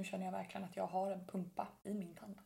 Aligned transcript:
nu 0.00 0.04
känner 0.04 0.24
jag 0.24 0.32
verkligen 0.32 0.64
att 0.64 0.76
jag 0.76 0.86
har 0.86 1.10
en 1.10 1.26
pumpa 1.26 1.68
i 1.82 1.94
min 1.94 2.14
tand. 2.14 2.38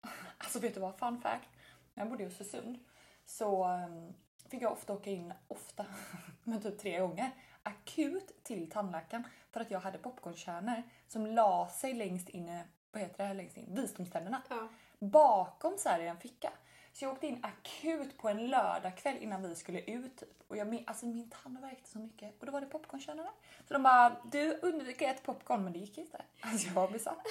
Alltså 0.38 0.58
vet 0.58 0.74
du 0.74 0.80
vad, 0.80 0.98
fun 0.98 1.20
fact. 1.20 1.48
När 1.94 2.04
jag 2.04 2.10
bodde 2.10 2.22
i 2.22 2.26
Östersund 2.26 2.78
så 3.24 3.68
um, 3.68 4.14
fick 4.48 4.62
jag 4.62 4.72
ofta 4.72 4.92
åka 4.92 5.10
in, 5.10 5.34
ofta, 5.48 5.86
men 6.44 6.60
typ 6.60 6.78
tre 6.78 7.00
gånger, 7.00 7.30
akut 7.62 8.44
till 8.44 8.70
tandläkaren 8.70 9.24
för 9.50 9.60
att 9.60 9.70
jag 9.70 9.80
hade 9.80 9.98
popcornkärnor 9.98 10.82
som 11.08 11.26
la 11.26 11.68
sig 11.68 11.94
längst 11.94 12.28
in, 12.28 12.58
vad 12.92 13.02
heter 13.02 13.28
det, 13.28 13.34
längst 13.34 13.56
in, 13.56 13.74
visdomständerna. 13.74 14.42
Ja. 14.48 14.68
Bakom 14.98 15.78
så 15.78 15.88
här 15.88 16.00
i 16.00 16.06
en 16.06 16.18
ficka. 16.18 16.52
Så 16.94 17.04
jag 17.04 17.12
åkte 17.12 17.26
in 17.26 17.44
akut 17.44 18.18
på 18.18 18.28
en 18.28 18.46
lördagkväll 18.46 19.16
innan 19.20 19.48
vi 19.48 19.54
skulle 19.54 19.80
ut 19.80 20.16
typ. 20.16 20.42
Och 20.48 20.56
jag, 20.56 20.84
alltså 20.86 21.06
min 21.06 21.30
tand 21.30 21.60
värkte 21.60 21.90
så 21.90 21.98
mycket 21.98 22.40
och 22.40 22.46
då 22.46 22.52
var 22.52 22.60
det 22.60 22.66
popcornkärnorna. 22.66 23.30
Så 23.68 23.74
de 23.74 23.82
bara, 23.82 24.16
du 24.24 24.58
undviker 24.62 25.10
ett 25.10 25.22
popcorn 25.22 25.64
men 25.64 25.72
det 25.72 25.78
gick 25.78 25.98
inte. 25.98 26.22
Alltså 26.40 26.66
jag 26.66 26.74
var 26.74 26.88
besatt. 26.88 27.26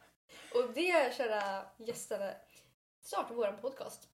Och 0.54 0.72
det, 0.74 1.16
kära 1.16 1.62
gäster, 1.76 2.34
startar 3.02 3.34
vår 3.34 3.52
podcast. 3.52 4.08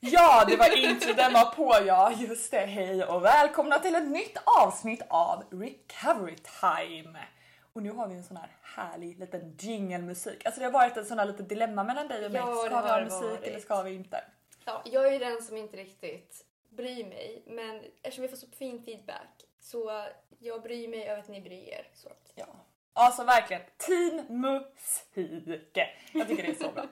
Ja, 0.00 0.44
det 0.48 0.56
var 0.56 0.76
intro, 0.76 1.12
den 1.14 1.32
var 1.32 1.54
på 1.54 1.86
ja. 1.86 2.12
Just 2.12 2.50
det, 2.50 2.66
hej 2.66 3.04
och 3.04 3.24
välkomna 3.24 3.78
till 3.78 3.94
ett 3.94 4.08
nytt 4.08 4.38
avsnitt 4.44 5.02
av 5.08 5.44
Recovery 5.50 6.36
Time. 6.60 7.18
Och 7.72 7.82
nu 7.82 7.90
har 7.90 8.08
vi 8.08 8.14
en 8.14 8.24
sån 8.24 8.36
här 8.36 8.56
härlig 8.62 9.18
liten 9.18 9.56
jingelmusik. 9.58 10.46
Alltså 10.46 10.60
det 10.60 10.64
har 10.64 10.72
varit 10.72 10.96
en 10.96 11.06
sån 11.06 11.18
här 11.18 11.26
litet 11.26 11.48
dilemma 11.48 11.84
mellan 11.84 12.08
dig 12.08 12.26
och 12.26 12.32
mig. 12.32 12.40
Ja, 12.40 12.54
Ska 12.54 12.82
vi 12.82 12.88
ha 12.88 13.00
musik 13.00 13.22
varit. 13.22 13.42
eller 13.44 13.60
ska 13.60 13.82
vi 13.82 13.94
inte? 13.94 14.24
Ja, 14.66 14.82
jag 14.84 15.14
är 15.14 15.20
den 15.20 15.42
som 15.42 15.56
inte 15.56 15.76
riktigt 15.76 16.44
bryr 16.68 17.04
mig, 17.04 17.42
men 17.46 17.84
eftersom 18.02 18.22
vi 18.22 18.28
får 18.28 18.36
så 18.36 18.46
fin 18.46 18.82
feedback 18.82 19.44
så 19.60 20.06
jag 20.38 20.62
bryr 20.62 20.88
mig 20.88 21.08
över 21.08 21.20
att 21.20 21.28
ni 21.28 21.40
bryr 21.40 21.68
er. 21.68 21.88
Så 21.94 22.08
Ja. 22.34 22.46
Alltså 22.92 23.24
verkligen, 23.24 23.62
team 23.76 24.24
musik. 24.28 25.78
Jag 26.12 26.28
tycker 26.28 26.42
det 26.42 26.48
är 26.48 26.54
så 26.54 26.70
bra. 26.70 26.86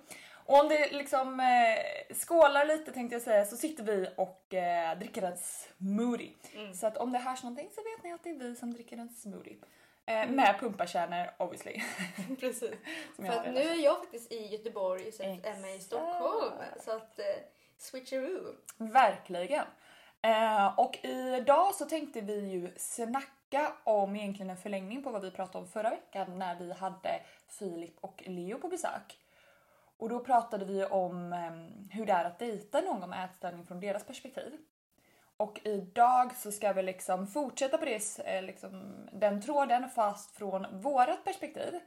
Och 0.47 0.61
om 0.61 0.69
det 0.69 0.93
liksom 0.93 1.41
eh, 1.41 2.15
skålar 2.15 2.65
lite 2.67 2.93
tänkte 2.93 3.15
jag 3.15 3.23
säga 3.23 3.45
så 3.45 3.57
sitter 3.57 3.85
vi 3.85 4.09
och 4.17 4.55
eh, 4.55 4.99
dricker 4.99 5.23
en 5.23 5.37
smoothie. 5.39 6.33
Mm. 6.55 6.75
Så 6.75 6.87
att 6.87 6.97
om 6.97 7.13
det 7.13 7.19
hörs 7.19 7.43
någonting 7.43 7.71
så 7.75 7.83
vet 7.83 8.05
ni 8.05 8.13
att 8.13 8.25
det 8.25 8.31
är 8.31 8.35
vi 8.35 8.57
som 8.57 8.75
dricker 8.75 8.97
en 8.97 9.09
smoothie. 9.09 9.57
Eh, 10.07 10.31
med 10.31 10.57
pumpakärnor 10.61 11.31
obviously. 11.39 11.83
Precis. 12.41 12.71
För 13.17 13.25
att 13.25 13.55
nu 13.55 13.61
är 13.61 13.85
jag 13.85 13.99
faktiskt 13.99 14.33
i 14.33 14.47
Göteborg 14.47 15.13
för 15.13 15.25
Emma 15.25 15.71
i. 15.71 15.81
Stockholm. 15.81 16.53
Så 16.85 16.91
att 16.91 17.19
eh, 17.19 17.25
switcheroo. 17.85 18.55
Verkligen. 18.77 19.67
Eh, 20.23 20.79
och 20.79 20.99
idag 21.05 21.75
så 21.75 21.85
tänkte 21.85 22.21
vi 22.21 22.41
ju 22.41 22.73
snacka 22.77 23.73
om 23.85 24.17
egentligen 24.17 24.51
en 24.51 24.57
förlängning 24.57 25.03
på 25.03 25.11
vad 25.11 25.23
vi 25.23 25.31
pratade 25.31 25.59
om 25.59 25.71
förra 25.71 25.91
veckan 25.91 26.39
när 26.39 26.55
vi 26.55 26.73
hade 26.73 27.21
Filip 27.49 27.99
och 28.01 28.23
Leo 28.27 28.59
på 28.59 28.69
besök. 28.69 29.19
Och 29.97 30.09
då 30.09 30.21
pratade 30.21 30.65
vi 30.65 30.85
om 30.85 31.33
eh, 31.33 31.97
hur 31.97 32.07
det 32.07 32.13
är 32.13 32.25
att 32.25 32.39
dejta 32.39 32.81
någon 32.81 33.11
med 33.11 33.25
ätstörning 33.25 33.67
från 33.67 33.81
deras 33.81 34.05
perspektiv. 34.05 34.59
Och 35.37 35.61
idag 35.65 36.37
så 36.37 36.53
ska 36.53 36.73
vi 36.73 36.83
liksom 36.83 37.27
fortsätta 37.27 37.79
på 37.79 37.85
det, 37.85 38.19
eh, 38.25 38.43
liksom, 38.43 38.95
den 39.13 39.43
tråden 39.43 39.91
fast 39.91 40.37
från 40.37 40.81
vårat 40.81 41.25
perspektiv. 41.25 41.81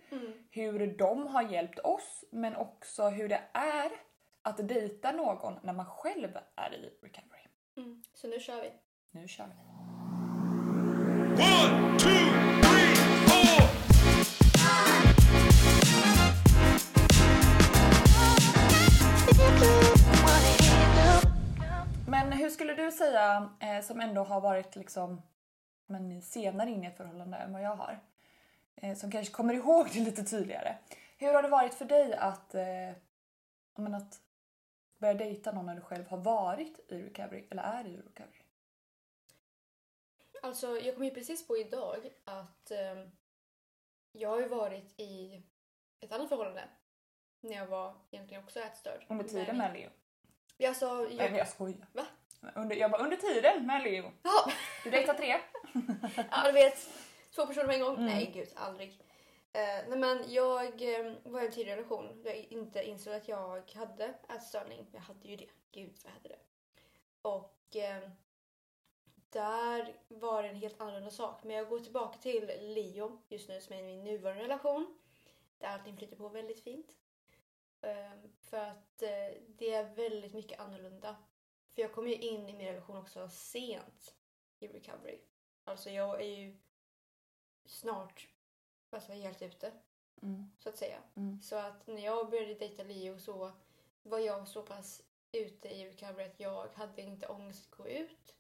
Hur 0.51 0.97
de 0.97 1.27
har 1.27 1.41
hjälpt 1.41 1.79
oss 1.79 2.23
men 2.31 2.55
också 2.55 3.09
hur 3.09 3.29
det 3.29 3.41
är 3.53 3.91
att 4.47 4.67
dejta 4.67 5.11
någon 5.11 5.53
när 5.61 5.73
man 5.73 5.85
själv 5.85 6.37
är 6.55 6.73
i 6.73 6.89
recovery. 7.01 7.41
Mm. 7.77 8.03
Så 8.13 8.27
nu 8.27 8.39
kör 8.39 8.61
vi. 8.61 8.71
Nu 9.11 9.27
kör 9.27 9.45
vi. 9.45 9.53
One, 11.43 11.99
two, 11.99 12.07
three, 12.61 12.95
four. 13.27 13.67
Men 22.07 22.31
hur 22.31 22.49
skulle 22.49 22.73
du 22.73 22.91
säga, 22.91 23.49
eh, 23.59 23.81
som 23.83 24.01
ändå 24.01 24.23
har 24.23 24.41
varit 24.41 24.75
liksom 24.75 25.21
men 25.87 26.21
senare 26.21 26.69
in 26.69 26.83
i 26.83 26.87
ett 26.87 26.97
förhållande 26.97 27.37
än 27.37 27.53
vad 27.53 27.61
jag 27.61 27.75
har, 27.75 27.99
eh, 28.75 28.95
som 28.95 29.11
kanske 29.11 29.33
kommer 29.33 29.53
ihåg 29.53 29.89
det 29.93 29.99
lite 29.99 30.23
tydligare. 30.23 30.75
Hur 31.17 31.33
har 31.33 31.43
det 31.43 31.49
varit 31.49 31.73
för 31.73 31.85
dig 31.85 32.13
att, 32.13 32.55
eh, 32.55 32.91
men 33.75 33.93
att 33.93 34.21
börja 34.97 35.13
dejta 35.13 35.51
någon 35.51 35.65
när 35.65 35.75
du 35.75 35.81
själv 35.81 36.07
har 36.07 36.17
varit 36.17 36.91
i 36.91 37.01
recovery 37.01 37.47
eller 37.51 37.63
är 37.63 37.87
i 37.87 37.97
recovery? 37.97 38.41
Alltså, 40.41 40.77
jag 40.79 40.95
kom 40.95 41.03
ju 41.03 41.11
precis 41.11 41.47
på 41.47 41.57
idag 41.57 42.09
att 42.25 42.71
ehm, 42.71 43.11
jag 44.11 44.29
har 44.29 44.39
ju 44.39 44.47
varit 44.47 44.99
i 44.99 45.43
ett 45.99 46.11
annat 46.11 46.29
förhållande 46.29 46.69
när 47.41 47.55
jag 47.55 47.67
var 47.67 47.95
egentligen 48.11 48.43
också 48.43 48.59
ätstörd. 48.59 49.05
Under 49.09 49.25
tiden 49.25 49.57
med 49.57 49.73
Leo? 49.73 49.89
Alltså, 50.69 50.85
jag... 50.85 51.15
Nej 51.31 51.37
jag 51.37 51.47
skojar. 51.47 51.87
Va? 51.93 52.05
Under, 52.55 52.75
jag 52.75 52.91
bara 52.91 53.03
under 53.03 53.17
tiden 53.17 53.65
med 53.65 53.83
Leo. 53.83 54.11
Ja, 54.23 54.51
Du 54.83 54.89
dejtar 54.89 55.13
tre? 55.13 55.27
ja, 56.31 56.43
du 56.45 56.51
vet. 56.51 56.89
Två 57.35 57.45
personer 57.45 57.65
på 57.65 57.71
en 57.71 57.81
gång. 57.81 57.95
Mm. 57.95 58.05
Nej, 58.05 58.31
gud, 58.33 58.49
aldrig. 58.55 59.01
Eh, 59.57 59.87
nej, 59.87 59.97
men 59.97 60.33
jag 60.33 60.81
eh, 60.81 61.13
var 61.23 61.41
i 61.41 61.45
en 61.45 61.51
tidig 61.51 61.71
relation 61.71 62.21
där 62.23 62.29
jag 62.29 62.45
inte 62.49 62.83
insåg 62.83 63.13
att 63.13 63.27
jag 63.27 63.71
hade 63.71 64.13
ätstörning. 64.29 64.87
Jag 64.91 64.99
hade 64.99 65.27
ju 65.27 65.35
det. 65.35 65.49
Gud, 65.71 65.97
vad 66.03 66.11
jag 66.11 66.17
hade 66.17 66.29
det. 66.29 66.39
Och 67.21 67.75
eh, 67.75 68.09
där 69.29 69.95
var 70.07 70.43
det 70.43 70.49
en 70.49 70.55
helt 70.55 70.81
annorlunda 70.81 71.09
sak. 71.09 71.43
Men 71.43 71.55
jag 71.55 71.69
går 71.69 71.79
tillbaka 71.79 72.17
till 72.17 72.51
Leo 72.61 73.21
just 73.27 73.49
nu 73.49 73.61
som 73.61 73.75
är 73.75 73.79
i 73.79 73.83
min 73.83 74.03
nuvarande 74.03 74.43
relation. 74.43 74.97
Där 75.59 75.67
allting 75.67 75.97
flyter 75.97 76.15
på 76.15 76.29
väldigt 76.29 76.63
fint. 76.63 76.97
Eh, 77.81 78.11
för 78.41 78.57
att 78.57 79.01
eh, 79.01 79.41
det 79.47 79.73
är 79.73 79.95
väldigt 79.95 80.33
mycket 80.33 80.59
annorlunda. 80.59 81.15
För 81.75 81.81
jag 81.81 81.93
kom 81.93 82.07
ju 82.07 82.15
in 82.15 82.49
i 82.49 82.53
min 82.53 82.67
relation 82.67 82.97
också 82.97 83.29
sent 83.29 84.15
i 84.59 84.67
recovery. 84.67 85.19
Alltså 85.63 85.89
jag 85.89 86.21
är 86.21 86.37
ju 86.37 86.57
snart 87.65 88.27
alltså 88.89 89.11
helt 89.11 89.41
ute 89.41 89.71
Mm. 90.21 90.51
så 90.59 90.69
att 90.69 90.77
säga. 90.77 90.97
Mm. 91.15 91.41
Så 91.41 91.55
att 91.55 91.87
när 91.87 92.05
jag 92.05 92.29
började 92.29 92.53
dejta 92.53 92.83
Leo 92.83 93.19
så 93.19 93.51
var 94.03 94.19
jag 94.19 94.47
så 94.47 94.61
pass 94.61 95.01
ute 95.31 95.67
i 95.69 95.89
recovery 95.89 96.25
att 96.25 96.39
jag 96.39 96.67
hade 96.75 97.01
inte 97.01 97.27
ångest 97.27 97.67
att 97.71 97.77
gå 97.77 97.87
ut. 97.87 98.35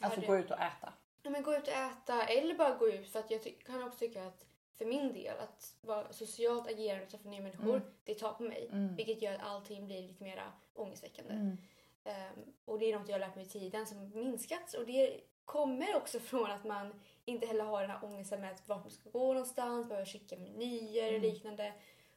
Alltså 0.00 0.16
hade- 0.20 0.26
gå 0.26 0.36
ut 0.36 0.50
och 0.50 0.60
äta. 0.60 0.92
Ja, 1.22 1.30
men 1.30 1.42
gå 1.42 1.54
ut 1.56 1.62
och 1.68 1.74
äta 1.74 2.26
eller 2.26 2.54
bara 2.54 2.74
gå 2.74 2.88
ut 2.88 3.08
för 3.08 3.18
att 3.18 3.30
jag 3.30 3.58
kan 3.66 3.82
också 3.82 3.98
tycka 3.98 4.26
att 4.26 4.46
för 4.74 4.84
min 4.86 5.12
del 5.12 5.38
att 5.38 5.76
vara 5.80 6.12
socialt 6.12 6.68
agerande 6.68 7.04
och 7.04 7.10
träffa 7.10 7.28
nya 7.28 7.40
människor 7.42 7.76
Mm. 7.76 7.82
det 8.04 8.14
tar 8.14 8.32
på 8.32 8.42
mig. 8.42 8.68
Mm. 8.72 8.96
Vilket 8.96 9.22
gör 9.22 9.34
att 9.34 9.42
allting 9.42 9.86
blir 9.86 10.02
lite 10.02 10.22
mera 10.24 10.52
ångestväckande. 10.74 11.32
Mm. 11.34 11.56
Ehm, 12.04 12.54
och 12.64 12.78
det 12.78 12.92
är 12.92 12.98
något 12.98 13.08
jag 13.08 13.14
har 13.14 13.20
lärt 13.20 13.36
mig 13.36 13.44
i 13.44 13.48
tiden 13.48 13.86
som 13.86 14.10
minskats. 14.14 14.74
Och 14.74 14.86
det 14.86 15.20
kommer 15.44 15.96
också 15.96 16.20
från 16.30 16.50
att 16.50 16.64
man 16.64 17.00
inte 17.26 17.46
heller 17.46 17.64
har 17.64 17.80
den 17.80 17.90
här 17.90 18.04
ångesten 18.04 18.40
med 18.40 18.50
att 18.52 18.62
vart 18.68 18.82
man 18.84 18.90
ska 18.90 19.10
gå 19.10 19.26
någonstans, 19.32 19.88
behöver 19.88 20.06
skicka 20.06 20.36
menyer 20.36 21.04
och 21.04 21.08
Mm. 21.18 21.22
liknande. 21.22 21.72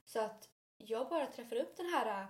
Så 0.06 0.20
att 0.20 0.50
jag 0.78 1.09
bara 1.09 1.25
träffar 1.25 1.56
upp 1.56 1.78
den 1.78 1.86
här 1.86 2.22
äh, 2.22 2.25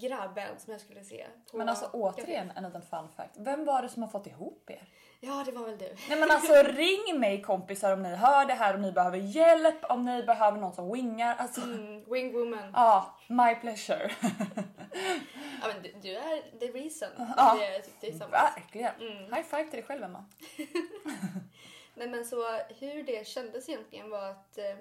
grabben 0.00 0.58
som 0.58 0.72
jag 0.72 0.80
skulle 0.80 1.04
se. 1.04 1.26
på 1.50 1.56
Men 1.56 1.68
alltså 1.68 1.90
återigen 1.92 2.50
en 2.56 2.62
liten 2.64 2.82
fun 2.82 3.08
fact. 3.16 3.34
Vem 3.36 3.64
var 3.64 3.82
det 3.82 3.88
som 3.88 4.02
har 4.02 4.10
fått 4.10 4.26
ihop 4.26 4.70
er? 4.70 4.88
Ja, 5.20 5.42
det 5.46 5.52
var 5.52 5.66
väl 5.66 5.78
du. 5.78 5.94
Nej 6.08 6.20
men 6.20 6.30
alltså 6.30 6.52
ring 6.64 7.20
mig 7.20 7.42
kompisar 7.42 7.92
om 7.92 8.02
ni 8.02 8.14
hör 8.14 8.44
det 8.44 8.54
här, 8.54 8.74
om 8.74 8.82
ni 8.82 8.92
behöver 8.92 9.18
hjälp, 9.18 9.84
om 9.84 10.04
ni 10.04 10.22
behöver 10.22 10.58
någon 10.60 10.72
som 10.72 10.92
wingar. 10.92 11.36
Alltså, 11.36 11.60
Mm, 11.60 12.04
wing 12.12 12.32
woman. 12.32 12.70
ja, 12.74 13.18
my 13.28 13.54
pleasure. 13.54 14.10
Ja, 15.62 15.68
men 15.68 15.82
du, 15.82 15.92
du 16.02 16.16
är 16.16 16.58
the 16.60 16.66
reason. 16.66 17.08
Ja. 17.36 17.54
Det 17.58 17.72
jag 17.72 17.84
tyckte 17.84 18.00
tillsammans. 18.06 18.32
Verkligen. 18.56 18.94
Mm. 19.00 19.16
High 19.34 19.42
five 19.42 19.64
till 19.64 19.72
dig 19.72 19.82
själv 19.82 20.02
Emma. 20.02 20.24
Nej 21.94 22.08
men 22.08 22.24
så 22.24 22.36
hur 22.78 23.02
det 23.02 23.26
kändes 23.26 23.68
egentligen 23.68 24.10
var 24.10 24.30
att 24.30 24.58
eh, 24.58 24.76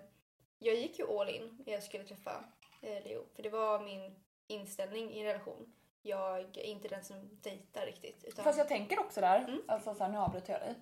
jag 0.60 0.76
gick 0.76 1.00
ju 1.00 1.20
all 1.20 1.30
in 1.30 1.64
när 1.66 1.74
jag 1.74 1.84
skulle 1.84 2.04
träffa 2.04 2.44
eh, 2.82 3.04
Leo. 3.04 3.26
För 3.36 3.44
det 3.44 3.50
var 3.50 3.80
min 3.80 4.16
inställning 4.48 5.12
i 5.12 5.20
en 5.20 5.26
relation. 5.26 5.74
Jag 6.02 6.40
är 6.40 6.64
inte 6.66 6.88
den 6.88 7.04
som 7.04 7.30
dejtar 7.42 7.86
riktigt. 7.86 8.24
Utan, 8.24 8.44
Fast 8.44 8.58
jag 8.58 8.68
tänker 8.68 9.00
också 9.00 9.22
där, 9.22 9.40
Mm. 9.40 9.62
alltså 9.68 9.94
så 9.96 10.04
här, 10.04 10.12
nu 10.12 10.18
avbryter 10.18 10.54
jag 10.54 10.62
dig. 10.62 10.76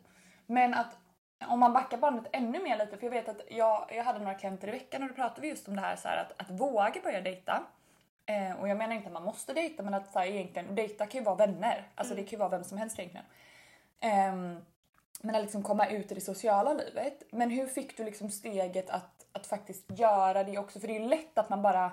Men 0.46 0.74
att 0.74 0.98
om 1.48 1.60
man 1.60 1.74
backar 1.74 1.98
bandet 1.98 2.30
ännu 2.34 2.60
mer 2.64 2.78
lite, 2.78 2.98
för 2.98 3.04
jag 3.06 3.12
vet 3.12 3.30
att 3.30 3.42
jag, 3.50 3.90
jag 3.96 4.04
hade 4.04 4.20
några 4.20 4.34
klienter 4.34 4.68
i 4.68 4.72
veckan 4.72 5.04
och 5.04 5.10
då 5.10 5.16
pratade 5.16 5.42
vi 5.42 5.48
just 5.48 5.68
om 5.68 5.76
det 5.76 5.82
här, 5.82 5.96
så 5.96 6.08
här 6.08 6.18
att, 6.18 6.42
att 6.42 6.50
våga 6.60 7.02
börja 7.04 7.22
dejta. 7.22 7.64
Eh, 8.26 8.60
och 8.62 8.68
jag 8.70 8.78
menar 8.78 8.96
inte 8.96 9.08
att 9.08 9.14
man 9.14 9.24
måste 9.24 9.54
dejta 9.54 9.84
men 9.84 9.94
att 9.94 10.12
så 10.12 10.20
här, 10.20 10.28
egentligen, 10.28 10.76
dejta 10.76 11.06
kan 11.06 11.20
ju 11.20 11.26
vara 11.26 11.36
vänner. 11.36 11.88
Alltså 11.96 12.16
det 12.16 12.22
kan 12.24 12.30
ju 12.32 12.38
vara 12.38 12.50
vem 12.50 12.64
som 12.64 12.78
helst 12.78 13.00
egentligen. 13.00 13.26
Ehm, 14.00 14.66
men 15.22 15.36
att 15.36 15.42
liksom 15.42 15.64
komma 15.64 15.88
ut 15.88 16.12
i 16.12 16.16
det 16.16 16.22
sociala 16.22 16.74
livet. 16.74 17.24
Men 17.32 17.50
hur 17.50 17.68
fick 17.68 17.98
du 17.98 18.04
liksom 18.04 18.30
steget 18.30 18.90
att, 18.90 19.26
att 19.32 19.48
faktiskt 19.48 19.86
göra 20.00 20.44
det 20.44 20.58
också? 20.58 20.80
För 20.80 20.88
det 20.88 20.96
är 20.96 21.00
ju 21.00 21.08
lätt 21.08 21.38
att 21.38 21.50
man 21.50 21.62
bara, 21.62 21.92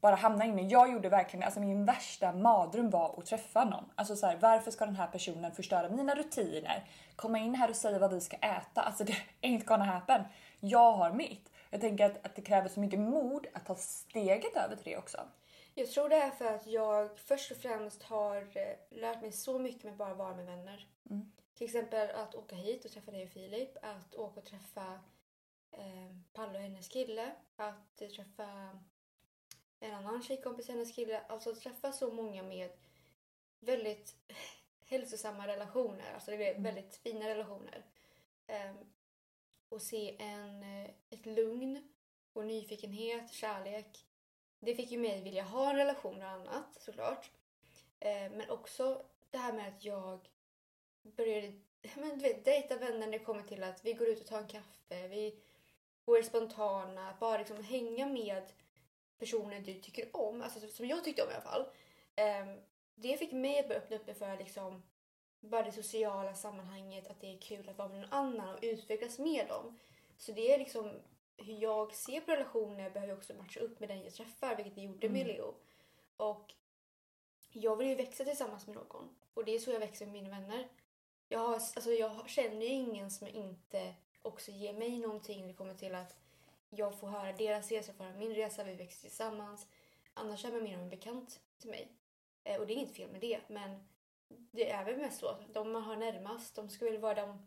bara 0.00 0.14
hamnar 0.14 0.46
inne. 0.46 0.62
Jag 0.62 0.92
gjorde 0.92 1.08
verkligen, 1.08 1.44
alltså 1.44 1.60
min 1.60 1.84
värsta 1.84 2.32
mardröm 2.32 2.90
var 2.90 3.14
att 3.18 3.26
träffa 3.26 3.64
någon. 3.64 3.84
Alltså 3.94 4.16
så 4.16 4.26
här, 4.26 4.38
varför 4.40 4.70
ska 4.70 4.86
den 4.86 4.96
här 4.96 5.06
personen 5.06 5.52
förstöra 5.52 5.88
mina 5.88 6.14
rutiner? 6.14 6.84
Komma 7.16 7.38
in 7.38 7.54
här 7.54 7.70
och 7.70 7.76
säga 7.76 7.98
vad 7.98 8.12
vi 8.12 8.20
ska 8.20 8.36
äta. 8.36 8.82
Alltså 8.82 9.04
det 9.04 9.16
ain't 9.42 9.64
gonna 9.64 9.84
happen. 9.84 10.24
Jag 10.60 10.92
har 10.92 11.12
mitt. 11.12 11.52
Jag 11.70 11.80
tänker 11.80 12.04
att, 12.04 12.26
att 12.26 12.36
det 12.36 12.42
kräver 12.42 12.68
så 12.68 12.80
mycket 12.80 13.00
mod 13.00 13.46
att 13.54 13.66
ta 13.66 13.74
steget 13.74 14.56
över 14.56 14.76
till 14.76 14.84
det 14.84 14.96
också. 14.96 15.18
Jag 15.74 15.90
tror 15.90 16.08
det 16.08 16.16
är 16.16 16.30
för 16.30 16.44
att 16.44 16.66
jag 16.66 17.18
först 17.18 17.50
och 17.50 17.56
främst 17.56 18.02
har 18.02 18.36
eh, 18.36 18.98
lärt 18.98 19.20
mig 19.20 19.32
så 19.32 19.58
mycket 19.58 19.84
med 19.84 19.96
bara 19.96 20.14
vara 20.14 20.36
med 20.36 20.46
vänner. 20.46 20.86
Mm. 21.10 21.32
Till 21.58 21.64
exempel 21.64 22.10
att 22.10 22.34
åka 22.34 22.56
hit 22.56 22.84
och 22.84 22.90
träffa 22.90 23.10
dig 23.10 23.24
och 23.24 23.30
Filip. 23.30 23.76
Att 23.82 24.14
åka 24.14 24.40
och 24.40 24.46
träffa 24.46 25.00
eh, 25.70 26.16
Palle 26.32 26.58
och 26.58 26.64
hennes 26.64 26.88
kille. 26.88 27.34
Att 27.56 28.00
eh, 28.02 28.08
träffa 28.08 28.78
en 29.80 29.94
annan 29.94 30.22
tjejkompis 30.22 30.68
och 30.68 30.74
hennes 30.74 30.94
kille. 30.94 31.20
Alltså 31.28 31.50
att 31.50 31.60
träffa 31.60 31.92
så 31.92 32.10
många 32.12 32.42
med 32.42 32.70
väldigt 33.60 34.16
hälsosamma 34.80 35.46
relationer. 35.46 36.14
Alltså 36.14 36.30
det 36.30 36.46
är 36.48 36.50
Mm. 36.50 36.62
väldigt 36.62 36.96
fina 36.96 37.28
relationer. 37.28 37.84
Eh, 38.46 38.74
och 39.68 39.82
se 39.82 40.22
en, 40.22 40.62
eh, 40.62 40.90
ett 41.10 41.26
lugn 41.26 41.92
och 42.32 42.46
nyfikenhet, 42.46 43.32
kärlek. 43.32 44.06
Det 44.60 44.74
fick 44.74 44.90
ju 44.90 44.98
mig 44.98 45.22
vilja 45.22 45.42
ha 45.42 45.70
en 45.70 45.76
relation 45.76 46.22
och 46.22 46.28
annat 46.28 46.82
såklart. 46.82 47.30
Eh, 48.00 48.30
men 48.30 48.50
också 48.50 49.06
det 49.30 49.38
här 49.38 49.52
med 49.52 49.68
att 49.68 49.84
jag 49.84 50.28
började 51.02 51.52
men, 51.96 52.18
du 52.18 52.22
vet, 52.22 52.44
dejta 52.44 52.76
vänner 52.76 52.98
när 52.98 53.18
det 53.18 53.24
kommer 53.24 53.42
till 53.42 53.62
att 53.62 53.84
vi 53.84 53.92
går 53.92 54.08
ut 54.08 54.20
och 54.20 54.26
tar 54.26 54.38
en 54.38 54.48
kaffe, 54.48 55.08
vi 55.08 55.34
går 56.04 56.22
spontana, 56.22 57.16
bara 57.20 57.38
liksom 57.38 57.64
hänga 57.64 58.06
med 58.06 58.42
personer 59.18 59.60
du 59.60 59.74
tycker 59.74 60.16
om, 60.16 60.42
alltså 60.42 60.68
som 60.68 60.86
jag 60.86 61.04
tyckte 61.04 61.22
om 61.22 61.30
i 61.30 61.32
alla 61.32 61.42
fall. 61.42 61.66
Eh, 62.16 62.46
det 62.94 63.16
fick 63.16 63.32
mig 63.32 63.58
att 63.58 63.68
börja 63.68 63.80
öppna 63.80 63.96
upp 63.96 64.06
mig 64.06 64.14
för 64.14 64.36
liksom 64.36 64.82
bara 65.40 65.62
det 65.62 65.72
sociala 65.72 66.34
sammanhanget, 66.34 67.10
att 67.10 67.20
det 67.20 67.34
är 67.34 67.40
kul 67.40 67.68
att 67.68 67.78
vara 67.78 67.88
med 67.88 68.00
någon 68.00 68.12
annan 68.12 68.54
och 68.54 68.60
utvecklas 68.62 69.18
med 69.18 69.48
dem. 69.48 69.78
Så 70.16 70.32
det 70.32 70.52
är 70.52 70.58
liksom 70.58 70.92
hur 71.36 71.62
jag 71.62 71.94
ser 71.94 72.20
på 72.20 72.32
relationer 72.32 72.90
behöver 72.90 73.14
också 73.14 73.34
matcha 73.34 73.60
upp 73.60 73.80
med 73.80 73.88
den 73.88 74.02
jag 74.02 74.14
träffar, 74.14 74.56
vilket 74.56 74.76
jag 74.76 74.86
gjorde 74.86 75.08
med 75.08 75.22
Mm. 75.22 75.36
Leo. 75.36 75.54
Och 76.16 76.54
jag 77.50 77.76
vill 77.76 77.88
ju 77.88 77.94
växa 77.94 78.24
tillsammans 78.24 78.66
med 78.66 78.76
någon. 78.76 79.16
Och 79.34 79.44
det 79.44 79.54
är 79.54 79.58
så 79.58 79.70
jag 79.70 79.80
växer 79.80 80.06
med 80.06 80.12
mina 80.12 80.30
vänner. 80.40 80.68
Jag, 81.28 81.38
har, 81.38 81.54
alltså 81.54 81.90
jag 81.90 82.28
känner 82.28 82.66
ju 82.66 82.72
ingen 82.72 83.10
som 83.10 83.26
inte 83.28 83.94
också 84.22 84.50
ger 84.50 84.72
mig 84.72 84.98
någonting 84.98 85.40
när 85.40 85.48
det 85.48 85.54
kommer 85.54 85.74
till 85.74 85.94
att 85.94 86.16
jag 86.70 86.98
får 87.00 87.08
höra 87.08 87.32
deras 87.32 87.70
resa, 87.70 87.92
får 87.92 88.04
höra 88.04 88.14
min 88.16 88.34
resa, 88.34 88.64
vi 88.64 88.74
växer 88.74 89.08
tillsammans. 89.08 89.66
Annars 90.14 90.44
är 90.44 90.52
man 90.52 90.62
mer 90.62 90.74
av 90.76 90.82
en 90.82 90.90
bekant 90.90 91.40
till 91.58 91.70
mig. 91.70 91.92
Eh, 92.44 92.60
och 92.60 92.66
det 92.66 92.72
är 92.72 92.76
inget 92.76 92.96
fel 92.96 93.10
med 93.10 93.20
det, 93.20 93.40
men 93.48 93.88
det 94.50 94.70
är 94.70 94.84
väl 94.84 94.96
mest 94.96 95.20
så. 95.20 95.36
De 95.52 95.72
man 95.72 95.82
har 95.82 95.96
närmast, 95.96 96.54
de 96.54 96.70
ska 96.70 96.84
väl 96.84 96.98
vara 96.98 97.14
de... 97.14 97.46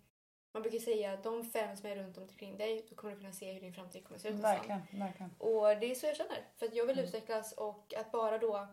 Man 0.53 0.61
brukar 0.61 0.79
säga 0.79 1.17
de 1.17 1.45
fem 1.45 1.77
som 1.77 1.89
är 1.89 1.95
runt 1.95 2.17
omkring 2.17 2.57
dig, 2.57 2.85
då 2.89 2.95
kommer 2.95 3.13
du 3.13 3.19
kunna 3.19 3.33
se 3.33 3.51
hur 3.51 3.61
din 3.61 3.73
framtid 3.73 4.03
kommer 4.03 4.15
att 4.15 4.21
se 4.21 4.29
ut. 4.29 4.35
Verkligen, 4.35 4.81
verkligen. 4.91 5.31
Och 5.39 5.67
det 5.79 5.91
är 5.91 5.95
så 5.95 6.05
jag 6.05 6.15
känner. 6.17 6.47
För 6.57 6.65
att 6.65 6.75
jag 6.75 6.85
vill 6.85 6.97
Mm. 6.99 7.07
utvecklas 7.07 7.51
och 7.53 7.93
att 7.97 8.11
bara 8.11 8.37
då 8.37 8.67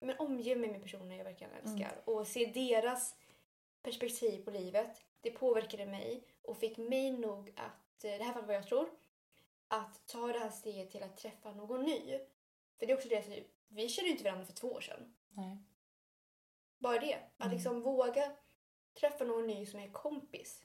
men 0.00 0.18
omge 0.18 0.56
mig 0.56 0.70
med 0.70 0.82
personer 0.82 1.16
jag 1.16 1.24
verkligen 1.24 1.52
älskar 1.52 1.92
Mm. 1.92 1.98
och 2.04 2.26
se 2.26 2.46
deras 2.46 3.16
perspektiv 3.88 4.44
på 4.44 4.50
livet. 4.50 5.02
Det 5.20 5.30
påverkade 5.30 5.86
mig 5.86 6.24
och 6.42 6.56
fick 6.58 6.76
mig 6.78 7.10
nog 7.10 7.48
att, 7.56 8.04
eh, 8.04 8.10
det 8.18 8.24
här 8.24 8.34
var 8.34 8.42
vad 8.42 8.56
jag 8.56 8.66
tror, 8.66 8.88
att 9.68 10.06
ta 10.06 10.26
det 10.26 10.38
här 10.38 10.50
steget 10.50 10.90
till 10.90 11.02
att 11.02 11.16
träffa 11.16 11.52
någon 11.52 11.82
ny. 11.82 12.18
För 12.78 12.86
det 12.86 12.92
är 12.92 12.96
också 12.96 13.08
det 13.08 13.16
att 13.18 13.28
vi- 13.68 13.88
kände 13.88 14.10
inte 14.10 14.24
varandra 14.24 14.44
för 14.46 14.52
två 14.52 14.68
år 14.72 14.80
sedan. 14.80 15.14
Nej. 15.28 15.58
Bara 16.78 16.98
det. 16.98 17.14
Att 17.14 17.44
Mm. 17.46 17.54
liksom 17.56 17.82
våga 17.82 18.32
träffa 19.00 19.24
någon 19.24 19.46
ny 19.46 19.66
som 19.66 19.80
är 19.80 19.90
kompis. 19.90 20.62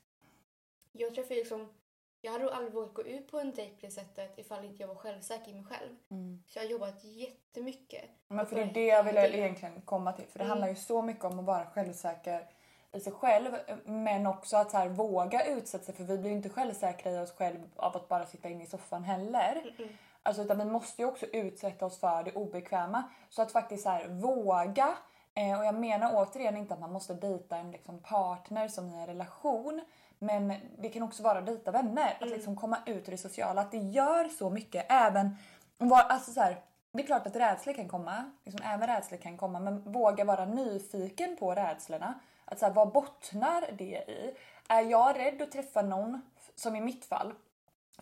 Jag 0.91 1.15
träffar 1.15 1.35
liksom, 1.35 1.73
jag 2.21 2.31
hade 2.31 2.53
aldrig 2.53 2.73
vågat 2.73 2.93
gå 2.93 3.03
ut 3.03 3.27
på 3.31 3.39
en 3.39 3.51
dejt 3.53 3.75
på 3.75 3.85
det 3.85 3.91
sättet 3.91 4.39
ifall 4.39 4.65
inte 4.65 4.81
jag 4.83 4.87
var 4.87 4.95
självsäker 4.95 5.51
i 5.51 5.53
mig 5.53 5.63
själv. 5.63 5.95
Mm. 6.11 6.43
Så 6.47 6.59
jag 6.59 6.63
har 6.63 6.69
jobbat 6.69 7.03
jättemycket. 7.03 8.09
Men 8.27 8.47
för 8.47 8.55
det 8.55 8.61
är 8.61 8.73
det 8.73 8.85
jag 8.85 8.99
att 8.99 9.05
vill 9.05 9.15
hitta 9.21 9.31
det. 9.31 9.37
egentligen 9.37 9.81
komma 9.81 10.13
till. 10.13 10.27
För 10.27 10.39
det 10.39 10.45
Mm. 10.45 10.49
handlar 10.49 10.67
ju 10.69 10.75
så 10.75 11.01
mycket 11.01 11.23
om 11.25 11.39
att 11.39 11.45
vara 11.45 11.65
självsäker 11.65 12.49
i 12.93 12.99
sig 12.99 13.13
själv. 13.13 13.55
Men 13.85 14.27
också 14.27 14.57
att 14.57 14.71
så 14.71 14.77
här, 14.77 14.89
våga 14.89 15.45
utsätta 15.45 15.85
sig. 15.85 15.95
För 15.95 16.03
vi 16.03 16.17
blir 16.17 16.29
ju 16.29 16.35
inte 16.35 16.49
självsäkra 16.49 17.11
i 17.11 17.17
oss 17.19 17.31
själv 17.31 17.59
av 17.75 17.95
att 17.97 18.07
bara 18.09 18.25
sitta 18.25 18.49
inne 18.49 18.63
i 18.63 18.67
soffan 18.67 19.03
heller. 19.03 19.63
Mm-mm. 19.77 19.87
Alltså, 20.23 20.41
utan 20.41 20.57
vi 20.57 20.65
måste 20.65 21.01
ju 21.01 21.07
också 21.07 21.25
utsätta 21.25 21.85
oss 21.85 21.99
för 21.99 22.23
det 22.23 22.31
obekväma. 22.31 23.03
Så 23.29 23.41
att 23.41 23.51
faktiskt 23.51 23.83
så 23.83 23.89
här, 23.89 24.07
våga. 24.07 24.95
Eh, 25.35 25.59
och 25.59 25.65
jag 25.65 25.75
menar 25.75 26.11
återigen 26.13 26.57
inte 26.57 26.73
att 26.73 26.79
man 26.79 26.91
måste 26.91 27.13
dejta 27.13 27.57
en 27.57 27.71
liksom, 27.71 27.99
partner 27.99 28.67
som 28.67 28.89
i 28.89 28.93
en 28.95 29.07
relation. 29.07 29.81
Men 30.19 30.53
det 30.77 30.89
kan 30.89 31.03
också 31.03 31.23
vara 31.23 31.39
att 31.39 31.45
dejta 31.45 31.71
vänner. 31.71 32.11
Att 32.15 32.21
Mm. 32.21 32.33
liksom 32.33 32.55
komma 32.55 32.77
ut 32.85 33.07
i 33.07 33.11
det 33.11 33.17
sociala. 33.17 33.61
Att 33.61 33.71
det 33.71 33.77
gör 33.77 34.29
så 34.29 34.49
mycket. 34.49 34.85
Även 34.89 35.37
var, 35.77 35.99
alltså 36.01 36.31
så 36.31 36.41
här, 36.41 36.61
det 36.91 37.01
är 37.03 37.05
klart 37.05 37.27
att 37.27 37.35
rädslor 37.35 37.73
kan 37.73 37.87
komma. 37.87 38.31
Liksom, 38.43 38.65
även 38.65 38.87
rädslor 38.87 39.17
kan 39.17 39.37
komma. 39.37 39.59
Men 39.59 39.91
våga 39.91 40.25
vara 40.25 40.45
nyfiken 40.45 41.37
på 41.39 41.55
rädslorna. 41.55 42.13
Att 42.53 42.59
så 42.59 42.65
här, 42.65 42.73
vad 42.73 42.91
bottnar 42.91 43.71
det 43.77 44.03
i? 44.07 44.35
Är 44.67 44.81
jag 44.81 45.19
rädd 45.19 45.41
att 45.41 45.51
träffa 45.51 45.81
någon, 45.81 46.21
som 46.55 46.75
i 46.75 46.81
mitt 46.81 47.05
fall, 47.05 47.33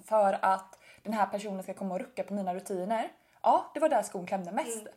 för 0.04 0.40
att 0.42 0.80
den 1.04 1.14
här 1.14 1.26
personen 1.26 1.64
ska 1.64 1.74
komma 1.74 1.94
och 1.94 2.00
rucka 2.00 2.24
på 2.24 2.34
mina 2.34 2.56
rutiner? 2.56 3.12
Ja, 3.42 3.72
det 3.74 3.80
var 3.80 3.90
där 3.90 4.04
skon 4.04 4.26
klämde 4.26 4.52
mest. 4.52 4.88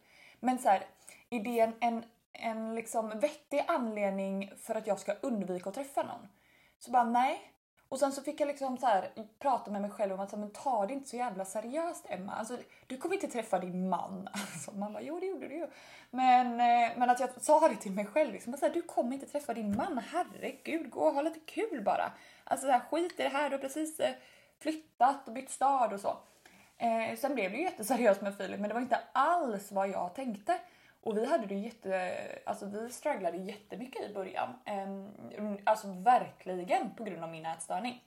Men 0.41 0.59
så 0.59 0.69
här, 0.69 0.87
är 1.31 1.41
det 1.41 1.61
en, 1.61 1.75
en, 1.81 2.05
en 2.33 2.75
liksom 2.75 3.21
vettig 3.21 3.65
anledning 3.69 4.53
för 4.59 4.75
att 4.75 4.87
jag 4.87 4.99
ska 4.99 5.13
undvika 5.13 5.69
att 5.69 5.75
träffa 5.75 6.03
någon? 6.03 6.29
Så 6.79 6.91
bara 6.91 7.05
nej. 7.05 7.54
Och 7.95 8.01
sen 8.01 8.13
så 8.13 8.23
fick 8.23 8.41
jag 8.41 8.47
liksom 8.47 8.79
så 8.79 8.87
här, 8.87 9.11
prata 9.39 9.71
med 9.71 9.83
mig 9.83 9.91
själv 9.91 10.13
om 10.13 10.21
att 10.21 10.31
så 10.31 10.37
men 10.37 10.51
ta 10.51 10.87
det 10.87 10.93
inte 10.93 11.09
så 11.09 11.17
jävla 11.17 11.45
seriöst 11.45 12.07
Emma. 12.09 12.33
Alltså, 12.33 12.57
du 12.87 12.97
kommer 12.97 13.15
inte 13.15 13.29
träffa 13.29 13.59
din 13.59 13.89
man. 13.89 14.29
Alltså, 14.33 14.73
man 14.73 14.93
bara, 14.93 15.03
jo 15.03 15.21
det 15.21 15.27
gjorde 15.27 15.49
du 15.49 15.55
ju. 15.55 15.67
Men, 16.11 16.47
eh, 16.47 16.99
men 16.99 17.11
att 17.11 17.21
jag 17.21 17.31
sa 17.41 17.69
det 17.69 17.77
till 17.77 17.93
mig 17.93 18.07
själv. 18.07 18.33
Liksom, 18.33 18.57
så 18.57 18.67
här, 18.67 18.73
du 18.73 18.83
kommer 18.83 19.15
inte 19.15 19.27
träffa 19.27 19.55
din 19.55 19.77
man. 19.77 19.99
Herregud, 20.13 20.91
gå 20.91 21.01
och 21.01 21.15
ha 21.15 21.23
lite 21.23 21.41
kul 21.41 21.83
bara. 21.85 22.13
Alltså 22.45 22.67
så 22.67 22.73
här, 22.73 22.81
skit 22.81 23.21
i 23.21 23.23
det 23.23 23.29
här, 23.29 23.51
du 23.51 23.57
har 23.57 23.61
precis 23.61 24.01
eh, 24.01 24.15
flyttat 24.61 25.29
och 25.29 25.35
bytt 25.35 25.51
stad 25.51 25.93
och 25.93 26.01
så. 26.01 26.17
Eh, 26.79 27.17
sen 27.19 27.35
blev 27.35 27.51
det 27.51 27.57
ju 27.57 27.63
jätteseriöst 27.63 28.21
med 28.21 28.37
Filip 28.37 28.61
men 28.61 28.69
det 28.69 28.75
var 28.75 28.81
inte 28.81 29.01
alls 29.13 29.73
vad 29.73 29.89
jag 29.89 30.15
tänkte. 30.15 30.59
Och 31.05 31.17
vi 31.17 31.27
hade 31.27 31.47
det 31.47 31.55
jätte, 31.55 32.19
alltså 32.47 32.67
vi 32.67 32.91
strugglade 32.91 33.37
jättemycket 33.37 34.11
i 34.11 34.15
början. 34.15 34.55
Ehm, 34.65 35.59
alltså 35.65 35.89
verkligen 35.89 36.95
på 36.95 37.05
grund 37.05 37.25
av 37.25 37.31
min 37.31 37.47
ätstörning. 37.47 38.05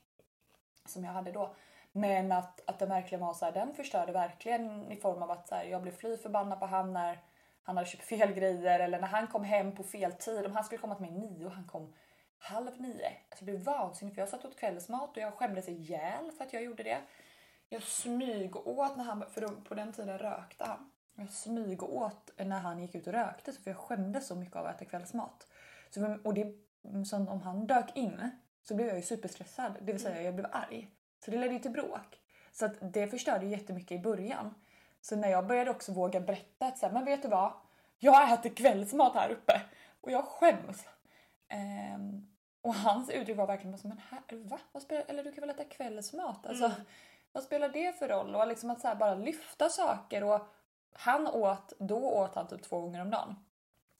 Som 0.85 1.03
jag 1.03 1.11
hade 1.11 1.31
då. 1.31 1.55
Men 1.91 2.31
att, 2.31 2.61
att 2.69 2.79
det 2.79 2.85
verkligen 2.85 3.25
var 3.25 3.33
så 3.33 3.45
här, 3.45 3.51
den 3.51 3.73
förstörde 3.73 4.11
verkligen 4.11 4.91
i 4.91 4.95
form 4.95 5.23
av 5.23 5.31
att 5.31 5.47
så 5.47 5.55
här, 5.55 5.65
jag 5.65 5.81
blev 5.81 5.91
fly 5.91 6.17
förbannad 6.17 6.59
på 6.59 6.65
han 6.65 6.93
när 6.93 7.19
han 7.63 7.77
hade 7.77 7.89
köpt 7.89 8.03
fel 8.09 8.33
grejer 8.33 8.79
eller 8.79 8.99
när 8.99 9.07
han 9.07 9.27
kom 9.27 9.43
hem 9.43 9.75
på 9.75 9.83
fel 9.83 10.11
tid. 10.11 10.45
Om 10.45 10.55
han 10.55 10.63
skulle 10.63 10.81
komma 10.81 10.95
till 10.95 11.05
mig 11.05 11.11
nio 11.11 11.45
och 11.45 11.51
han 11.51 11.67
kom 11.67 11.93
halv 12.37 12.81
nio. 12.81 13.07
Alltså 13.29 13.45
jag 13.45 13.45
blev 13.45 13.63
vansinnig 13.63 14.15
för 14.15 14.21
jag 14.21 14.29
satt 14.29 14.45
åt 14.45 14.59
kvällsmat 14.59 15.17
och 15.17 15.23
jag 15.23 15.33
skämdes 15.33 15.69
ihjäl 15.69 16.31
för 16.37 16.43
att 16.43 16.53
jag 16.53 16.63
gjorde 16.63 16.83
det. 16.83 16.97
Jag 17.69 17.83
smygåt 17.83 18.97
när 18.97 19.03
han, 19.03 19.25
för 19.31 19.41
då, 19.41 19.51
på 19.67 19.75
den 19.75 19.93
tiden 19.93 20.17
rökte 20.17 20.65
han. 20.65 20.91
Jag 21.19 21.29
smygåt 21.29 22.31
när 22.37 22.59
han 22.59 22.79
gick 22.79 22.95
ut 22.95 23.07
och 23.07 23.13
rökte 23.13 23.53
så 23.53 23.61
för 23.61 23.71
jag 23.71 23.77
skämdes 23.77 24.27
så 24.27 24.35
mycket 24.35 24.55
av 24.55 24.65
att 24.65 24.75
äta 24.75 24.85
kvällsmat. 24.85 25.47
Så, 25.89 26.17
och 26.23 26.33
det, 26.33 26.53
så 27.05 27.17
om 27.17 27.41
han 27.41 27.67
dök 27.67 27.97
in 27.97 28.31
så 28.61 28.75
blev 28.75 28.87
jag 28.87 28.95
ju 28.95 29.01
superstressad, 29.01 29.77
det 29.81 29.91
vill 29.91 30.01
säga 30.01 30.21
jag 30.21 30.35
blev 30.35 30.47
arg. 30.51 30.89
Så 31.25 31.31
det 31.31 31.37
ledde 31.37 31.53
ju 31.53 31.59
till 31.59 31.71
bråk. 31.71 32.19
Så 32.51 32.65
att 32.65 32.73
det 32.81 33.07
förstörde 33.07 33.45
jättemycket 33.45 33.99
i 33.99 33.99
början. 33.99 34.55
Så 35.01 35.15
när 35.15 35.29
jag 35.29 35.47
började 35.47 35.71
också 35.71 35.91
våga 35.91 36.19
berätta 36.19 36.65
att 36.65 36.77
så 36.77 36.85
här, 36.85 36.93
men 36.93 37.05
vet 37.05 37.21
du 37.21 37.27
vad? 37.27 37.51
Jag 37.99 38.33
äter 38.33 38.49
kvällsmat 38.49 39.15
här 39.15 39.29
uppe 39.29 39.61
och 40.01 40.11
jag 40.11 40.25
skäms. 40.25 40.85
Ehm, 41.47 42.27
och 42.61 42.75
hans 42.75 43.09
uttryck 43.09 43.37
var 43.37 43.47
verkligen 43.47 43.71
bara 43.71 43.77
så, 43.77 43.87
men 43.87 44.01
här, 44.09 44.21
va? 44.37 44.59
Vad 44.71 44.83
spelar, 44.83 45.03
eller 45.07 45.23
du 45.23 45.31
kan 45.31 45.41
väl 45.41 45.49
äta 45.49 45.63
kvällsmat? 45.63 46.45
Alltså, 46.45 46.65
Mm. 46.65 46.81
Vad 47.31 47.43
spelar 47.43 47.69
det 47.69 47.99
för 47.99 48.07
roll? 48.07 48.35
Och 48.35 48.47
liksom 48.47 48.69
att 48.69 48.81
så 48.81 48.95
bara 48.99 49.15
lyfta 49.15 49.69
saker. 49.69 50.23
Och 50.23 50.47
han 50.93 51.27
åt, 51.27 51.73
då 51.77 51.97
åt 51.97 52.35
han 52.35 52.47
typ 52.47 52.63
två 52.63 52.81
gånger 52.81 53.01
om 53.01 53.09
dagen. 53.09 53.35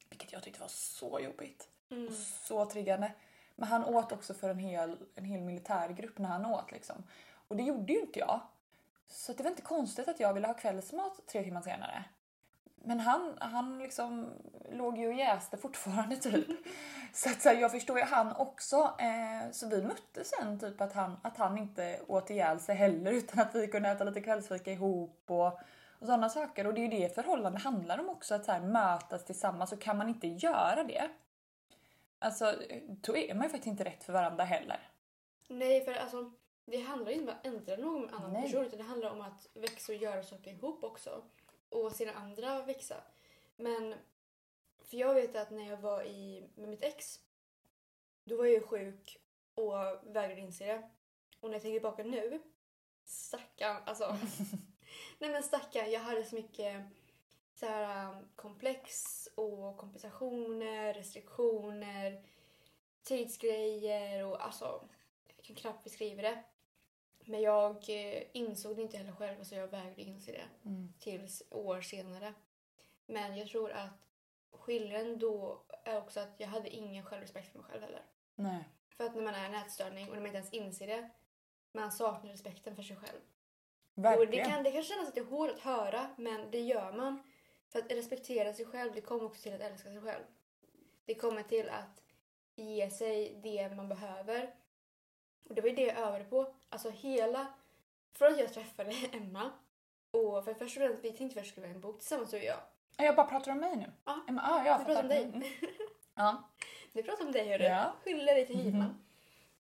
Vilket 0.09 0.33
jag 0.33 0.43
tyckte 0.43 0.59
var 0.61 0.67
så 0.67 1.19
jobbigt 1.19 1.69
Mm. 1.89 2.07
och 2.07 2.13
så 2.13 2.65
triggande. 2.65 3.11
Men 3.55 3.69
han 3.69 3.85
åt 3.85 4.11
också 4.11 4.33
för 4.33 4.49
en 4.49 4.59
hel, 4.59 4.97
en 5.15 5.25
hel 5.25 5.41
militärgrupp 5.41 6.17
när 6.17 6.29
han 6.29 6.45
åt 6.45 6.71
liksom. 6.71 7.03
Och 7.47 7.55
det 7.55 7.63
gjorde 7.63 7.93
ju 7.93 7.99
inte 7.99 8.19
jag. 8.19 8.39
Så 9.07 9.33
det 9.33 9.43
var 9.43 9.49
inte 9.49 9.61
konstigt 9.61 10.07
att 10.07 10.19
jag 10.19 10.33
ville 10.33 10.47
ha 10.47 10.53
kvällsmat 10.53 11.19
tre 11.27 11.43
timmar 11.43 11.61
senare. 11.61 12.03
Men 12.75 12.99
han, 12.99 13.37
han 13.39 13.79
liksom 13.79 14.33
låg 14.71 14.97
ju 14.97 15.07
och 15.07 15.13
jäste 15.13 15.57
fortfarande 15.57 16.15
typ. 16.17 16.47
Så, 17.13 17.29
att, 17.29 17.41
så 17.41 17.49
här, 17.49 17.55
jag 17.55 17.71
förstår 17.71 17.97
ju 17.97 18.03
han 18.05 18.35
också. 18.35 18.95
Eh, 18.99 19.51
så 19.51 19.67
vi 19.67 19.81
möttes 19.83 20.29
sen 20.29 20.59
typ 20.59 20.81
att 20.81 20.93
han, 20.93 21.17
att 21.21 21.37
han 21.37 21.57
inte 21.57 21.99
åt 22.07 22.29
ihjäl 22.29 22.59
sig 22.59 22.75
heller 22.75 23.11
utan 23.11 23.39
att 23.39 23.55
vi 23.55 23.67
kunde 23.67 23.89
äta 23.89 24.03
lite 24.03 24.21
kvällsfika 24.21 24.71
ihop 24.71 25.23
och, 25.25 25.59
och 25.99 26.05
sådana 26.05 26.29
saker. 26.29 26.67
Och 26.67 26.73
det 26.73 26.81
är 26.81 26.91
ju 26.91 26.99
det 26.99 27.15
förhållande 27.15 27.59
handlar 27.59 27.99
om 27.99 28.09
också. 28.09 28.35
Att 28.35 28.45
så 28.45 28.51
här, 28.51 28.61
mötas 28.61 29.25
tillsammans 29.25 29.69
så 29.69 29.77
kan 29.77 29.97
man 29.97 30.09
inte 30.09 30.27
göra 30.27 30.83
det. 30.83 31.09
Alltså 32.19 32.55
då 32.87 33.17
är 33.17 33.33
man 33.33 33.43
ju 33.43 33.49
faktiskt 33.49 33.67
inte 33.67 33.83
rätt 33.83 34.03
för 34.03 34.13
varandra 34.13 34.43
heller. 34.43 34.89
Nej, 35.47 35.85
för 35.85 35.93
alltså 35.93 36.31
det 36.65 36.77
handlar 36.77 37.11
inte 37.11 37.31
om 37.31 37.37
att 37.37 37.45
ändra 37.45 37.75
någon 37.75 38.09
annan 38.09 38.33
Nej. 38.33 38.43
person 38.43 38.65
utan 38.65 38.77
det 38.79 38.85
handlar 38.85 39.11
om 39.11 39.21
att 39.21 39.49
växa 39.53 39.91
och 39.91 39.97
göra 39.97 40.23
saker 40.23 40.51
ihop 40.51 40.83
också. 40.83 41.23
Och 41.69 41.91
se 41.91 42.09
andra 42.09 42.61
växa. 42.61 42.95
Men, 43.55 43.95
för 44.83 44.97
jag 44.97 45.13
vet 45.13 45.35
att 45.35 45.51
när 45.51 45.69
jag 45.69 45.77
var 45.77 46.03
i, 46.03 46.49
med 46.55 46.69
mitt 46.69 46.83
ex, 46.83 47.19
då 48.23 48.37
var 48.37 48.45
jag 48.45 48.53
ju 48.53 48.61
sjuk 48.61 49.17
och 49.55 49.73
vägrade 50.03 50.41
inse 50.41 50.65
det. 50.65 50.89
Och 51.39 51.49
när 51.49 51.55
jag 51.55 51.61
tänker 51.61 51.79
tillbaka 51.79 52.03
nu, 52.03 52.41
stackarn, 53.05 53.77
alltså. 53.85 54.17
nej 55.17 55.29
men 55.29 55.43
stackarn, 55.43 55.91
jag 55.91 55.99
hade 55.99 56.23
så 56.23 56.35
mycket 56.35 56.83
så 57.53 57.65
här, 57.65 58.09
um, 58.09 58.27
komplex 58.35 58.93
och 59.35 59.77
kompensationer, 59.77 60.93
restriktioner, 60.93 62.23
tidsgrejer 63.03 64.25
och 64.25 64.45
alltså, 64.45 64.87
jag 65.35 65.45
kan 65.45 65.55
knappt 65.55 65.83
beskriva 65.83 66.21
det. 66.21 66.43
Men 67.25 67.41
jag 67.41 67.75
eh, 67.89 68.23
insåg 68.31 68.75
det 68.75 68.81
inte 68.81 68.97
heller 68.97 69.11
själv, 69.11 69.43
så 69.43 69.55
jag 69.55 69.67
vägrade 69.67 70.01
inse 70.01 70.31
det 70.31 70.45
Mm. 70.69 70.93
tills 70.99 71.43
år 71.51 71.81
senare. 71.81 72.33
Men 73.05 73.37
jag 73.37 73.47
tror 73.47 73.71
att 73.71 74.07
skillnaden 74.51 75.19
då 75.19 75.63
är 75.83 75.97
också 75.97 76.19
att 76.19 76.39
jag 76.39 76.47
hade 76.47 76.69
ingen 76.69 77.05
självrespekt 77.05 77.51
för 77.51 77.59
mig 77.59 77.67
själv 77.71 77.81
heller. 77.83 78.05
Nej. 78.35 78.69
För 78.89 79.03
att 79.03 79.15
när 79.15 79.23
man 79.23 79.35
är 79.35 79.45
en 79.45 79.55
ätstörning 79.55 80.07
och 80.07 80.13
när 80.13 80.19
man 80.21 80.25
inte 80.25 80.37
ens 80.37 80.53
inser 80.53 80.87
det, 80.87 81.09
man 81.71 81.91
saknar 81.91 82.31
respekten 82.31 82.75
för 82.75 82.83
sig 82.83 82.95
själv. 82.95 83.19
Och 83.97 84.03
det 84.03 84.09
Verkligen. 84.09 84.49
kan, 84.49 84.63
det 84.63 84.71
kan 84.71 84.83
kännas 84.83 85.15
lite 85.15 85.29
hårt 85.29 85.49
att 85.51 85.59
höra, 85.59 86.07
men 86.15 86.51
det 86.51 86.59
gör 86.59 86.91
man. 86.91 87.23
För 87.69 87.79
att 87.79 87.91
respektera 87.91 88.53
sig 88.53 88.65
själv, 88.65 88.91
det 88.93 89.01
kommer 89.01 89.25
också 89.25 89.41
till 89.41 89.53
att 89.53 89.61
älska 89.61 89.89
sig 89.89 90.01
själv. 90.01 90.23
Det 91.05 91.15
kommer 91.15 91.43
till 91.43 91.69
att 91.69 92.01
ge 92.55 92.89
sig 92.89 93.39
det 93.43 93.69
man 93.75 93.89
behöver. 93.89 94.53
Och 95.49 95.55
det 95.55 95.61
var 95.61 95.69
ju 95.69 95.75
det 95.75 95.81
jag 95.85 95.97
övade 95.97 96.23
på. 96.25 96.55
Alltså 96.69 96.89
hela... 96.89 97.47
Från 98.13 98.33
att 98.33 98.39
jag 98.39 98.53
träffade 98.53 98.91
Emma, 99.11 99.51
och 100.11 100.45
för 100.45 100.53
först 100.53 100.77
och 100.77 100.83
främst, 100.83 101.03
vi 101.03 101.11
tänkte 101.11 101.39
först 101.39 101.51
skriva 101.51 101.67
en 101.67 101.81
bok 101.81 101.99
tillsammans 101.99 102.31
du 102.31 102.37
och 102.37 102.43
jag. 102.43 102.59
Jag 102.97 103.15
bara 103.15 103.27
pratar 103.27 103.51
om 103.51 103.57
mig 103.57 103.75
nu? 103.75 103.91
Ja. 104.05 104.19
Men, 104.25 104.39
ah, 104.39 104.65
jag 104.65 104.79
Vi 104.79 104.85
pratar 104.85 105.03
om 105.03 105.09
dig. 105.09 105.23
Mm. 105.23 105.43
Ja. 106.15 106.43
Vi 106.93 107.03
pratar 107.03 107.25
om 107.25 107.31
dig 107.31 107.49
hörru. 107.49 107.63
Ja. 107.63 107.93
Skyller 108.03 108.35
dig 108.35 108.47
till 108.47 108.55
Mhm. 108.55 108.65
Hidman. 108.65 109.03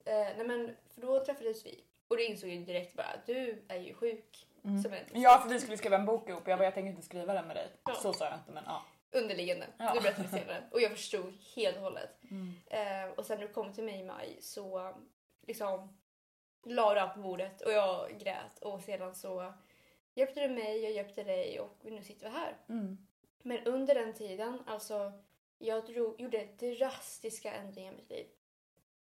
Eh, 0.05 0.13
nej 0.37 0.43
men, 0.47 0.75
för 0.93 1.01
då 1.01 1.25
träffades 1.25 1.65
vi. 1.65 1.83
Och 2.07 2.17
då 2.17 2.23
insåg 2.23 2.49
jag 2.49 2.65
direkt 2.65 2.95
bara 2.95 3.07
att 3.07 3.25
du 3.25 3.65
är 3.67 3.79
ju 3.79 3.93
sjuk. 3.93 4.47
Mm. 4.63 4.83
Som 4.83 4.93
en 4.93 5.21
ja, 5.21 5.39
för 5.43 5.49
vi 5.49 5.59
skulle 5.59 5.77
skriva 5.77 5.97
en 5.97 6.05
bok 6.05 6.29
ihop. 6.29 6.47
Jag 6.47 6.57
bara, 6.59 6.63
jag 6.63 6.73
tänker 6.73 6.89
inte 6.89 7.01
skriva 7.01 7.33
den 7.33 7.47
med 7.47 7.55
dig. 7.55 7.67
Ja. 7.85 7.93
Så 7.93 8.13
sa 8.13 8.25
jag 8.25 8.33
inte, 8.33 8.51
men 8.51 8.63
ja. 8.67 8.85
underliggande. 9.11 9.67
Ja. 9.77 9.93
Det 9.93 10.01
berättade 10.01 10.27
senare. 10.27 10.63
Och 10.71 10.81
jag 10.81 10.91
förstod 10.91 11.33
helt 11.55 11.77
och 11.77 11.83
hållet. 11.83 12.23
Mm. 12.23 12.53
Eh, 12.67 13.13
och 13.13 13.25
sen 13.25 13.39
när 13.39 13.47
du 13.47 13.53
kom 13.53 13.73
till 13.73 13.83
mig 13.83 13.99
i 13.99 14.03
maj 14.03 14.37
så 14.41 14.93
liksom 15.47 15.97
la 16.65 16.93
du 16.93 16.99
allt 16.99 17.13
på 17.13 17.19
bordet 17.19 17.61
och 17.61 17.71
jag 17.71 18.19
grät. 18.19 18.59
Och 18.61 18.81
sedan 18.81 19.15
så 19.15 19.53
hjälpte 20.13 20.47
du 20.47 20.53
mig, 20.53 20.83
jag 20.83 20.91
hjälpte 20.91 21.23
dig 21.23 21.59
och 21.59 21.77
nu 21.83 22.03
sitter 22.03 22.29
vi 22.29 22.35
här. 22.35 22.57
Mm. 22.69 22.97
Men 23.41 23.63
under 23.65 23.95
den 23.95 24.13
tiden, 24.13 24.63
alltså 24.65 25.11
jag 25.57 25.85
drog, 25.85 26.21
gjorde 26.21 26.45
drastiska 26.45 27.53
ändringar 27.53 27.93
i 27.93 27.95
mitt 27.95 28.09
liv. 28.09 28.27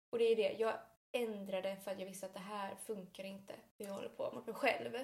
Och 0.09 0.17
det 0.17 0.23
är 0.23 0.35
det, 0.35 0.55
jag 0.59 0.73
ändrade 1.11 1.75
för 1.83 1.91
att 1.91 1.99
jag 1.99 2.05
visste 2.05 2.25
att 2.25 2.33
det 2.33 2.39
här 2.39 2.75
funkar 2.85 3.23
inte. 3.23 3.53
Hur 3.77 3.85
jag 3.85 3.93
håller 3.93 4.09
på 4.09 4.31
mot 4.33 4.45
mig 4.45 4.55
själv. 4.55 4.97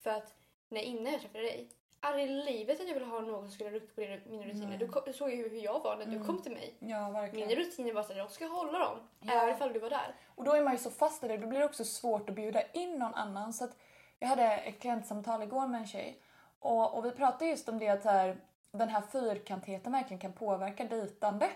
För 0.00 0.10
att 0.10 0.34
när 0.68 0.80
innan 0.80 1.12
jag 1.12 1.20
träffade 1.20 1.44
dig, 1.44 1.68
aldrig 2.00 2.26
i 2.26 2.28
livet 2.28 2.80
att 2.80 2.86
jag 2.86 2.94
ville 2.94 3.06
ha 3.06 3.20
någon 3.20 3.42
som 3.44 3.50
skulle 3.52 3.70
rucka 3.70 3.94
på 3.94 4.30
mina 4.30 4.44
rutiner. 4.44 4.78
Du, 4.78 4.88
kom, 4.88 5.02
du 5.06 5.12
såg 5.12 5.30
ju 5.30 5.48
hur 5.48 5.58
jag 5.60 5.80
var 5.80 5.96
när 5.96 6.06
du 6.06 6.12
Mm. 6.12 6.26
kom 6.26 6.42
till 6.42 6.52
mig. 6.52 6.74
Ja, 6.78 7.10
verkligen. 7.10 7.48
Mina 7.48 7.60
rutiner 7.60 7.92
var 7.92 8.02
så 8.02 8.12
att 8.12 8.18
jag 8.18 8.30
ska 8.30 8.46
hålla 8.46 8.78
dem. 8.78 8.98
Ja. 9.20 9.32
Även 9.32 9.54
ifall 9.54 9.72
du 9.72 9.78
var 9.78 9.90
där. 9.90 10.14
Och 10.34 10.44
då 10.44 10.52
är 10.52 10.62
man 10.62 10.72
ju 10.72 10.78
så 10.78 10.90
fast 10.90 11.24
i 11.24 11.28
det, 11.28 11.36
då 11.36 11.46
blir 11.46 11.58
det 11.58 11.64
också 11.64 11.84
svårt 11.84 12.28
att 12.28 12.34
bjuda 12.34 12.62
in 12.72 12.98
någon 12.98 13.14
annan. 13.14 13.52
Så 13.52 13.64
att 13.64 13.76
jag 14.18 14.28
hade 14.28 14.44
ett 14.56 14.80
klientsamtal 14.80 15.42
igår 15.42 15.66
med 15.66 15.80
en 15.80 15.86
tjej 15.86 16.20
och, 16.58 16.94
och 16.98 17.04
vi 17.04 17.10
pratade 17.10 17.46
just 17.50 17.68
om 17.68 17.78
det 17.78 17.88
att 17.88 18.04
här, 18.04 18.36
den 18.70 18.88
här 18.88 19.00
fyrkantigheten 19.12 19.92
verkligen 19.92 20.20
kan 20.20 20.32
påverka 20.32 20.84
dejtande. 20.84 21.50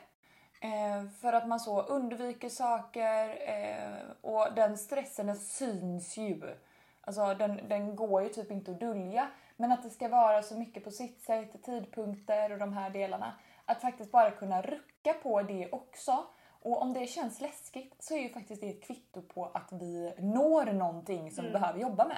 Eh, 0.60 1.08
för 1.20 1.32
att 1.32 1.48
man 1.48 1.60
så 1.60 1.82
undviker 1.82 2.48
saker 2.48 3.38
eh, 3.48 4.10
och 4.20 4.54
den 4.54 4.78
stressen 4.78 5.26
den 5.26 5.36
syns 5.36 6.16
ju. 6.16 6.56
Alltså 7.00 7.34
den, 7.34 7.60
den 7.68 7.96
går 7.96 8.22
ju 8.22 8.28
typ 8.28 8.50
inte 8.50 8.70
att 8.70 8.80
dölja. 8.80 9.28
Men 9.56 9.72
att 9.72 9.82
det 9.82 9.90
ska 9.90 10.08
vara 10.08 10.42
så 10.42 10.54
mycket 10.54 10.84
på 10.84 10.90
sitt 10.90 11.22
sätt, 11.22 11.62
tidpunkter 11.64 12.52
och 12.52 12.58
de 12.58 12.72
här 12.72 12.90
delarna. 12.90 13.32
Att 13.64 13.80
faktiskt 13.80 14.12
bara 14.12 14.30
kunna 14.30 14.62
rucka 14.62 15.12
på 15.22 15.42
det 15.42 15.68
också. 15.72 16.24
Och 16.62 16.82
om 16.82 16.92
det 16.92 17.06
känns 17.06 17.40
läskigt 17.40 17.94
så 17.98 18.14
är 18.14 18.18
ju 18.18 18.28
faktiskt 18.28 18.60
det 18.60 18.68
ett 18.68 18.84
kvitto 18.84 19.22
på 19.22 19.50
att 19.54 19.72
vi 19.72 20.14
når 20.18 20.72
någonting 20.72 21.30
som 21.30 21.44
vi 21.44 21.50
behöver 21.50 21.80
jobba 21.80 22.04
med. 22.08 22.16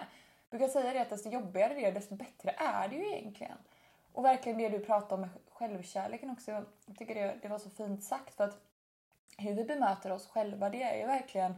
Jag 0.50 0.58
brukar 0.58 0.72
säga 0.72 0.92
det 0.92 1.00
att 1.00 1.10
desto 1.10 1.28
jobbigare 1.30 1.74
det 1.74 1.84
är 1.84 1.92
desto 1.92 2.14
bättre 2.14 2.50
är 2.50 2.88
det 2.88 2.96
ju 2.96 3.06
egentligen. 3.06 3.58
Och 4.12 4.24
verkligen 4.24 4.58
det 4.58 4.68
du 4.68 4.78
pratade 4.78 5.22
om 5.22 5.28
självkärleken 5.58 6.30
också. 6.30 6.50
Jag 6.86 6.96
tycker 6.98 7.14
det, 7.14 7.38
det 7.42 7.48
var 7.48 7.58
så 7.58 7.70
fint 7.70 8.04
sagt 8.04 8.34
för 8.34 8.44
att 8.44 8.60
hur 9.38 9.54
vi 9.54 9.64
bemöter 9.64 10.12
oss 10.12 10.26
själva 10.26 10.70
det 10.70 10.82
är 10.82 10.98
ju 10.98 11.06
verkligen 11.06 11.54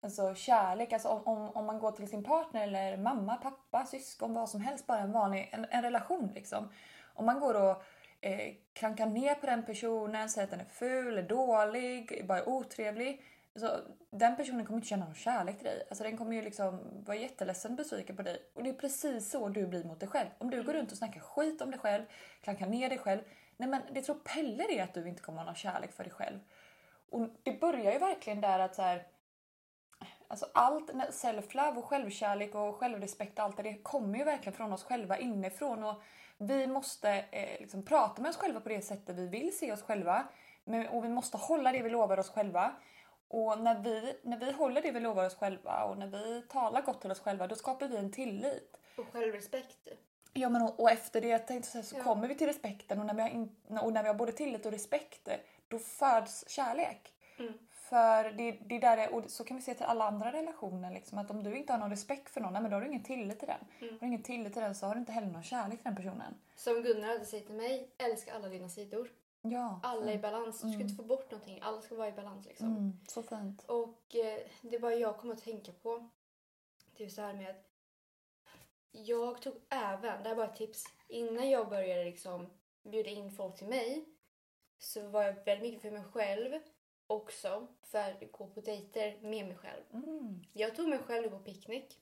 Alltså 0.00 0.34
kärlek, 0.34 0.92
alltså 0.92 1.08
om, 1.08 1.50
om, 1.50 1.66
man 1.66 1.78
går 1.78 1.92
till 1.92 2.08
sin 2.08 2.24
partner 2.24 2.62
eller 2.62 2.96
mamma, 2.96 3.36
pappa, 3.36 3.86
syskon, 3.86 4.34
vad 4.34 4.48
som 4.48 4.60
helst, 4.60 4.86
bara 4.86 4.98
en 4.98 5.12
vanlig 5.12 5.48
en, 5.52 5.66
en 5.70 5.82
relation 5.82 6.32
liksom. 6.34 6.68
Om 7.14 7.26
man 7.26 7.40
går 7.40 7.54
och 7.54 7.82
eh, 8.20 8.54
klankar 8.72 9.06
ner 9.06 9.34
på 9.34 9.46
den 9.46 9.66
personen, 9.66 10.28
säger 10.28 10.44
att 10.44 10.50
den 10.50 10.60
är 10.60 10.64
ful, 10.64 11.18
är 11.18 11.22
dålig, 11.22 12.26
bara 12.26 12.38
är 12.38 12.48
otrevlig. 12.48 13.22
Så 13.56 13.80
den 14.10 14.36
personen 14.36 14.66
kommer 14.66 14.78
inte 14.78 14.88
känna 14.88 15.04
någon 15.04 15.14
kärlek 15.14 15.56
till 15.56 15.66
dig. 15.66 15.86
Alltså 15.88 16.04
den 16.04 16.16
kommer 16.16 16.32
ju 16.36 16.42
liksom 16.42 17.02
vara 17.06 17.16
jätteledsen 17.16 17.70
och 17.70 17.76
besviken 17.76 18.16
på 18.16 18.22
dig. 18.22 18.42
Och 18.54 18.62
det 18.62 18.70
är 18.70 18.74
precis 18.74 19.30
så 19.30 19.48
du 19.48 19.66
blir 19.66 19.84
mot 19.84 20.00
dig 20.00 20.08
själv. 20.08 20.28
Om 20.38 20.50
du 20.50 20.62
går 20.62 20.72
runt 20.72 20.92
och 20.92 20.98
snackar 20.98 21.20
skit 21.20 21.60
om 21.60 21.70
dig 21.70 21.80
själv, 21.80 22.02
klankar 22.40 22.66
ner 22.66 22.88
dig 22.88 22.98
själv. 22.98 23.20
Nej 23.56 23.68
men 23.68 23.82
det 23.92 24.02
tror 24.02 24.14
Pelle 24.14 24.66
det 24.68 24.80
att 24.80 24.94
du 24.94 25.08
inte 25.08 25.22
kommer 25.22 25.38
ha 25.38 25.44
någon 25.44 25.54
kärlek 25.54 25.92
för 25.92 26.04
dig 26.04 26.12
själv. 26.12 26.38
Och 27.10 27.28
det 27.42 27.60
börjar 27.60 27.92
ju 27.92 27.98
verkligen 27.98 28.40
där 28.40 28.58
att 28.58 28.74
så 28.74 28.82
här, 28.82 29.06
Alltså 30.28 30.46
allt, 30.54 30.90
self-love 31.10 31.76
och 31.76 31.84
självkärlek 31.84 32.54
och 32.54 32.76
självrespekt 32.76 33.38
och 33.38 33.44
allt 33.44 33.56
det, 33.56 33.62
det 33.62 33.82
kommer 33.82 34.18
ju 34.18 34.24
verkligen 34.24 34.56
från 34.56 34.72
oss 34.72 34.84
själva 34.84 35.18
inifrån. 35.18 35.84
Och 35.84 36.02
vi 36.38 36.66
måste 36.66 37.10
eh, 37.30 37.60
liksom 37.60 37.82
prata 37.82 38.22
med 38.22 38.28
oss 38.28 38.36
själva 38.36 38.60
på 38.60 38.68
det 38.68 38.80
sättet 38.80 39.16
vi 39.16 39.26
vill 39.26 39.58
se 39.58 39.72
oss 39.72 39.82
själva. 39.82 40.28
Men, 40.64 40.88
och 40.88 41.04
vi 41.04 41.08
måste 41.08 41.36
hålla 41.36 41.72
det 41.72 41.82
vi 41.82 41.90
lovar 41.90 42.18
oss 42.18 42.30
själva. 42.30 42.74
Och 43.28 43.60
när 43.60 43.80
vi, 43.82 44.16
när 44.22 44.36
vi 44.38 44.52
håller 44.52 44.82
det 44.82 44.90
vi 44.92 45.00
lovar 45.00 45.26
oss 45.26 45.34
själva 45.34 45.84
och 45.84 45.98
när 45.98 46.06
vi 46.06 46.42
talar 46.48 46.82
gott 46.82 47.00
till 47.00 47.10
oss 47.10 47.20
själva, 47.20 47.46
då 47.46 47.54
skapar 47.54 47.88
vi 47.88 47.96
en 47.96 48.12
tillit. 48.12 48.76
Och 48.96 49.06
självrespekt. 49.12 49.88
Ja, 50.32 50.48
men 50.48 50.62
och, 50.62 50.80
och 50.80 50.90
efter 50.90 51.20
det 51.20 51.28
jag 51.28 51.46
tänkte 51.46 51.70
säga, 51.70 51.84
så 51.84 51.96
Ja. 51.96 52.02
kommer 52.04 52.28
vi 52.28 52.34
till 52.34 52.46
respekten 52.46 53.00
och 53.00 53.06
när 53.06 53.14
vi, 53.14 53.22
har 53.22 53.28
in, 53.28 53.56
och 53.82 53.92
när 53.92 54.02
vi 54.02 54.08
har 54.08 54.14
både 54.14 54.32
tillit 54.32 54.66
och 54.66 54.72
respekt, 54.72 55.28
då 55.68 55.78
föds 55.78 56.48
kärlek. 56.48 57.12
Mm. 57.38 57.52
För 57.70 58.24
det, 58.30 58.50
det 58.66 58.76
är 58.76 58.80
där 58.80 58.96
det, 58.96 59.08
och 59.08 59.30
så 59.30 59.44
kan 59.44 59.56
vi 59.56 59.62
se 59.62 59.74
till 59.74 59.86
alla 59.86 60.04
andra 60.04 60.32
relationer. 60.32 60.90
Liksom, 60.94 61.18
att 61.18 61.30
om 61.30 61.42
du 61.42 61.56
inte 61.56 61.72
har 61.72 61.80
någon 61.80 61.90
respekt 61.90 62.30
för 62.30 62.40
någon, 62.40 62.52
nej, 62.52 62.62
men 62.62 62.70
då 62.70 62.76
har 62.76 62.80
du 62.80 62.86
ingen 62.88 63.02
tillit 63.02 63.38
till 63.38 63.48
den. 63.48 63.60
Mm. 63.80 63.94
Har 63.94 64.00
du 64.00 64.06
ingen 64.06 64.22
tillit 64.22 64.52
till 64.52 64.62
den 64.62 64.74
så 64.74 64.86
har 64.86 64.94
du 64.94 65.00
inte 65.00 65.12
heller 65.12 65.26
någon 65.26 65.42
kärlek 65.42 65.78
till 65.78 65.84
den 65.84 65.96
personen. 65.96 66.34
Som 66.56 66.82
Gunnar 66.82 67.08
hade 67.08 67.24
sagt 67.24 67.46
till 67.46 67.54
mig, 67.54 67.90
älska 67.98 68.34
alla 68.34 68.48
dina 68.48 68.68
sidor. 68.68 69.08
Ja, 69.50 69.80
Alla 69.82 70.06
i 70.06 70.12
fint. 70.12 70.22
balans. 70.22 70.54
Du 70.54 70.58
ska 70.58 70.66
Mm. 70.68 70.80
inte 70.80 70.94
få 70.94 71.02
bort 71.02 71.30
någonting. 71.30 71.58
Alla 71.62 71.80
ska 71.82 71.94
vara 71.94 72.08
i 72.08 72.12
balans 72.12 72.46
liksom. 72.46 72.66
Mm, 72.66 73.00
så 73.08 73.22
fint. 73.22 73.64
Och 73.68 74.14
eh, 74.16 74.40
det 74.62 74.78
var 74.78 74.90
jag 74.90 75.16
kom 75.18 75.30
att 75.30 75.42
tänka 75.42 75.72
på. 75.72 76.08
Det 76.96 77.04
är 77.04 77.08
så 77.08 77.20
här 77.22 77.34
med 77.34 77.50
att 77.50 77.70
jag 78.90 79.42
tog 79.42 79.54
även, 79.68 80.22
det 80.22 80.28
här 80.28 80.36
var 80.36 80.44
ett 80.44 80.56
tips, 80.56 80.84
innan 81.08 81.50
jag 81.50 81.68
började 81.68 82.04
liksom 82.04 82.50
bjuda 82.82 83.10
in 83.10 83.30
folk 83.32 83.56
till 83.58 83.66
mig 83.68 84.04
så 84.78 85.08
var 85.08 85.22
jag 85.22 85.32
väldigt 85.44 85.62
mycket 85.62 85.82
för 85.82 85.90
mig 85.90 86.04
själv 86.04 86.60
också 87.06 87.66
för 87.82 87.98
att 87.98 88.32
gå 88.32 88.46
på 88.46 88.60
dejter 88.60 89.18
med 89.20 89.46
mig 89.46 89.56
själv. 89.56 89.82
Mm. 89.92 90.44
Jag 90.52 90.76
tog 90.76 90.88
mig 90.88 90.98
själv 90.98 91.30
på 91.30 91.38
picknick. 91.38 92.00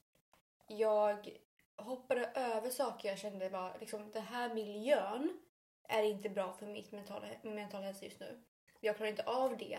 Jag 0.68 1.38
hoppade 1.76 2.26
över 2.34 2.70
saker 2.70 3.08
jag 3.08 3.18
kände 3.18 3.48
var 3.48 3.76
liksom 3.80 4.10
den 4.12 4.22
här 4.22 4.54
miljön 4.54 5.38
är 5.88 6.02
inte 6.02 6.28
bra 6.28 6.52
för 6.52 6.66
mitt 6.66 6.92
mentala, 6.92 7.26
mentala 7.42 7.84
hälsa 7.86 8.04
just 8.04 8.20
nu. 8.20 8.42
Jag 8.80 8.96
klarar 8.96 9.10
inte 9.10 9.22
av 9.24 9.56
det 9.56 9.78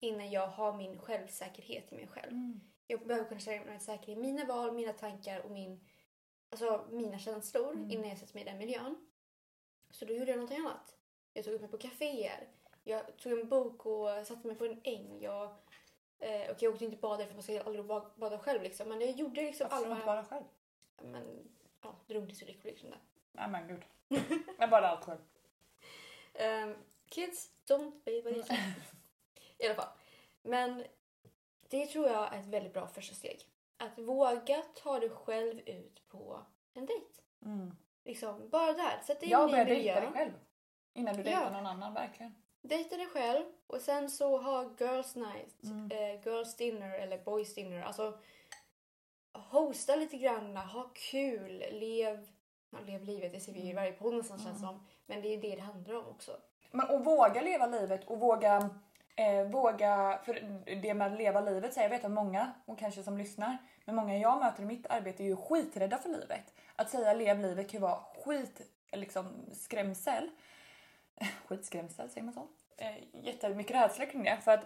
innan 0.00 0.30
jag 0.30 0.46
har 0.46 0.72
min 0.72 0.98
självsäkerhet 0.98 1.92
i 1.92 1.94
mig 1.94 2.06
själv. 2.06 2.32
Mm. 2.32 2.60
Jag 2.86 3.06
behöver 3.06 3.28
kunna 3.28 3.40
känna 3.40 3.64
mig 3.64 3.80
säker 3.80 4.12
i 4.12 4.16
mina 4.16 4.44
val, 4.44 4.72
mina 4.72 4.92
tankar 4.92 5.40
och 5.40 5.50
min, 5.50 5.84
alltså 6.50 6.86
mina 6.90 7.18
känslor 7.18 7.72
Mm. 7.72 7.90
innan 7.90 8.08
jag 8.08 8.18
sätter 8.18 8.34
mig 8.34 8.42
i 8.42 8.46
den 8.46 8.58
miljön. 8.58 9.06
Så 9.90 10.04
då 10.04 10.14
gjorde 10.14 10.30
jag 10.30 10.36
någonting 10.38 10.58
annat. 10.58 10.96
Jag 11.32 11.44
tog 11.44 11.54
upp 11.54 11.60
mig 11.60 11.70
på 11.70 11.78
kaféer. 11.78 12.48
Jag 12.84 13.16
tog 13.16 13.32
en 13.32 13.48
bok 13.48 13.86
och 13.86 14.26
satte 14.26 14.46
mig 14.46 14.56
på 14.56 14.64
en 14.64 14.80
äng. 14.84 15.20
Jag, 15.22 15.42
eh, 16.18 16.50
och 16.50 16.62
jag 16.62 16.72
åkte 16.72 16.84
inte 16.84 16.96
bada 16.96 17.26
för 17.26 17.34
man 17.34 17.42
ska 17.42 17.60
aldrig 17.62 17.84
ba- 17.84 18.10
bada 18.16 18.38
själv 18.38 18.62
liksom. 18.62 18.88
Men 18.88 19.00
jag 19.00 19.10
gjorde 19.10 19.42
liksom 19.42 19.66
Varför 19.70 19.86
alla 19.86 19.94
här... 19.94 20.06
bara 20.06 20.24
själv? 20.24 20.44
Men, 21.02 21.48
ja, 21.82 21.94
drunkningsolyckor 22.06 22.68
liksom 22.70 22.90
där. 22.90 22.98
Nej 23.32 23.48
men 23.48 23.68
gud. 23.68 23.84
Jag 24.58 24.70
bara 24.70 24.88
allt 24.88 25.04
själv. 25.04 25.20
Ehm, 26.34 26.74
kids, 27.06 27.50
don't 27.68 27.92
be 28.04 28.20
what 28.22 28.32
you 28.32 28.42
say. 28.42 28.56
I 29.58 29.66
alla 29.66 29.74
fall. 29.74 29.88
Men 30.42 30.84
det 31.68 31.86
tror 31.86 32.06
jag 32.08 32.34
är 32.34 32.38
ett 32.40 32.46
väldigt 32.46 32.72
bra 32.72 32.86
första 32.88 33.14
steg. 33.14 33.48
att 33.76 33.98
våga 33.98 34.62
ta 34.74 35.00
dig 35.00 35.10
själv 35.10 35.60
ut 35.68 36.08
på 36.08 36.40
en 36.74 36.86
dejt. 36.86 37.06
Mm. 37.44 37.76
Liksom, 38.04 38.48
bara 38.48 38.72
där. 38.72 39.00
Sätt 39.06 39.20
dig 39.20 39.28
in 39.28 39.34
i 39.34 39.36
börjar 39.36 39.64
dejta 39.64 39.70
dig 39.74 39.76
miljön. 39.76 40.12
själv. 40.12 40.32
Innan 40.94 41.14
du 41.16 41.20
Ja. 41.22 41.24
dejtar 41.24 41.50
någon 41.50 41.66
annan, 41.66 41.94
verkligen. 41.94 42.34
Dejta 42.62 42.96
dig 42.96 43.06
själv 43.06 43.44
och 43.66 43.80
sen 43.80 44.10
så 44.10 44.38
ha 44.38 44.70
girls 44.78 45.14
night, 45.16 45.62
Mm. 45.64 45.90
eh, 45.90 46.20
girls 46.24 46.56
dinner 46.56 46.98
eller 46.98 47.18
boys 47.18 47.54
dinner. 47.54 47.82
Alltså 47.82 48.18
hosta 49.32 49.96
lite 49.96 50.16
grann, 50.16 50.56
ha 50.56 50.90
kul, 50.94 51.64
lev, 51.70 52.28
ja, 52.74 52.80
lev 52.86 53.04
livet, 53.04 53.32
det 53.32 53.40
ser 53.40 53.52
vi 53.52 53.58
ju 53.60 53.66
i 53.66 53.70
Mm. 53.70 53.82
varje 53.82 53.92
podd 53.92 54.14
nästan 54.14 54.38
känns 54.38 54.60
som. 54.60 54.86
Men 55.06 55.22
det 55.22 55.34
är 55.34 55.40
det 55.40 55.54
det 55.54 55.60
handlar 55.60 55.94
om 55.94 56.06
också. 56.08 56.36
Men 56.70 56.90
att 56.90 57.06
våga 57.06 57.40
leva 57.40 57.66
livet 57.66 58.04
och 58.04 58.20
våga, 58.20 58.70
eh, 59.16 59.44
våga, 59.46 60.20
för 60.24 60.34
det 60.82 60.94
med 60.94 61.12
att 61.12 61.18
leva 61.18 61.40
livet, 61.40 61.74
så 61.74 61.80
jag 61.80 61.88
vet 61.88 62.04
att 62.04 62.10
många, 62.10 62.52
och 62.64 62.78
kanske 62.78 63.02
som 63.02 63.18
lyssnar, 63.18 63.56
men 63.84 63.94
många 63.94 64.18
jag 64.18 64.38
möter 64.38 64.62
i 64.62 64.66
mitt 64.66 64.86
arbete 64.86 65.22
är 65.22 65.24
ju 65.24 65.36
skiträdda 65.36 65.98
för 65.98 66.08
livet. 66.08 66.54
Att 66.76 66.90
säga 66.90 67.14
lev 67.14 67.40
livet 67.40 67.70
kan 67.70 67.78
ju 67.80 67.82
vara 67.82 68.00
skit, 68.24 68.60
liksom 68.92 69.32
skrämsel. 69.52 70.30
Skitskrämsel, 71.46 72.10
säger 72.10 72.24
man 72.24 72.34
så? 72.34 72.48
Eh, 72.76 72.94
jättemycket 73.12 73.76
rädsla 73.76 74.06
kring 74.06 74.22
det. 74.22 74.38
För 74.44 74.52
att 74.52 74.64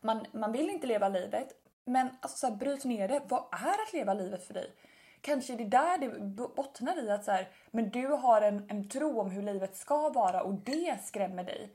man, 0.00 0.26
man 0.32 0.52
vill 0.52 0.70
inte 0.70 0.86
leva 0.86 1.08
livet, 1.08 1.48
men 1.84 2.08
alltså 2.20 2.38
så 2.38 2.46
här, 2.46 2.56
bryt 2.56 2.84
ner 2.84 3.08
det. 3.08 3.22
Vad 3.28 3.44
är 3.52 3.82
att 3.82 3.92
leva 3.92 4.14
livet 4.14 4.46
för 4.46 4.54
dig? 4.54 4.72
Kanske 5.20 5.54
det 5.54 5.64
är 5.64 5.68
där 5.68 5.98
det 5.98 6.08
bottnar 6.56 7.04
i 7.04 7.10
att 7.10 7.24
så 7.24 7.30
här, 7.30 7.48
men 7.70 7.90
du 7.90 8.06
har 8.06 8.42
en, 8.42 8.66
en 8.68 8.88
tro 8.88 9.20
om 9.20 9.30
hur 9.30 9.42
livet 9.42 9.76
ska 9.76 10.08
vara 10.08 10.42
och 10.42 10.54
det 10.54 10.98
skrämmer 11.04 11.44
dig. 11.44 11.72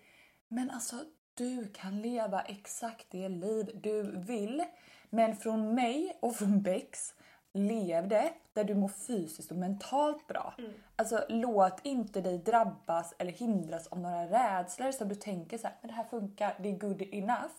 Men 0.47 0.71
alltså, 0.71 0.95
du 1.33 1.67
kan 1.67 2.01
leva 2.01 2.41
exakt 2.41 3.07
det 3.09 3.29
liv 3.29 3.71
du 3.73 4.19
vill. 4.19 4.63
Men 5.09 5.35
från 5.35 5.75
mig 5.75 6.17
och 6.19 6.35
från 6.35 6.61
Bex, 6.61 7.13
lev 7.53 8.07
det 8.07 8.33
där 8.53 8.63
du 8.63 8.75
mår 8.75 8.87
fysiskt 8.89 9.51
och 9.51 9.57
mentalt 9.57 10.27
bra. 10.27 10.53
Alltså 10.95 11.25
låt 11.29 11.79
inte 11.83 12.21
dig 12.21 12.37
drabbas 12.37 13.13
eller 13.17 13.31
hindras 13.31 13.87
av 13.87 13.99
några 13.99 14.25
rädslor 14.25 14.91
som 14.91 15.09
du 15.09 15.15
tänker 15.15 15.57
så 15.57 15.67
här, 15.67 15.75
men 15.81 15.87
det 15.87 15.93
här 15.93 16.03
funkar, 16.03 16.55
det 16.59 16.69
är 16.69 16.77
good 16.77 17.01
enough. 17.01 17.55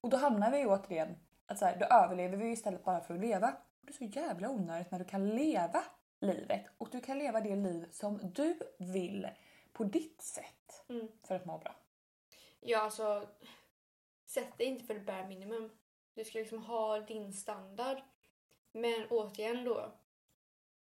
Och 0.00 0.10
då 0.10 0.16
hamnar 0.16 0.50
vi 0.50 0.66
återigen 0.66 1.16
att 1.46 1.58
så 1.58 1.64
här, 1.64 1.76
då 1.80 1.86
överlever 1.86 2.36
vi 2.36 2.52
istället 2.52 2.84
bara 2.84 3.00
för 3.00 3.14
att 3.14 3.20
leva. 3.20 3.52
Och 3.82 3.86
det 3.86 3.92
är 3.92 3.94
så 3.94 4.04
jävla 4.04 4.50
onödigt 4.50 4.90
när 4.90 4.98
du 4.98 5.04
kan 5.04 5.28
leva 5.28 5.84
livet 6.20 6.66
och 6.78 6.88
du 6.90 7.00
kan 7.00 7.18
leva 7.18 7.40
det 7.40 7.56
liv 7.56 7.88
som 7.90 8.32
du 8.32 8.58
vill 8.78 9.28
på 9.72 9.84
ditt 9.84 10.22
sätt 10.22 10.84
Mm. 10.88 11.08
för 11.24 11.34
att 11.34 11.44
må 11.44 11.58
bra. 11.58 11.76
Ja, 12.60 12.78
alltså 12.78 13.28
sätt 14.26 14.58
dig 14.58 14.66
inte 14.66 14.84
för 14.84 14.94
det 14.94 15.00
bare 15.00 15.28
minimum. 15.28 15.70
Du 16.14 16.24
ska 16.24 16.38
liksom 16.38 16.62
ha 16.62 17.00
din 17.00 17.32
standard. 17.32 18.02
Men 18.72 19.06
återigen 19.10 19.64
då, 19.64 19.92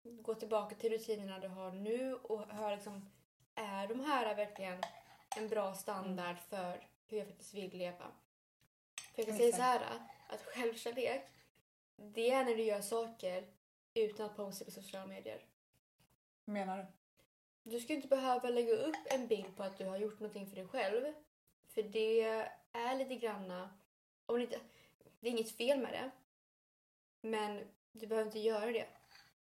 gå 0.03 0.35
tillbaka 0.35 0.75
till 0.75 0.91
rutinerna 0.91 1.39
du 1.39 1.47
har 1.47 1.71
nu 1.71 2.15
och 2.15 2.47
hör 2.49 2.71
liksom, 2.75 3.09
är 3.55 3.87
de 3.87 3.99
här 3.99 4.35
verkligen 4.35 4.81
en 5.37 5.49
bra 5.49 5.73
standard 5.75 6.37
för 6.49 6.87
hur 7.07 7.17
jag 7.17 7.27
faktiskt 7.27 7.53
vill 7.53 7.77
leva? 7.77 8.05
För 9.13 9.21
jag 9.21 9.25
kan 9.25 9.37
säga 9.37 9.55
så 9.55 9.61
här 9.61 9.81
att 10.29 10.41
självkärlek, 10.41 11.29
det 12.01 12.31
är 12.31 12.43
när 12.45 12.55
du 12.55 12.63
gör 12.63 12.81
saker 12.81 13.43
utan 13.93 14.25
att 14.25 14.35
posta 14.35 14.65
på 14.65 14.71
sociala 14.71 15.05
medier. 15.07 15.45
Menar 16.45 16.77
du? 16.77 16.85
Du 17.71 17.79
ska 17.79 17.93
inte 17.93 18.07
behöva 18.07 18.49
lägga 18.49 18.73
upp 18.73 18.95
en 19.05 19.27
bild 19.27 19.57
på 19.57 19.63
att 19.63 19.77
du 19.77 19.85
har 19.85 19.97
gjort 19.97 20.19
någonting 20.19 20.47
för 20.47 20.55
dig 20.55 20.67
själv. 20.67 21.13
För 21.67 21.83
det 21.83 22.21
är 22.71 22.95
lite 22.97 23.15
granna... 23.15 23.69
Om 24.25 24.35
det, 24.35 24.41
inte, 24.43 24.59
det 25.19 25.27
är 25.27 25.31
inget 25.31 25.51
fel 25.51 25.79
med 25.79 25.93
det. 25.93 26.11
Men 27.21 27.67
du 27.91 28.07
behöver 28.07 28.25
inte 28.27 28.39
göra 28.39 28.65
det. 28.71 28.85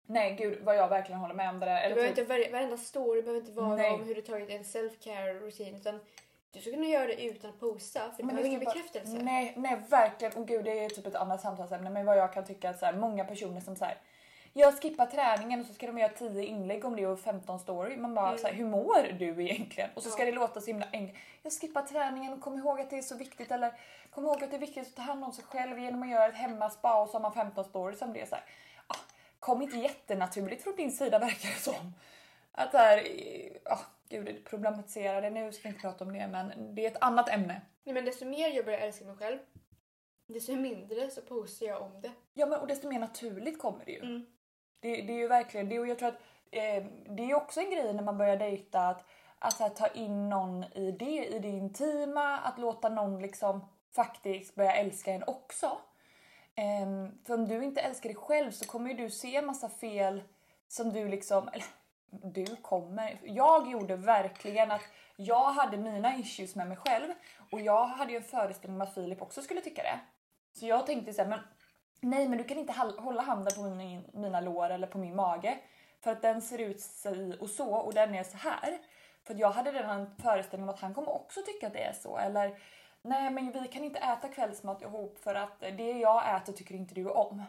Nej 0.06 0.34
gud 0.34 0.62
vad 0.64 0.76
jag 0.76 0.88
verkligen 0.88 1.20
håller 1.20 1.34
med 1.34 1.48
om 1.50 1.60
det 1.60 1.66
där. 1.66 1.74
Du 1.74 1.80
Eller 1.84 1.94
behöver 1.94 2.14
typ, 2.14 2.18
inte, 2.18 2.28
varje- 2.34 2.52
varenda 2.52 2.76
story 2.76 3.22
behöver 3.22 3.40
inte 3.40 3.52
vara 3.52 3.76
Nej. 3.76 3.90
om 3.90 4.04
hur 4.04 4.14
du 4.14 4.22
tagit 4.22 4.50
en 4.50 4.62
self-care 4.64 5.40
rutin. 5.40 5.74
Utan 5.74 6.00
du 6.52 6.60
ska 6.60 6.70
kunna 6.70 6.86
göra 6.86 7.06
det 7.06 7.24
utan 7.24 7.50
att 7.50 7.60
posta. 7.60 8.00
För 8.00 8.22
Men 8.22 8.26
behöver 8.26 8.42
det 8.42 8.48
ingen 8.48 8.60
bekräftelse. 8.60 9.18
Nej, 9.22 9.52
nej 9.56 9.76
verkligen. 9.88 10.34
Och 10.34 10.48
gud 10.48 10.64
det 10.64 10.84
är 10.84 10.88
typ 10.88 11.06
ett 11.06 11.14
annat 11.14 11.40
samtalsämne. 11.40 11.90
Men 11.90 12.06
vad 12.06 12.18
jag 12.18 12.32
kan 12.32 12.44
tycka 12.44 12.70
att 12.70 12.78
så 12.78 12.86
här, 12.86 12.92
många 12.92 13.24
personer 13.24 13.60
som 13.60 13.76
så 13.76 13.84
här, 13.84 13.96
jag 14.52 14.82
skippar 14.82 15.06
träningen 15.06 15.60
och 15.60 15.66
så 15.66 15.74
ska 15.74 15.86
de 15.86 15.98
göra 15.98 16.12
10 16.12 16.44
inlägg 16.44 16.84
om 16.84 16.96
det 16.96 17.06
och 17.06 17.20
15 17.20 17.58
story. 17.58 17.96
Man 17.96 18.14
bara 18.14 18.26
Mm. 18.28 18.38
så 18.38 18.46
här, 18.46 18.54
hur 18.54 18.64
mår 18.64 19.12
du 19.18 19.44
egentligen? 19.44 19.90
Och 19.94 20.02
så 20.02 20.10
ska 20.10 20.22
Ja. 20.22 20.26
det 20.26 20.32
låta 20.32 20.60
så 20.60 20.66
himla 20.66 20.86
enkelt. 20.92 21.18
Jag 21.42 21.52
skippar 21.52 21.82
träningen 21.82 22.32
och 22.32 22.40
kom 22.40 22.58
ihåg 22.58 22.80
att 22.80 22.90
det 22.90 22.98
är 22.98 23.02
så 23.02 23.16
viktigt. 23.16 23.50
Eller 23.50 23.72
kom 24.10 24.24
ihåg 24.24 24.44
att 24.44 24.50
det 24.50 24.56
är 24.56 24.60
viktigt 24.60 24.86
att 24.88 24.96
ta 24.96 25.02
hand 25.02 25.24
om 25.24 25.32
sig 25.32 25.44
själv 25.44 25.78
genom 25.78 26.02
att 26.02 26.08
göra 26.08 26.26
ett 26.26 26.34
hemmaspa 26.36 27.02
och 27.02 27.08
så 27.08 27.14
har 27.14 27.20
man 27.20 27.32
15 27.34 27.64
stories 27.64 27.98
som 27.98 28.12
det 28.12 28.20
är 28.20 28.26
så 28.26 28.34
här. 28.34 28.44
Ah, 28.86 28.96
kom 29.40 29.62
inte 29.62 29.76
jättenaturligt 29.76 30.62
från 30.62 30.76
din 30.76 30.92
sida 30.92 31.18
verkar 31.18 31.48
det 31.48 31.60
som. 31.60 31.94
Att 32.52 32.72
det 32.72 32.78
här, 32.78 33.06
ah, 33.64 33.78
gud 34.08 34.44
problematisera 34.44 35.20
det 35.20 35.30
nu, 35.30 35.52
ska 35.52 35.62
vi 35.62 35.68
inte 35.68 35.80
prata 35.80 36.04
om 36.04 36.12
det 36.12 36.28
men 36.28 36.74
det 36.74 36.86
är 36.86 36.90
ett 36.90 37.02
annat 37.02 37.28
ämne. 37.28 37.60
Nej, 37.84 37.94
men 37.94 38.04
desto 38.04 38.24
mer 38.24 38.48
jag 38.48 38.64
börjar 38.64 38.78
älska 38.78 39.04
mig 39.04 39.16
själv, 39.16 39.38
desto 40.26 40.56
mindre 40.56 41.10
så 41.10 41.20
postar 41.20 41.66
jag 41.66 41.82
om 41.82 42.00
det. 42.00 42.12
Ja 42.34 42.46
men 42.46 42.60
och 42.60 42.66
desto 42.66 42.88
mer 42.88 42.98
naturligt 42.98 43.58
kommer 43.58 43.84
det 43.84 43.92
ju. 43.92 44.00
Mm. 44.00 44.26
Det, 44.80 45.02
det 45.02 45.12
är 45.12 45.18
ju 45.18 45.28
verkligen 45.28 45.68
det 45.68 45.78
och 45.78 45.86
jag 45.86 45.98
tror 45.98 46.08
att 46.08 46.20
eh, 46.50 46.84
det 47.16 47.30
är 47.30 47.34
också 47.34 47.60
en 47.60 47.70
grej 47.70 47.94
när 47.94 48.02
man 48.02 48.18
börjar 48.18 48.36
dejta 48.36 48.88
att, 48.88 49.04
att 49.38 49.58
här, 49.58 49.68
ta 49.68 49.86
in 49.86 50.28
någon 50.28 50.64
i 50.64 50.92
det, 50.92 51.26
i 51.26 51.38
det 51.38 51.48
intima, 51.48 52.38
att 52.38 52.58
låta 52.58 52.88
någon 52.88 53.22
liksom 53.22 53.68
faktiskt 53.94 54.54
börja 54.54 54.74
älska 54.74 55.12
en 55.12 55.24
också. 55.26 55.78
Ehm, 56.54 57.18
för 57.24 57.34
om 57.34 57.48
du 57.48 57.64
inte 57.64 57.80
älskar 57.80 58.08
dig 58.08 58.16
själv 58.16 58.50
så 58.50 58.66
kommer 58.66 58.90
ju 58.90 58.96
du 58.96 59.10
se 59.10 59.42
massa 59.42 59.68
fel 59.68 60.22
som 60.68 60.92
du 60.92 61.08
liksom, 61.08 61.48
eller 61.48 61.64
du 62.10 62.56
kommer, 62.56 63.20
jag 63.24 63.70
gjorde 63.70 63.96
verkligen 63.96 64.70
att 64.70 64.82
jag 65.16 65.52
hade 65.52 65.76
mina 65.76 66.16
issues 66.16 66.56
med 66.56 66.68
mig 66.68 66.76
själv 66.76 67.08
och 67.52 67.60
jag 67.60 67.86
hade 67.86 68.12
ju 68.12 68.16
en 68.16 68.22
föreställning 68.22 68.80
om 68.80 68.88
att 68.88 68.94
Filip 68.94 69.22
också 69.22 69.42
skulle 69.42 69.60
tycka 69.60 69.82
det. 69.82 70.00
Så 70.52 70.66
jag 70.66 70.86
tänkte 70.86 71.12
så 71.12 71.22
här, 71.22 71.28
men 71.28 71.40
nej 72.00 72.28
men 72.28 72.38
du 72.38 72.44
kan 72.44 72.58
inte 72.58 72.72
hålla 72.98 73.22
handen 73.22 73.52
på 73.56 73.62
min, 73.62 74.04
mina 74.12 74.40
lår 74.40 74.70
eller 74.70 74.86
på 74.86 74.98
min 74.98 75.16
mage 75.16 75.58
för 76.00 76.12
att 76.12 76.22
den 76.22 76.42
ser 76.42 76.58
ut 76.58 76.80
si 76.80 77.36
och 77.40 77.50
så 77.50 77.74
och 77.74 77.94
den 77.94 78.14
är 78.14 78.24
så 78.24 78.36
här. 78.36 78.78
För 79.24 79.34
att 79.34 79.40
jag 79.40 79.50
hade 79.50 79.72
redan 79.72 80.00
en 80.00 80.16
föreställning 80.16 80.68
om 80.68 80.74
att 80.74 80.80
han 80.80 80.94
kommer 80.94 81.14
också 81.14 81.40
tycka 81.46 81.66
att 81.66 81.72
det 81.72 81.84
är 81.84 81.92
så 81.92 82.18
eller 82.18 82.58
nej 83.02 83.30
men 83.30 83.52
vi 83.52 83.68
kan 83.68 83.84
inte 83.84 83.98
äta 83.98 84.28
kvällsmat 84.28 84.82
ihop 84.82 85.18
för 85.18 85.34
att 85.34 85.60
det 85.60 85.92
jag 85.92 86.36
äter 86.36 86.52
tycker 86.52 86.74
inte 86.74 86.94
du 86.94 87.08
om. 87.08 87.44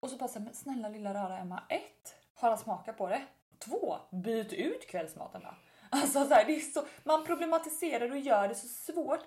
Och 0.00 0.10
så 0.10 0.16
bara 0.16 0.28
så 0.28 0.38
här, 0.38 0.44
men 0.44 0.54
snälla 0.54 0.88
lilla 0.88 1.14
rara 1.14 1.38
Emma, 1.38 1.62
ett, 1.68 2.16
har 2.34 2.48
han 2.48 2.58
smakat 2.58 2.98
på 2.98 3.08
det? 3.08 3.22
Två, 3.64 3.98
byt 4.10 4.52
ut 4.52 4.86
kvällsmaten 4.86 5.42
då. 5.42 5.54
Alltså 5.90 6.24
så 6.24 6.34
här, 6.34 6.44
det 6.44 6.56
är 6.56 6.60
så, 6.60 6.84
man 7.04 7.24
problematiserar 7.24 8.10
och 8.10 8.18
gör 8.18 8.48
det 8.48 8.54
så 8.54 8.68
svårt. 8.68 9.20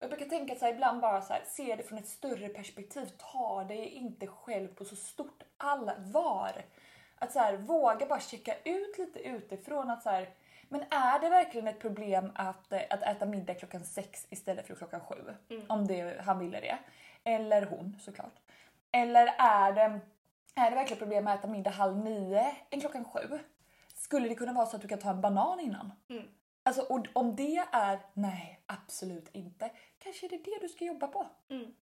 Jag 0.00 0.10
brukar 0.10 0.26
tänka 0.26 0.54
så 0.54 0.64
här, 0.64 0.72
ibland 0.72 1.00
bara 1.00 1.22
så 1.22 1.32
här, 1.32 1.42
se 1.46 1.76
det 1.76 1.82
från 1.82 1.98
ett 1.98 2.08
större 2.08 2.48
perspektiv. 2.48 3.10
Ta 3.32 3.64
dig 3.64 3.86
inte 3.86 4.26
själv 4.26 4.68
på 4.68 4.84
så 4.84 4.96
stort 4.96 5.42
allvar. 5.56 6.64
Att 7.18 7.32
så 7.32 7.38
här, 7.38 7.56
våga 7.56 8.06
bara 8.06 8.20
checka 8.20 8.54
ut 8.64 8.98
lite 8.98 9.20
utifrån 9.20 9.90
att 9.90 10.02
så 10.02 10.10
här, 10.10 10.28
men 10.68 10.80
är 10.90 11.20
det 11.20 11.28
verkligen 11.28 11.68
ett 11.68 11.80
problem 11.80 12.32
att, 12.34 12.72
eh, 12.72 12.82
att 12.90 13.02
äta 13.02 13.26
middag 13.26 13.54
klockan 13.54 13.84
sex 13.84 14.26
istället 14.30 14.66
för 14.66 14.74
klockan 14.74 15.00
sju? 15.00 15.34
Om 15.68 15.86
det, 15.86 16.20
han 16.20 16.38
ville 16.38 16.60
det. 16.60 16.78
Eller 17.24 17.66
hon 17.66 17.96
såklart. 18.00 18.34
Eller 18.92 19.34
är 19.38 19.72
det, 19.72 20.00
är 20.54 20.70
det 20.70 20.76
verkligen 20.76 20.92
ett 20.92 20.98
problem 20.98 21.26
att 21.26 21.38
äta 21.38 21.48
middag 21.48 21.70
halv 21.70 21.96
nio 21.96 22.56
än 22.70 22.80
klockan 22.80 23.04
sju? 23.04 23.38
Skulle 24.10 24.28
det 24.28 24.34
kunna 24.34 24.52
vara 24.52 24.66
så 24.66 24.76
att 24.76 24.82
du 24.82 24.88
kan 24.88 24.98
ta 24.98 25.10
en 25.10 25.20
banan 25.20 25.60
innan? 25.60 25.92
Mm. 26.08 26.28
Alltså 26.62 26.82
och 26.82 27.06
om 27.12 27.36
det 27.36 27.56
är 27.72 28.00
nej, 28.14 28.60
absolut 28.66 29.28
inte. 29.32 29.70
Kanske 29.98 30.26
är 30.26 30.30
det 30.30 30.36
det 30.44 30.58
du 30.60 30.68
ska 30.68 30.84
jobba 30.84 31.06
på. 31.06 31.26
Mm. 31.48 31.74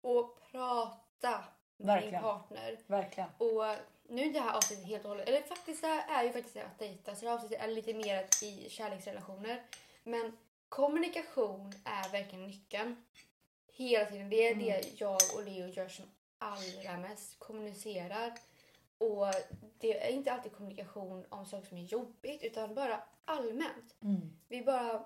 Och 0.00 0.40
prata 0.50 1.44
med 1.76 1.86
Verkligen. 1.86 2.12
din 2.12 2.22
partner. 2.22 2.78
Verkligen. 2.86 3.28
Och 3.38 3.64
nu 4.08 4.22
är 4.22 4.32
det 4.32 4.40
här 4.40 4.56
avsnittet 4.56 4.86
helt 4.86 5.04
och 5.04 5.08
hållet, 5.10 5.28
eller 5.28 5.42
faktiskt 5.42 5.80
det 5.82 5.86
här 5.88 6.20
är 6.20 6.26
ju 6.26 6.32
faktiskt 6.32 6.56
att 6.56 6.78
dejta 6.78 7.14
så 7.14 7.20
det 7.20 7.28
här 7.28 7.34
avsnittet 7.34 7.60
är 7.62 7.68
lite 7.68 7.94
mer 7.94 8.26
i 8.42 8.70
kärleksrelationer. 8.70 9.62
Men 10.02 10.36
kommunikation 10.68 11.72
är 11.84 12.12
verkligen 12.12 12.46
nyckeln. 12.46 13.04
Hela 13.72 14.04
tiden. 14.10 14.30
Det 14.30 14.48
är 14.48 14.52
Mm. 14.52 14.64
det 14.64 15.00
jag 15.00 15.18
och 15.36 15.44
Leo 15.44 15.66
gör 15.68 15.88
som 15.88 16.04
allra 16.38 16.96
mest. 16.96 17.38
Kommunicerar. 17.38 18.32
Och 18.98 19.26
det 19.78 20.06
är 20.06 20.10
inte 20.10 20.32
alltid 20.32 20.52
kommunikation 20.52 21.26
om 21.28 21.46
saker 21.46 21.68
som 21.68 21.78
är 21.78 21.82
jobbigt 21.82 22.42
utan 22.42 22.74
bara 22.74 23.00
allmänt. 23.24 23.96
Mm. 24.02 24.36
Vi 24.48 24.62
bara 24.62 25.04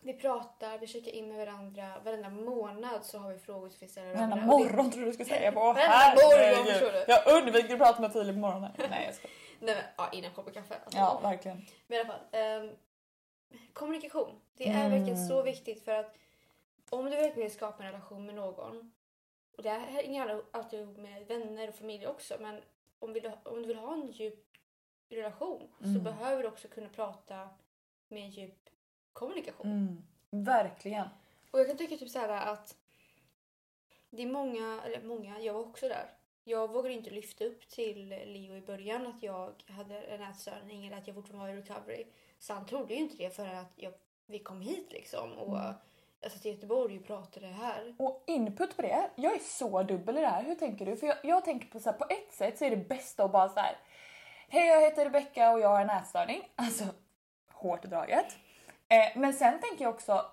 vi 0.00 0.12
pratar, 0.14 0.78
vi 0.78 0.86
checkar 0.86 1.10
in 1.12 1.28
med 1.28 1.38
varandra. 1.46 2.00
Varenda 2.04 2.28
månad 2.28 3.04
så 3.04 3.18
har 3.18 3.32
vi 3.32 3.38
frågor 3.38 3.68
som 3.68 3.76
vi 3.80 3.88
ställer 3.88 4.14
Varenda 4.14 4.36
varandra. 4.36 4.56
Det- 4.56 4.64
morgon 4.74 4.90
tror 4.90 5.04
du 5.04 5.12
skulle 5.12 5.28
säga 5.28 5.52
på. 5.52 5.60
Varenda 5.72 6.14
morgon, 6.14 6.66
förstår 6.66 6.92
du. 6.92 7.04
Jag 7.08 7.42
undviker 7.42 7.72
att 7.74 7.78
prata 7.80 8.00
med 8.00 8.12
Filip 8.12 8.34
på 8.34 8.40
morgonen. 8.40 8.72
Nej 8.90 9.04
jag 9.06 9.14
ska. 9.14 9.28
Nej, 9.60 9.74
men, 9.74 9.84
ja, 9.96 10.10
innan 10.12 10.30
kopp 10.34 10.54
kaffe. 10.54 10.74
Alltså. 10.84 10.98
Ja 10.98 11.20
verkligen. 11.22 11.66
Men 11.86 11.96
i 11.98 12.00
alla 12.00 12.08
fall. 12.08 12.20
ehm, 12.32 12.70
kommunikation. 13.72 14.40
Det 14.56 14.68
är 14.68 14.74
Mm. 14.86 14.90
verkligen 14.90 15.28
så 15.28 15.42
viktigt 15.42 15.84
för 15.84 15.92
att 15.92 16.14
om 16.90 17.04
du 17.04 17.10
verkligen 17.10 17.48
vill 17.48 17.52
skapa 17.52 17.82
en 17.84 17.92
relation 17.92 18.26
med 18.26 18.34
någon 18.34 18.92
och 19.56 19.62
det 19.62 19.70
här 19.70 19.78
hänger 19.78 20.42
alltid 20.50 20.80
ihop 20.80 20.96
med 20.96 21.26
vänner 21.26 21.68
och 21.68 21.74
familj 21.74 22.06
också, 22.06 22.34
men 22.40 22.60
om, 22.98 23.12
vill, 23.12 23.32
om 23.44 23.62
du 23.62 23.68
vill 23.68 23.76
ha 23.78 23.94
en 23.94 24.10
djup 24.10 24.44
relation 25.08 25.68
så 25.80 25.84
Mm. 25.88 26.02
behöver 26.04 26.42
du 26.42 26.48
också 26.48 26.68
kunna 26.68 26.88
prata 26.88 27.48
med 28.08 28.22
en 28.22 28.30
djup 28.30 28.68
kommunikation. 29.12 29.66
Mm. 29.66 30.44
Verkligen. 30.44 31.08
Och 31.50 31.60
jag 31.60 31.66
kan 31.66 31.76
tycka 31.76 31.96
typ 31.96 32.10
så 32.10 32.18
här 32.18 32.52
att 32.52 32.76
det 34.10 34.22
är 34.22 34.26
många, 34.26 34.82
eller 34.84 35.02
många, 35.02 35.40
jag 35.40 35.54
var 35.54 35.60
också 35.60 35.88
där. 35.88 36.10
Jag 36.44 36.72
vågade 36.72 36.94
inte 36.94 37.10
lyfta 37.10 37.44
upp 37.44 37.68
till 37.68 38.08
Leo 38.08 38.54
i 38.56 38.60
början 38.60 39.06
att 39.06 39.22
jag 39.22 39.62
hade 39.66 40.00
en 40.00 40.22
ätstörning 40.22 40.86
eller 40.86 40.96
att 40.96 41.06
jag 41.06 41.14
fortfarande 41.16 41.46
var 41.46 41.54
i 41.54 41.62
recovery. 41.62 42.06
Så 42.38 42.52
han 42.54 42.66
trodde 42.66 42.94
ju 42.94 43.00
inte 43.00 43.16
det 43.16 43.30
förrän 43.30 43.58
att 43.58 43.72
jag, 43.76 43.92
vi 44.26 44.38
kom 44.38 44.60
hit 44.60 44.92
liksom. 44.92 45.32
Och 45.32 45.58
Mm 45.58 45.74
jag 46.20 46.32
satt 46.32 46.46
i 46.46 46.50
Göteborg 46.50 46.98
och 46.98 47.06
pratade 47.06 47.46
här. 47.46 47.94
Och 47.98 48.24
input 48.26 48.76
på 48.76 48.82
det, 48.82 49.10
jag 49.14 49.34
är 49.34 49.38
så 49.38 49.82
dubbel 49.82 50.18
i 50.18 50.20
det 50.20 50.28
här. 50.28 50.42
Hur 50.42 50.54
tänker 50.54 50.86
du? 50.86 50.96
För 50.96 51.06
jag, 51.06 51.16
jag 51.22 51.44
tänker 51.44 51.68
på 51.68 51.80
så 51.80 51.90
här, 51.90 51.98
på 51.98 52.04
ett 52.04 52.32
sätt 52.32 52.58
så 52.58 52.64
är 52.64 52.70
det 52.70 52.88
bästa 52.88 53.24
att 53.24 53.32
bara 53.32 53.48
så 53.48 53.60
här. 53.60 53.76
Hej 54.48 54.66
jag 54.66 54.80
heter 54.80 55.04
Rebecka 55.04 55.52
och 55.52 55.60
jag 55.60 55.68
har 55.68 55.80
en 55.80 55.90
ätstörning. 55.90 56.42
Alltså 56.56 56.84
hårt 57.52 57.82
draget. 57.82 58.36
Eh, 58.88 59.20
men 59.20 59.34
sen 59.34 59.60
tänker 59.60 59.84
jag 59.84 59.94
också 59.94 60.24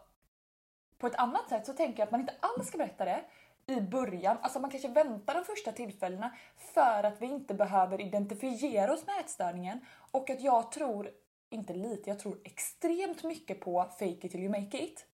på 0.97 1.07
ett 1.07 1.15
annat 1.15 1.49
sätt 1.49 1.65
så 1.65 1.73
tänker 1.73 1.99
jag 1.99 2.05
att 2.05 2.11
man 2.11 2.21
inte 2.21 2.35
alls 2.39 2.67
ska 2.67 2.77
berätta 2.77 3.05
det 3.05 3.23
i 3.67 3.81
början. 3.81 4.37
Alltså 4.41 4.59
man 4.59 4.71
kanske 4.71 4.87
väntar 4.87 5.33
de 5.33 5.45
första 5.45 5.71
tillfällena 5.71 6.35
för 6.57 7.03
att 7.03 7.21
vi 7.21 7.25
inte 7.25 7.53
behöver 7.53 8.01
identifiera 8.01 8.93
oss 8.93 9.05
med 9.05 9.19
ätstörningen. 9.19 9.85
Och 10.11 10.29
att 10.29 10.41
jag 10.41 10.71
tror, 10.71 11.09
inte 11.49 11.73
lite, 11.73 12.09
jag 12.09 12.19
tror 12.19 12.37
extremt 12.43 13.23
mycket 13.23 13.59
på 13.59 13.85
fake 13.99 14.05
it 14.05 14.31
till 14.31 14.39
you 14.39 14.49
make 14.49 14.77
it. 14.77 15.05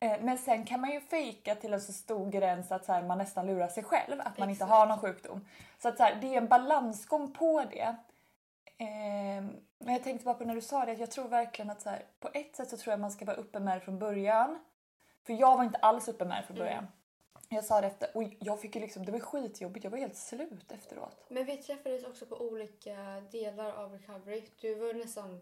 Eh, 0.00 0.20
Men 0.20 0.38
sen 0.38 0.64
kan 0.64 0.80
man 0.80 0.90
ju 0.90 1.00
fejka 1.00 1.54
till 1.54 1.72
en 1.74 1.80
så 1.80 1.92
stor 1.92 2.30
gräns 2.30 2.72
att 2.72 2.84
så 2.84 2.92
här, 2.92 3.02
man 3.02 3.18
nästan 3.18 3.46
lurar 3.46 3.68
sig 3.68 3.84
själv 3.84 4.20
att 4.20 4.38
man 4.38 4.50
inte 4.50 4.64
Exakt. 4.64 4.70
har 4.78 4.86
någon 4.86 4.98
sjukdom. 4.98 5.46
Så 5.78 5.88
att 5.88 5.96
så 5.96 6.02
här, 6.02 6.14
det 6.20 6.26
är 6.34 6.38
en 6.38 6.48
balansgång 6.48 7.32
på 7.32 7.64
det. 7.70 7.96
Ehm, 8.78 9.56
Men 9.78 9.94
jag 9.94 10.04
tänkte 10.04 10.24
bara 10.24 10.34
på 10.34 10.44
när 10.44 10.54
du 10.54 10.60
sa 10.60 10.84
det 10.84 10.92
att 10.92 10.98
jag 10.98 11.10
tror 11.10 11.28
verkligen 11.28 11.70
att 11.70 11.80
så 11.82 11.90
här, 11.90 12.04
på 12.20 12.28
ett 12.34 12.56
sätt 12.56 12.70
så 12.70 12.76
tror 12.76 12.92
jag 12.92 13.00
man 13.00 13.10
ska 13.10 13.24
vara 13.24 13.36
uppe 13.36 13.60
med 13.60 13.76
det 13.76 13.80
från 13.80 13.98
början. 13.98 14.58
För 15.26 15.32
jag 15.32 15.56
var 15.56 15.64
inte 15.64 15.78
alls 15.78 16.08
uppe 16.08 16.24
med 16.24 16.42
det 16.42 16.46
från 16.46 16.56
början. 16.56 16.86
Jag 17.48 17.64
sa 17.64 17.80
det 17.80 17.86
efter 17.86 18.16
och 18.16 18.22
jag 18.40 18.60
fick 18.60 18.74
ju 18.76 18.80
liksom, 18.80 19.04
det 19.04 19.12
var 19.12 19.18
skitjobbigt, 19.18 19.84
jag 19.84 19.90
var 19.90 19.98
helt 19.98 20.16
slut 20.16 20.72
efteråt. 20.72 21.24
Men 21.28 21.44
vi 21.44 21.56
träffades 21.56 22.04
också 22.04 22.26
på 22.26 22.36
olika 22.36 22.94
delar 23.30 23.72
av 23.72 23.92
recovery. 23.92 24.42
Du 24.60 24.74
var 24.74 24.94
nästan 24.94 25.40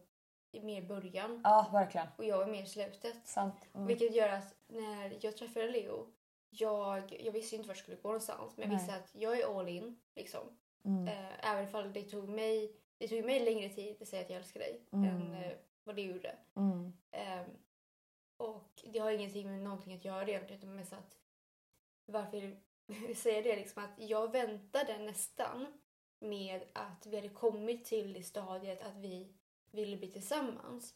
mer 0.61 0.83
början 0.83 1.41
Ja, 1.45 1.71
verkligen. 1.73 2.07
och 2.17 2.25
jag 2.25 2.39
var 2.39 2.47
mer 2.47 2.63
i 2.63 2.67
slutet. 2.67 3.27
Sant. 3.27 3.69
Mm. 3.75 3.87
Vilket 3.87 4.15
gör 4.15 4.29
att 4.29 4.55
när 4.69 5.19
jag 5.21 5.37
träffade 5.37 5.69
Leo, 5.69 6.13
jag, 6.51 7.17
jag 7.21 7.33
visste 7.33 7.57
inte 7.57 7.69
vart 7.69 7.77
jag 7.77 7.83
skulle 7.83 7.97
gå 7.97 8.09
någonstans. 8.09 8.57
Men 8.57 8.63
jag 8.63 8.77
Nej. 8.77 8.79
visste 8.87 8.95
att 8.97 9.15
jag 9.15 9.41
är 9.41 9.59
all 9.61 9.69
in. 9.69 10.01
Liksom. 10.15 10.59
Mm. 10.85 11.09
Eh, 11.09 11.51
även 11.53 11.75
om 11.87 11.93
det 11.93 12.03
tog 12.03 12.29
mig, 12.29 12.77
det 12.99 13.09
tog 13.09 13.25
mig 13.25 13.41
längre 13.41 13.69
tid 13.69 14.03
att 14.03 14.09
säga 14.09 14.23
att 14.23 14.31
jag 14.31 14.39
älskar 14.39 14.61
dig 14.61 14.81
Mm. 14.93 15.09
än 15.09 15.35
eh, 15.35 15.53
vad 15.85 15.97
det 15.97 16.03
gjorde. 16.03 16.37
Mm. 16.57 16.93
Ehm, 17.11 17.51
och 18.37 18.85
det 18.93 18.99
har 18.99 19.11
ingenting 19.11 19.47
med 19.51 19.61
någonting 19.61 19.95
att 19.95 20.05
göra 20.05 20.29
egentligen. 20.29 20.63
Utan 20.63 20.77
mest 20.77 20.93
att 20.93 21.19
varför 22.07 22.57
jag 23.09 23.17
säger 23.17 23.43
det 23.43 23.57
liksom 23.57 23.85
att 23.85 23.99
jag 23.99 24.33
väntade 24.33 24.99
nästan 24.99 25.67
med 26.21 26.65
att 26.73 27.07
vi 27.07 27.17
hade 27.17 27.29
kommit 27.29 27.85
till 27.85 28.13
det 28.13 28.23
stadiet 28.23 28.83
att 28.83 28.97
vi 28.97 29.33
ville 29.75 29.97
bli 29.97 30.09
tillsammans. 30.09 30.95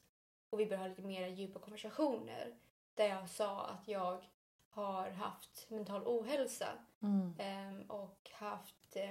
Och 0.51 0.61
vi 0.61 0.67
började 0.67 0.83
ha 0.85 0.88
lite 0.88 1.03
mer 1.03 1.27
djupa 1.29 1.59
konversationer. 1.59 2.55
Där 2.95 3.09
jag 3.09 3.29
sa 3.31 3.67
att 3.67 3.88
jag 3.88 4.25
har 4.71 5.11
haft 5.11 5.67
mental 5.71 6.03
ohälsa 6.07 6.67
Mm. 7.03 7.35
ehm, 7.38 7.83
och 7.91 8.31
haft 8.33 8.97
eh, 8.97 9.11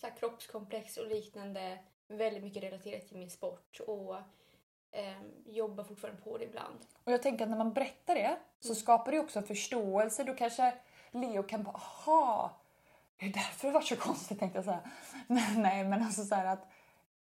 så 0.00 0.06
kroppskomplex 0.18 0.96
och 0.96 1.06
liknande 1.06 1.78
väldigt 2.08 2.42
mycket 2.42 2.62
relaterat 2.62 3.06
till 3.08 3.16
min 3.16 3.30
sport 3.30 3.80
och 3.86 4.16
ehm, 4.92 5.30
jobbar 5.46 5.84
fortfarande 5.84 6.22
på 6.22 6.38
det 6.38 6.44
ibland. 6.44 6.78
Och 7.04 7.12
jag 7.12 7.22
tänker 7.22 7.44
att 7.44 7.50
när 7.50 7.58
man 7.58 7.72
berättar 7.72 8.14
det 8.14 8.36
så 8.60 8.68
Mm. 8.68 8.76
skapar 8.76 9.12
det 9.12 9.18
också 9.20 9.38
en 9.38 9.46
förståelse. 9.46 10.24
Då 10.24 10.34
kanske 10.34 10.74
Leo 11.10 11.42
kan 11.42 11.62
bara, 11.62 11.74
aha, 11.74 12.60
det 13.16 13.26
är 13.26 13.32
därför 13.32 13.68
det 13.68 13.74
var 13.74 13.80
så 13.80 13.96
konstigt 13.96 14.38
tänkte 14.38 14.58
jag 14.58 14.64
säga. 14.64 14.90
Men 15.26 15.62
nej, 15.62 15.84
men 15.84 16.02
alltså 16.02 16.24
så 16.24 16.34
här 16.34 16.46
att, 16.46 16.66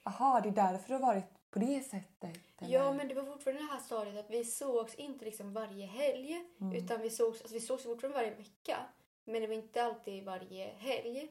aha, 0.03 0.41
det 0.41 0.49
är 0.49 0.53
därför 0.53 0.89
det 0.89 0.95
har 0.95 1.15
varit 1.15 1.38
på 1.61 1.67
det 1.67 1.83
sättet. 1.83 2.41
eller? 2.59 2.73
Ja, 2.75 2.93
men 2.93 3.09
det 3.09 3.15
var 3.15 3.25
fortfarande 3.25 3.63
det 3.63 3.69
här 3.73 3.81
stadiet 3.81 4.17
att 4.25 4.31
vi 4.31 4.45
sågs 4.45 4.95
inte 4.95 5.25
liksom 5.25 5.53
varje 5.53 5.87
helg 5.87 6.45
Mm. 6.61 6.77
utan 6.77 7.01
vi 7.01 7.11
sågs, 7.11 7.41
alltså 7.41 7.55
vi 7.55 7.61
sågs 7.61 7.83
fortfarande 7.83 8.19
varje 8.19 8.35
vecka. 8.35 8.79
Men 9.25 9.41
det 9.41 9.47
var 9.47 9.55
inte 9.55 9.85
alltid 9.85 10.25
varje 10.25 10.67
helg. 10.69 11.29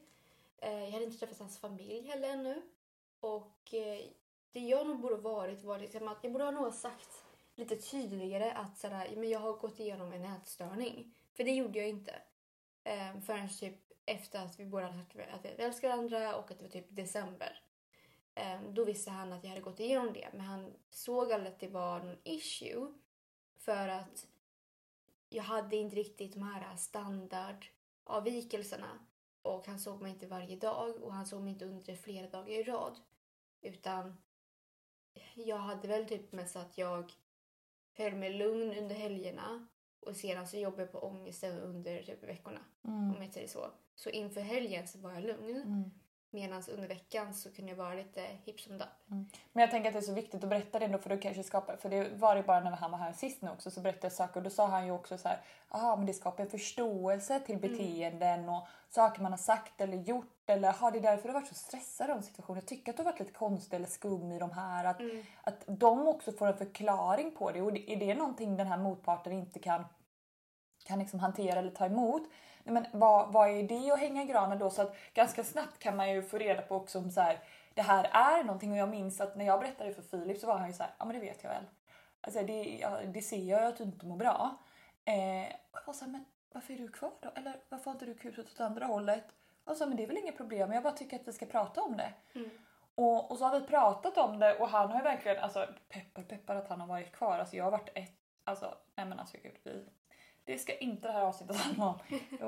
Eh, 0.57 0.83
jag 0.83 0.91
hade 0.91 1.05
inte 1.05 1.17
träffat 1.17 1.39
hans 1.39 1.59
familj 1.59 2.01
heller 2.07 2.29
ännu. 2.29 2.61
Och 3.19 3.73
eh, 3.73 4.05
det 4.51 4.59
jag 4.59 4.87
nog 4.87 4.99
borde 4.99 5.15
ha 5.15 5.21
varit 5.21 5.63
var 5.63 5.79
liksom 5.79 6.07
att 6.07 6.17
jag 6.21 6.31
borde 6.33 6.43
ha 6.45 6.51
nog 6.51 6.73
sagt 6.73 7.23
lite 7.55 7.75
tydligare 7.75 8.51
att 8.51 8.77
sådär, 8.77 9.13
men 9.15 9.29
jag 9.29 9.39
har 9.39 9.53
gått 9.53 9.79
igenom 9.79 10.13
en 10.13 10.25
ätstörning. 10.25 11.13
För 11.33 11.43
det 11.43 11.51
gjorde 11.51 11.79
jag 11.79 11.89
inte. 11.89 12.15
Eh, 12.83 13.19
förrän 13.25 13.49
typ 13.49 13.75
efter 14.05 14.45
att 14.45 14.59
vi 14.59 14.65
båda 14.65 14.85
hade 14.85 14.97
sagt 14.97 15.33
att 15.33 15.45
vi 15.45 15.63
älskar 15.63 15.89
varandra 15.89 16.35
och 16.35 16.51
att 16.51 16.57
det 16.57 16.63
var 16.63 16.69
typ 16.71 16.85
december. 16.89 17.61
Eh, 18.37 18.61
då 18.73 18.83
visste 18.83 19.11
han 19.11 19.33
att 19.33 19.43
jag 19.43 19.49
hade 19.49 19.61
gått 19.61 19.79
igenom 19.79 20.13
det. 20.13 20.29
Men 20.31 20.41
han 20.41 20.73
såg 20.89 21.31
aldrig 21.31 21.53
att 21.53 21.59
det 21.59 21.67
var 21.67 21.99
någon 21.99 22.17
issue. 22.23 22.93
För 23.57 23.87
att 23.87 24.27
jag 25.29 25.43
hade 25.43 25.75
inte 25.75 25.95
riktigt 25.95 26.33
de 26.33 26.43
här 26.43 26.75
standardavvikelserna. 26.75 28.99
Och 29.41 29.67
han 29.67 29.79
såg 29.79 30.01
mig 30.01 30.11
inte 30.11 30.27
varje 30.27 30.55
dag 30.55 31.03
och 31.03 31.13
han 31.13 31.25
såg 31.25 31.41
mig 31.41 31.53
inte 31.53 31.65
under 31.65 31.95
flera 31.95 32.29
dagar 32.29 32.49
i 32.49 32.63
rad. 32.63 32.99
Utan 33.61 34.17
jag 35.35 35.57
hade 35.57 35.87
väl 35.87 36.05
typ 36.05 36.31
mest 36.31 36.55
att 36.55 36.77
jag 36.77 37.11
höll 37.93 38.15
mig 38.15 38.33
lugn 38.33 38.77
under 38.77 38.95
helgerna 38.95 39.67
och 39.99 40.15
sedan 40.15 40.47
så 40.47 40.57
jobbade 40.57 40.81
jag 40.81 40.91
på 40.91 40.99
ångesten 40.99 41.59
under 41.59 42.03
typ 42.03 42.23
veckorna. 42.23 42.65
Mm. 42.83 43.15
Om 43.15 43.23
jag 43.23 43.33
säger 43.33 43.47
så. 43.47 43.71
Så 43.95 44.09
inför 44.09 44.41
helgen 44.41 44.87
så 44.87 44.99
var 44.99 45.13
jag 45.13 45.23
lugn. 45.23 45.55
Mm. 45.55 45.91
Medan 46.37 46.63
under 46.73 46.87
veckan 46.87 47.33
så 47.33 47.51
kunde 47.51 47.71
jag 47.71 47.77
vara 47.77 47.93
lite 47.93 48.21
hipp 48.21 48.59
som 48.59 48.77
dapp. 48.77 48.87
Men 49.07 49.61
jag 49.61 49.71
tänker 49.71 49.89
att 49.89 49.93
det 49.93 49.99
är 49.99 50.01
så 50.01 50.13
viktigt 50.13 50.43
att 50.43 50.49
berätta 50.49 50.79
det 50.79 50.85
ändå 50.85 50.97
för 50.97 51.09
du 51.09 51.17
kanske 51.17 51.43
skapar, 51.43 51.75
för 51.77 51.89
det 51.89 52.09
var 52.15 52.35
det 52.35 52.43
bara 52.43 52.59
när 52.59 52.71
han 52.71 52.91
var 52.91 52.97
här 52.97 53.13
sist 53.13 53.41
nu 53.41 53.49
också 53.49 53.71
så 53.71 53.81
berättade 53.81 54.05
jag 54.05 54.11
saker 54.11 54.37
och 54.37 54.43
då 54.43 54.49
sa 54.49 54.67
han 54.67 54.85
ju 54.85 54.91
också 54.91 55.17
så 55.17 55.27
här, 55.27 55.41
aha 55.69 55.95
men 55.95 56.05
det 56.05 56.13
skapar 56.13 56.43
en 56.43 56.49
förståelse 56.49 57.39
till 57.39 57.57
beteenden 57.57 58.49
och 58.49 58.67
saker 58.89 59.21
man 59.21 59.31
har 59.31 59.37
sagt 59.37 59.81
eller 59.81 59.97
gjort 59.97 60.49
eller 60.49 60.71
har 60.71 60.91
det 60.91 60.97
är 60.97 61.01
därför 61.01 61.27
du 61.27 61.33
varit 61.33 61.47
så 61.47 61.55
stressad 61.55 62.09
av 62.09 62.21
situationen. 62.21 62.59
Jag 62.59 62.67
tycker 62.67 62.91
att 62.91 62.97
du 62.97 63.03
har 63.03 63.11
varit 63.11 63.19
lite 63.19 63.33
konstig 63.33 63.75
eller 63.75 63.87
skum 63.87 64.31
i 64.31 64.39
de 64.39 64.51
här. 64.51 64.85
Att, 64.85 65.01
att 65.43 65.63
de 65.67 66.07
också 66.07 66.31
får 66.31 66.47
en 66.47 66.57
förklaring 66.57 67.31
på 67.31 67.51
det 67.51 67.61
och 67.61 67.77
är 67.77 67.99
det 67.99 68.15
någonting 68.15 68.57
den 68.57 68.67
här 68.67 68.77
motparten 68.77 69.33
inte 69.33 69.59
kan 69.59 69.85
kan 70.87 70.99
liksom 70.99 71.19
hantera 71.19 71.59
eller 71.59 71.71
ta 71.71 71.85
emot. 71.85 72.23
Nej, 72.67 72.83
Men 72.91 72.99
vad, 72.99 73.33
vad 73.33 73.49
är 73.49 73.63
det 73.63 73.91
att 73.91 73.99
hänga 73.99 74.23
i 74.23 74.25
granen 74.25 74.59
då? 74.59 74.69
Så 74.69 74.81
att 74.81 74.95
ganska 75.13 75.43
snabbt 75.43 75.79
kan 75.79 75.95
man 75.95 76.11
ju 76.11 76.21
få 76.21 76.37
reda 76.37 76.61
på 76.61 76.75
också 76.75 76.99
om 76.99 77.11
så 77.11 77.21
här, 77.21 77.39
det 77.73 77.81
här 77.81 78.09
är 78.11 78.43
någonting 78.43 78.71
och 78.71 78.77
jag 78.77 78.89
minns 78.89 79.21
att 79.21 79.35
när 79.35 79.45
jag 79.45 79.59
berättade 79.59 79.93
för 79.93 80.01
Filip 80.01 80.37
så 80.37 80.47
var 80.47 80.57
han 80.57 80.67
ju 80.67 80.73
så 80.73 80.83
här, 80.83 80.91
ja 80.97 81.05
men 81.05 81.15
det 81.15 81.21
vet 81.21 81.43
jag 81.43 81.49
väl. 81.49 81.63
Alltså 82.21 82.43
det, 82.43 82.77
ja, 82.81 82.99
det 83.05 83.21
ser 83.21 83.43
jag 83.43 83.61
ju 83.61 83.67
att 83.67 83.77
du 83.77 83.83
inte 83.83 84.05
mår 84.05 84.17
bra. 84.17 84.57
Eh, 85.05 85.53
och 85.71 85.79
jag 85.79 85.85
var 85.85 85.93
så 85.93 86.05
här, 86.05 86.11
men 86.11 86.25
varför 86.51 86.73
är 86.73 86.77
du 86.77 86.87
kvar 86.87 87.11
då? 87.21 87.29
Eller 87.35 87.55
varför 87.69 87.85
har 87.85 87.91
inte 87.91 88.05
du 88.05 88.13
kutat 88.13 88.45
åt 88.45 88.59
andra 88.59 88.85
hållet? 88.85 89.23
Och 89.63 89.77
så, 89.77 89.87
men 89.87 89.97
det 89.97 90.03
är 90.03 90.07
väl 90.07 90.17
inget 90.17 90.37
problem, 90.37 90.71
jag 90.71 90.83
bara 90.83 90.93
tycker 90.93 91.19
att 91.19 91.27
vi 91.27 91.33
ska 91.33 91.45
prata 91.45 91.81
om 91.81 91.97
det. 91.97 92.13
Mm. 92.35 92.49
Och, 92.95 93.31
och 93.31 93.37
så 93.37 93.45
har 93.45 93.59
vi 93.59 93.67
pratat 93.67 94.17
om 94.17 94.39
det 94.39 94.59
och 94.59 94.69
han 94.69 94.91
har 94.91 94.97
ju 94.97 95.03
verkligen, 95.03 95.43
alltså 95.43 95.67
peppar 95.89 96.23
peppar 96.23 96.55
att 96.55 96.69
han 96.69 96.81
har 96.81 96.87
varit 96.87 97.11
kvar. 97.11 97.39
Alltså 97.39 97.55
jag 97.55 97.63
har 97.63 97.71
varit 97.71 97.89
ett, 97.95 98.17
alltså 98.43 98.75
nej 98.95 99.05
men 99.05 99.19
alltså 99.19 99.37
gud 99.43 99.55
vi, 99.63 99.85
det 100.47 100.57
ska 100.57 100.77
inte 100.77 101.07
det 101.07 101.13
här 101.13 101.21
avsnittet 101.21 101.55
handla 101.55 101.85
om. 101.85 101.99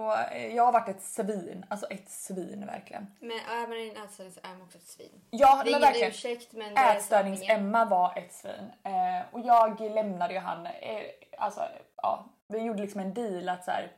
Och, 0.05 0.17
eh, 0.19 0.55
jag 0.55 0.65
har 0.65 0.71
varit 0.71 0.89
ett 0.89 1.03
svin, 1.03 1.65
alltså 1.69 1.85
ett 1.87 2.09
svin 2.09 2.65
verkligen. 2.65 3.07
Men 3.19 3.31
är 3.31 3.67
man 3.67 3.77
i 3.77 3.89
en 3.95 4.03
ätstörning 4.05 4.31
så 4.33 4.39
är 4.43 4.49
man 4.49 4.61
också 4.61 4.77
ett 4.77 4.83
svin. 4.87 5.21
Ja 5.29 5.47
Det 5.47 5.53
är 5.53 5.57
men 5.57 5.67
ingen 5.69 5.81
verkligen. 5.81 6.09
ursäkt 6.09 6.53
men 6.53 6.73
det. 6.73 6.81
Ätstörnings-Emma 6.81 7.85
var 7.85 8.17
ett 8.17 8.33
svin. 8.33 8.71
Eh, 8.83 9.21
och 9.33 9.39
jag 9.39 9.79
lämnade 9.79 10.33
ju 10.33 10.39
han, 10.39 10.65
eh, 10.65 10.71
alltså 11.37 11.61
ja, 11.95 12.25
vi 12.47 12.59
gjorde 12.59 12.81
liksom 12.81 13.01
en 13.01 13.13
deal 13.13 13.49
att 13.49 13.65
så 13.65 13.71
här, 13.71 13.91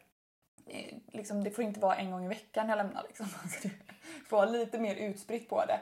eh, 0.68 0.96
liksom, 1.08 1.44
det 1.44 1.52
får 1.52 1.64
inte 1.64 1.80
vara 1.80 1.96
en 1.96 2.12
gång 2.12 2.26
i 2.26 2.28
veckan 2.28 2.70
jag 2.70 2.78
lämnar 2.78 3.04
liksom. 3.08 3.26
Alltså, 3.44 3.68
det 3.68 4.26
får 4.30 4.38
vara 4.38 4.50
lite 4.50 4.80
mer 4.80 4.96
utspritt 4.96 5.50
på 5.50 5.66
det. 5.66 5.80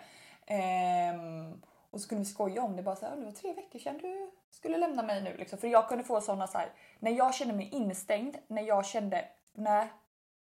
Ehm, 0.53 1.61
och 1.91 2.01
så 2.01 2.09
kunde 2.09 2.23
vi 2.23 2.29
skoja 2.29 2.61
om 2.63 2.75
det 2.75 2.83
bara 2.83 2.95
så 2.95 3.05
här, 3.05 3.15
det 3.15 3.25
var 3.25 3.31
tre 3.31 3.53
veckor 3.53 3.79
sedan 3.79 3.97
du 3.97 4.31
skulle 4.51 4.77
lämna 4.77 5.03
mig 5.03 5.21
nu 5.21 5.37
liksom. 5.37 5.59
För 5.59 5.67
jag 5.67 5.87
kunde 5.87 6.03
få 6.03 6.21
såna 6.21 6.47
så 6.47 6.57
här, 6.57 6.69
när 6.99 7.11
jag 7.11 7.35
kände 7.35 7.53
mig 7.53 7.69
instängd, 7.71 8.37
när 8.47 8.61
jag 8.61 8.85
kände, 8.85 9.25
nej, 9.53 9.87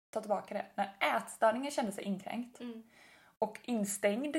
ta 0.09 0.21
tillbaka 0.21 0.53
det, 0.53 0.65
när 0.75 1.17
ätstörningen 1.17 1.71
kände 1.71 1.91
sig 1.91 2.03
inkränkt 2.03 2.59
Mm. 2.59 2.83
och 3.39 3.59
instängd, 3.63 4.37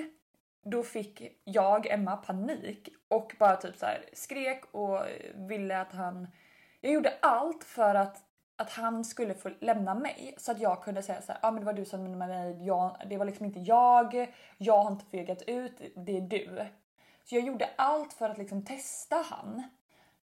då 0.62 0.83
fick 0.83 1.38
jag, 1.45 1.87
Emma, 1.87 2.16
panik 2.16 2.88
och 3.09 3.37
bara 3.38 3.57
typ 3.57 3.77
så 3.77 3.87
här 3.87 4.05
skrek 4.12 4.64
och 4.71 5.01
ville 5.35 5.81
att 5.81 5.92
han... 5.92 6.29
Jag 6.81 6.92
gjorde 6.92 7.14
allt 7.21 7.64
för 7.64 7.95
att 7.95 8.23
att 8.57 8.71
han 8.71 9.05
skulle 9.05 9.35
få 9.35 9.51
lämna 9.61 9.95
mig 9.95 10.35
så 10.38 10.53
att 10.53 10.61
jag 10.61 10.83
kunde 10.83 11.03
säga 11.03 11.23
så 11.23 11.33
här, 11.33 11.38
ah, 11.42 11.51
men 11.51 11.61
det 11.61 11.66
var 11.66 11.73
du 11.73 11.85
som 11.85 12.03
lämnade 12.03 12.35
mig, 12.35 12.66
jag, 12.66 12.97
det 13.07 13.16
var 13.16 13.25
liksom 13.25 13.47
inte 13.47 13.59
jag, 13.61 14.35
jag 14.59 14.79
har 14.79 14.92
inte 14.92 15.05
fegat 15.05 15.42
ut, 15.42 15.81
det 15.97 16.16
är 16.16 16.21
du. 16.21 16.66
Så 17.28 17.34
jag 17.34 17.44
gjorde 17.44 17.70
allt 17.76 18.12
för 18.12 18.30
att 18.30 18.38
liksom 18.38 18.64
testa 18.64 19.16
han. 19.16 19.58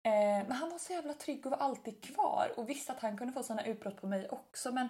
Eh, 0.03 0.47
men 0.47 0.51
han 0.51 0.69
var 0.69 0.77
så 0.77 0.93
jävla 0.93 1.13
trygg 1.13 1.45
och 1.45 1.51
var 1.51 1.57
alltid 1.57 2.03
kvar 2.03 2.51
och 2.57 2.69
visste 2.69 2.91
att 2.91 3.01
han 3.01 3.17
kunde 3.17 3.33
få 3.33 3.43
såna 3.43 3.65
utbrott 3.65 4.01
på 4.01 4.07
mig 4.07 4.29
också 4.29 4.71
men 4.71 4.89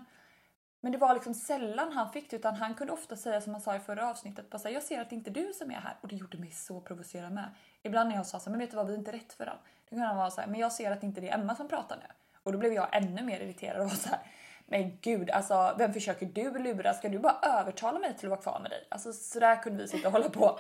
men 0.82 0.92
det 0.92 0.98
var 0.98 1.14
liksom 1.14 1.34
sällan 1.34 1.92
han 1.92 2.12
fick 2.12 2.30
det 2.30 2.36
utan 2.36 2.56
han 2.56 2.76
kunde 2.76 2.94
ofta 2.94 3.16
säga 3.16 3.42
som 3.42 3.54
han 3.54 3.62
sa 3.62 3.76
i 3.76 3.80
förra 3.80 4.10
avsnittet 4.10 4.50
bara 4.50 4.58
här, 4.64 4.72
jag 4.72 4.84
ser 4.84 5.02
att 5.02 5.10
det 5.10 5.16
inte 5.16 5.30
är 5.30 5.34
du 5.34 5.54
som 5.54 5.72
är 5.72 5.76
här 5.76 5.98
och 6.02 6.08
det 6.08 6.16
gjorde 6.16 6.38
mig 6.38 6.52
så 6.52 6.82
provocerad 6.82 7.32
med. 7.32 7.50
Ibland 7.84 8.10
när 8.10 8.16
jag 8.16 8.26
sa 8.26 8.40
så 8.40 8.46
här, 8.46 8.52
men 8.52 8.60
vet 8.60 8.72
du 8.72 8.78
vad 8.78 8.88
vi 8.88 8.94
är 8.94 8.98
inte 8.98 9.12
rätt 9.12 9.34
för 9.34 9.46
dem. 9.46 9.58
Då 9.84 9.90
kunde 9.90 10.06
han 10.06 10.18
vara 10.18 10.32
så 10.32 10.42
här, 10.42 10.48
men 10.48 10.60
jag 10.60 10.72
ser 10.72 10.92
att 10.92 11.02
det 11.02 11.08
inte 11.08 11.22
är 11.22 11.34
Emma 11.34 11.56
som 11.56 11.68
pratar 11.68 11.98
nu. 11.98 12.08
Och 12.44 12.52
då 12.52 12.58
blev 12.58 12.74
jag 12.74 12.96
ännu 12.96 13.24
mer 13.24 13.40
irriterad 13.40 13.82
och 13.82 13.90
var 13.90 13.96
så 13.96 14.10
här, 14.10 14.20
men 14.66 14.98
gud 15.02 15.30
alltså 15.30 15.76
vem 15.78 15.94
försöker 15.94 16.26
du 16.26 16.60
lura? 16.60 16.94
Ska 16.94 17.10
du 17.10 17.20
bara 17.20 17.40
övertala 17.42 18.00
mig 18.00 18.18
till 18.18 18.28
att 18.28 18.30
vara 18.30 18.42
kvar 18.42 18.60
med 18.60 18.72
dig? 18.72 18.88
Alltså 18.90 19.14
så 19.14 19.40
där 19.40 19.56
kunde 19.56 19.84
vi 19.84 19.90
sitta 19.90 20.08
och 20.08 20.12
hålla 20.12 20.30
på. 20.30 20.60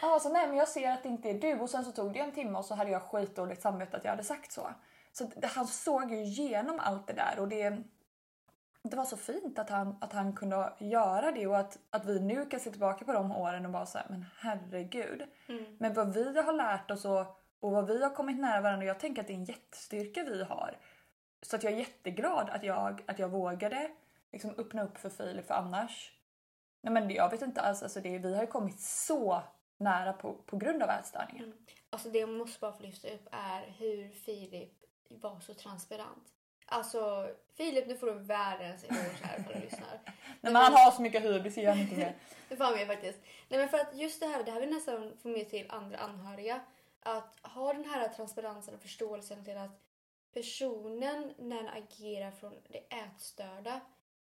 Alltså 0.00 0.28
nej 0.28 0.48
men 0.48 0.56
jag 0.56 0.68
ser 0.68 0.90
att 0.90 1.02
det 1.02 1.08
inte 1.08 1.30
är 1.30 1.38
du 1.38 1.60
och 1.60 1.70
sen 1.70 1.84
så 1.84 1.92
tog 1.92 2.12
det 2.12 2.18
en 2.18 2.32
timme 2.32 2.58
och 2.58 2.64
så 2.64 2.74
hade 2.74 2.90
jag 2.90 3.02
skitdåligt 3.02 3.62
samvete 3.62 3.96
att 3.96 4.04
jag 4.04 4.10
hade 4.10 4.24
sagt 4.24 4.52
så. 4.52 4.68
Så 5.12 5.30
han 5.42 5.66
såg 5.66 6.10
ju 6.10 6.16
igenom 6.16 6.80
allt 6.80 7.06
det 7.06 7.12
där 7.12 7.38
och 7.38 7.48
det 7.48 7.82
det 8.82 8.96
var 8.96 9.04
så 9.04 9.16
fint 9.16 9.58
att 9.58 9.70
han, 9.70 9.96
att 10.00 10.12
han 10.12 10.32
kunde 10.32 10.72
göra 10.78 11.32
det 11.32 11.46
och 11.46 11.58
att, 11.58 11.78
att 11.90 12.04
vi 12.04 12.20
nu 12.20 12.46
kan 12.46 12.60
se 12.60 12.70
tillbaka 12.70 13.04
på 13.04 13.12
de 13.12 13.32
åren 13.32 13.66
och 13.66 13.72
bara 13.72 13.86
säga 13.86 14.04
men 14.08 14.24
herregud. 14.38 15.22
Mm. 15.48 15.76
Men 15.78 15.94
vad 15.94 16.14
vi 16.14 16.40
har 16.40 16.52
lärt 16.52 16.90
oss 16.90 17.04
och, 17.04 17.42
och 17.60 17.72
vad 17.72 17.86
vi 17.86 18.02
har 18.02 18.10
kommit 18.10 18.40
nära 18.40 18.60
varandra. 18.60 18.86
Jag 18.86 19.00
tänker 19.00 19.20
att 19.20 19.26
det 19.26 19.32
är 19.32 19.36
en 19.36 19.44
jättestyrka 19.44 20.24
vi 20.24 20.42
har. 20.42 20.78
Så 21.42 21.56
att 21.56 21.62
jag 21.62 21.72
är 21.72 21.76
jätteglad 21.76 22.50
att 22.50 22.64
jag, 22.64 23.02
att 23.06 23.18
jag 23.18 23.28
vågade 23.28 23.90
liksom 24.32 24.50
öppna 24.58 24.84
upp 24.84 24.98
för 24.98 25.10
Filip 25.10 25.46
för 25.46 25.54
annars. 25.54 26.12
Nej 26.80 26.92
men 26.92 27.10
jag 27.10 27.30
vet 27.30 27.42
inte 27.42 27.60
alls, 27.60 27.82
alltså 27.82 28.00
det, 28.00 28.18
vi 28.18 28.34
har 28.34 28.42
ju 28.42 28.46
kommit 28.46 28.80
så 28.80 29.42
nära 29.82 30.12
på, 30.12 30.34
på 30.34 30.56
grund 30.56 30.82
av 30.82 30.90
ätstörningen. 30.90 31.44
Mm. 31.44 31.58
Alltså 31.90 32.08
det 32.08 32.18
jag 32.18 32.28
måste 32.28 32.60
bara 32.60 32.72
få 32.72 32.82
lyfta 32.82 33.08
upp 33.08 33.28
är 33.30 33.74
hur 33.78 34.08
Filip 34.08 34.72
var 35.08 35.40
så 35.40 35.54
transparent. 35.54 36.28
Alltså 36.66 37.30
Filip, 37.56 37.86
nu 37.86 37.96
får 37.96 38.06
du 38.06 38.12
världens 38.12 38.84
eloge 38.84 39.18
här 39.22 39.42
för 39.42 39.54
att 39.54 39.60
lyssnar. 39.60 40.00
Nej, 40.40 40.52
men 40.52 40.56
han 40.56 40.72
har 40.72 40.90
så 40.90 41.02
mycket 41.02 41.22
hybris, 41.22 41.56
gör 41.56 41.70
han 41.70 41.80
inte 41.80 41.96
mer. 41.96 42.14
Det 42.48 42.56
får 42.56 42.64
han 42.64 42.74
med 42.74 42.86
faktiskt. 42.86 43.18
Nej 43.48 43.60
men 43.60 43.68
för 43.68 43.78
att 43.78 43.96
just 43.96 44.20
det 44.20 44.26
här, 44.26 44.44
det 44.44 44.50
här 44.50 44.60
vill 44.60 44.70
nästan 44.70 45.12
få 45.22 45.28
med 45.28 45.50
till 45.50 45.66
andra 45.70 45.98
anhöriga. 45.98 46.60
Att 47.00 47.38
ha 47.42 47.72
den 47.72 47.84
här 47.84 48.08
transparensen 48.08 48.74
och 48.74 48.80
förståelsen 48.80 49.44
till 49.44 49.56
att 49.56 49.80
personen 50.34 51.34
när 51.38 51.56
den 51.56 51.68
agerar 51.68 52.30
från 52.30 52.54
det 52.68 52.78
ätstörda 52.78 53.80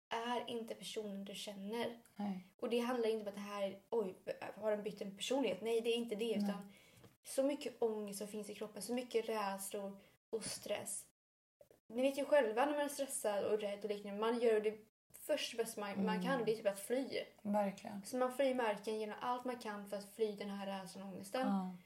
är 0.09 0.51
inte 0.51 0.75
personen 0.75 1.25
du 1.25 1.35
känner. 1.35 1.99
Nej. 2.17 2.47
Och 2.61 2.71
det 2.71 2.79
handlar 2.79 3.09
inte 3.09 3.23
om 3.23 3.29
att 3.29 3.35
det 3.35 3.41
här 3.41 3.63
är, 3.63 3.79
oj, 3.91 4.15
har 4.55 4.71
den 4.71 4.83
bytt 4.83 5.01
en 5.01 5.17
personlighet? 5.17 5.61
Nej, 5.61 5.81
det 5.81 5.91
är 5.91 5.97
inte 5.97 6.15
det. 6.15 6.35
Utan 6.35 6.73
så 7.25 7.43
mycket 7.43 7.83
ångest 7.83 8.19
som 8.19 8.29
finns 8.29 8.51
i 8.51 8.55
kroppen, 8.55 8.83
så 8.83 8.95
mycket 8.95 9.29
rädslor 9.29 9.99
och 10.31 10.45
stress. 10.45 11.05
Ni 11.87 12.03
vet 12.03 12.19
ju 12.19 12.25
själva 12.25 12.67
när 12.67 12.73
man 12.73 12.85
är 12.85 12.89
stressad 12.89 13.45
och 13.45 13.61
rädd 13.61 13.85
och 13.85 13.91
liknande, 13.91 14.21
man 14.21 14.41
gör 14.41 14.61
det 14.61 14.79
först 15.27 15.57
bäst 15.57 15.77
man, 15.77 16.05
man 16.05 16.23
kan, 16.23 16.45
det 16.45 16.53
är 16.53 16.57
typ 16.57 16.67
att 16.67 16.81
fly. 16.81 17.09
Verkligen. 17.43 18.03
Så 18.05 18.17
man 18.17 18.33
flyr 18.33 18.55
marken 18.55 19.01
genom 19.01 19.17
allt 19.21 19.45
man 19.45 19.59
kan 19.59 19.89
för 19.89 19.97
att 19.97 20.15
fly 20.15 20.37
den 20.37 20.51
här 20.51 20.67
rädslan 20.67 21.09
och 21.09 21.15
ångesten. 21.15 21.47
Ja. 21.47 21.77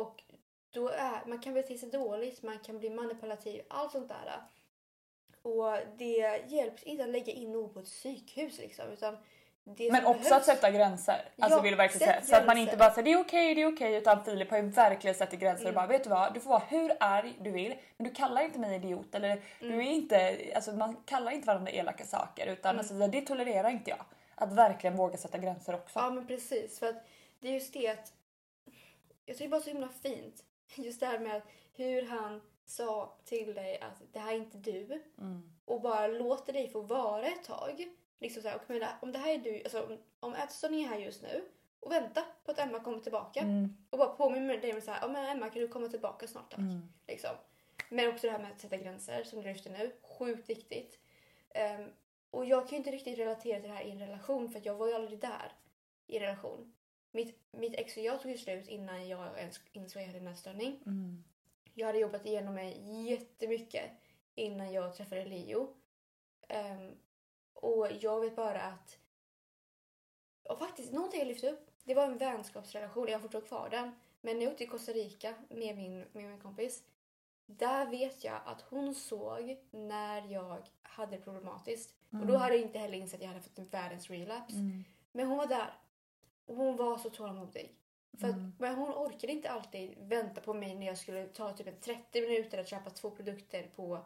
Och 0.00 0.22
då 0.70 0.88
är, 0.88 1.26
man 1.26 1.38
kan 1.38 1.54
bete 1.54 1.78
sig 1.78 1.90
dåligt, 1.90 2.42
man 2.42 2.58
kan 2.58 2.78
bli 2.78 2.90
manipulativ, 2.90 3.62
allt 3.68 3.92
sånt 3.92 4.08
där. 4.08 4.42
Och 5.44 5.76
det 5.98 6.40
hjälps 6.48 6.82
inte 6.82 7.04
att 7.04 7.10
lägga 7.10 7.32
in 7.32 7.52
någon 7.52 7.72
på 7.74 7.80
ett 7.80 7.84
psykhus 7.86 8.58
liksom. 8.58 8.88
Utan 8.92 9.16
det 9.64 9.92
Men 9.92 10.04
också 10.06 10.34
behövs- 10.34 10.36
att 10.36 10.44
sätta 10.44 10.70
gränser. 10.70 11.28
Alltså 11.38 11.58
Ja, 11.58 11.62
vill 11.62 11.70
du 11.72 11.76
verkligen 11.76 12.08
säga. 12.08 12.22
Så 12.22 12.36
att 12.36 12.46
man 12.46 12.58
inte 12.58 12.76
bara 12.76 12.90
säger 12.90 13.02
det 13.04 13.12
är 13.12 13.20
okej, 13.20 13.54
det 13.54 13.62
är 13.62 13.72
okej. 13.74 13.94
Utan 13.94 14.24
Filip 14.24 14.50
har 14.50 14.58
ju 14.58 14.62
verkligen 14.68 15.14
satt 15.14 15.32
gränser 15.32 15.64
och 15.64 15.70
Mm. 15.70 15.74
bara 15.74 15.86
vet 15.86 16.04
du 16.04 16.10
vad, 16.10 16.34
du 16.34 16.40
får 16.40 16.50
vara 16.50 16.62
hur 16.68 16.96
arg 17.00 17.32
du 17.40 17.50
vill. 17.50 17.74
Men 17.96 18.08
du 18.08 18.14
kallar 18.14 18.42
inte 18.42 18.58
mig 18.58 18.74
idiot 18.76 19.14
eller 19.14 19.42
du 19.60 19.66
Mm. 19.66 19.80
är 19.80 19.90
inte, 19.90 20.38
alltså 20.54 20.72
man 20.72 20.96
kallar 21.04 21.32
inte 21.32 21.46
varandra 21.46 21.72
elaka 21.72 22.04
saker. 22.04 22.46
Utan 22.46 22.78
alltså, 22.78 22.94
det 22.94 23.20
tolererar 23.20 23.70
inte 23.70 23.90
jag. 23.90 24.04
Att 24.34 24.52
verkligen 24.52 24.96
våga 24.96 25.16
sätta 25.16 25.38
gränser 25.38 25.74
också. 25.74 25.98
Ja 25.98 26.10
men 26.10 26.26
precis. 26.26 26.78
För 26.78 26.88
att 26.88 27.06
det 27.40 27.48
är 27.48 27.52
just 27.52 27.72
det 27.72 27.88
att 27.88 28.12
jag 29.26 29.36
tycker 29.36 29.50
bara 29.50 29.60
så 29.60 29.70
himla 29.70 29.88
fint. 30.02 30.44
Just 30.76 31.00
det 31.00 31.06
här 31.06 31.18
med 31.18 31.42
hur 31.76 32.06
han 32.06 32.40
sa 32.64 33.16
till 33.24 33.54
dig 33.54 33.80
att 33.80 34.02
det 34.12 34.18
här 34.18 34.32
är 34.32 34.36
inte 34.36 34.58
du. 34.58 35.02
Mm. 35.18 35.52
Och 35.64 35.80
bara 35.80 36.06
låter 36.06 36.52
dig 36.52 36.68
få 36.68 36.80
vara 36.80 37.26
ett 37.26 37.44
tag. 37.44 37.88
Liksom 38.18 38.42
så 38.42 38.48
här, 38.48 38.56
och 38.56 38.70
menar, 38.70 38.88
om 39.00 39.12
det 39.12 39.18
här 39.18 39.34
är 39.34 39.38
du, 39.38 39.62
alltså 39.64 39.82
om, 39.82 39.98
om 40.20 40.34
ätstörningen 40.34 40.92
är 40.92 40.96
här 40.96 41.04
just 41.04 41.22
nu 41.22 41.44
och 41.80 41.92
vänta 41.92 42.24
på 42.44 42.50
att 42.50 42.58
Emma 42.58 42.80
kommer 42.80 42.98
tillbaka. 42.98 43.40
Mm. 43.40 43.76
Och 43.90 43.98
bara 43.98 44.08
påminner 44.08 44.58
dig 44.58 44.74
om 44.74 44.80
så 44.80 44.90
här, 44.90 45.08
men 45.08 45.36
Emma 45.36 45.50
kan 45.50 45.62
du 45.62 45.68
komma 45.68 45.88
tillbaka 45.88 46.26
snart 46.26 46.50
tack. 46.50 46.58
Mm. 46.58 46.92
Liksom. 47.06 47.30
Men 47.88 48.08
också 48.08 48.26
det 48.26 48.32
här 48.32 48.38
med 48.38 48.52
att 48.52 48.60
sätta 48.60 48.76
gränser 48.76 49.24
som 49.24 49.42
du 49.42 49.48
lyfter 49.48 49.70
nu. 49.70 49.92
Sjukt 50.02 50.50
viktigt. 50.50 50.98
Ehm, 51.50 51.90
och 52.30 52.44
jag 52.44 52.62
kan 52.62 52.70
ju 52.70 52.76
inte 52.76 52.90
riktigt 52.90 53.18
relatera 53.18 53.60
till 53.60 53.70
det 53.70 53.76
här 53.76 53.84
i 53.84 53.90
en 53.90 53.98
relation 53.98 54.50
för 54.50 54.58
att 54.58 54.66
jag 54.66 54.74
var 54.74 54.88
ju 54.88 54.94
aldrig 54.94 55.20
där 55.20 55.52
i 56.06 56.18
relation. 56.18 56.72
Mitt, 57.10 57.38
mitt 57.50 57.74
ex 57.74 57.96
och 57.96 58.02
jag 58.02 58.22
tog 58.22 58.30
ju 58.30 58.38
slut 58.38 58.68
innan 58.68 59.08
jag 59.08 59.38
ens 59.38 59.60
insåg 59.72 60.02
att 60.02 60.06
jag 60.06 60.14
hade 60.14 60.26
en 60.26 60.32
ätstörning. 60.32 60.80
Mm. 60.86 61.24
Jag 61.74 61.86
hade 61.86 61.98
jobbat 61.98 62.26
igenom 62.26 62.54
mig 62.54 63.02
jättemycket 63.10 63.90
innan 64.34 64.72
jag 64.72 64.94
träffade 64.94 65.24
Leo. 65.24 65.76
Ehm, 66.48 66.96
och 67.54 67.88
jag 68.00 68.20
vet 68.20 68.36
bara 68.36 68.62
att... 68.62 68.98
Och 70.42 70.58
faktiskt, 70.58 70.92
någonting 70.92 71.18
jag 71.18 71.28
lyfte 71.28 71.50
upp. 71.50 71.70
Det 71.84 71.94
var 71.94 72.04
en 72.04 72.18
vänskapsrelation. 72.18 73.08
Jag 73.08 73.18
har 73.18 73.20
fortfarande 73.20 73.48
kvar 73.48 73.68
den. 73.70 73.92
Men 74.20 74.36
när 74.36 74.44
jag 74.44 74.52
åkte 74.52 74.64
till 74.64 74.70
Costa 74.70 74.92
Rica 74.92 75.34
med 75.48 75.76
min, 75.76 75.98
med 75.98 76.24
min 76.24 76.40
kompis. 76.40 76.82
Där 77.46 77.86
vet 77.86 78.24
jag 78.24 78.40
att 78.44 78.62
hon 78.62 78.94
såg 78.94 79.58
när 79.70 80.32
jag 80.32 80.62
hade 80.82 81.16
det 81.16 81.22
problematiskt. 81.22 81.94
Och 82.10 82.26
då 82.26 82.36
hade 82.36 82.54
jag 82.54 82.62
inte 82.62 82.78
heller 82.78 82.98
insett 82.98 83.14
att 83.14 83.22
jag 83.22 83.28
hade 83.28 83.42
fått 83.42 83.58
en 83.58 83.68
världens 83.68 84.10
relapse. 84.10 84.56
Mm. 84.56 84.84
Men 85.12 85.26
hon 85.26 85.38
var 85.38 85.46
där. 85.46 85.74
Och 86.46 86.56
hon 86.56 86.76
var 86.76 86.98
så 86.98 87.10
tålamodig. 87.10 87.76
För 88.20 88.28
att, 88.28 88.34
Mm. 88.34 88.52
men 88.58 88.74
hon 88.74 88.90
orkade 88.92 89.32
inte 89.32 89.50
alltid 89.50 89.94
vänta 89.98 90.40
på 90.40 90.54
mig 90.54 90.74
när 90.74 90.86
jag 90.86 90.98
skulle 90.98 91.26
ta 91.26 91.52
typ 91.52 91.66
en 91.66 91.80
30 91.80 92.20
minuter 92.20 92.58
att 92.58 92.68
köpa 92.68 92.90
två 92.90 93.10
produkter 93.10 93.70
på 93.76 93.98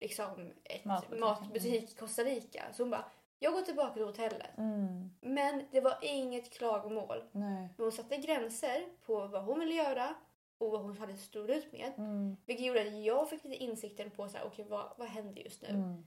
liksom 0.00 0.52
ett 0.64 0.84
Matbutik. 0.84 1.20
matbutik, 1.20 1.90
i 1.92 1.94
Costa 1.94 2.22
Rica. 2.24 2.62
Så 2.72 2.82
hon 2.82 2.90
bara, 2.90 3.04
jag 3.38 3.52
går 3.52 3.62
tillbaka 3.62 3.92
till 3.94 4.04
hotellet. 4.04 4.58
Mm. 4.58 5.10
Men 5.20 5.64
det 5.70 5.80
var 5.80 5.98
inget 6.02 6.50
klagomål. 6.52 7.24
Nej. 7.32 7.68
Hon 7.76 7.92
satte 7.92 8.16
gränser 8.16 8.86
på 9.06 9.26
vad 9.26 9.44
hon 9.44 9.60
ville 9.60 9.74
göra 9.74 10.14
och 10.58 10.70
vad 10.70 10.80
hon 10.80 10.98
hade 10.98 11.16
stått 11.16 11.48
ut 11.50 11.72
med. 11.72 11.92
Mm. 11.98 12.36
Vilket 12.46 12.66
gjorde 12.66 12.80
att 12.82 13.02
jag 13.04 13.30
fick 13.30 13.44
lite 13.44 13.56
insikten 13.64 14.10
på 14.10 14.28
så 14.28 14.38
här, 14.38 14.46
okej 14.46 14.64
vad, 14.68 14.92
vad 14.96 15.08
händer 15.08 15.42
just 15.42 15.62
nu? 15.62 15.68
Mm. 15.68 16.06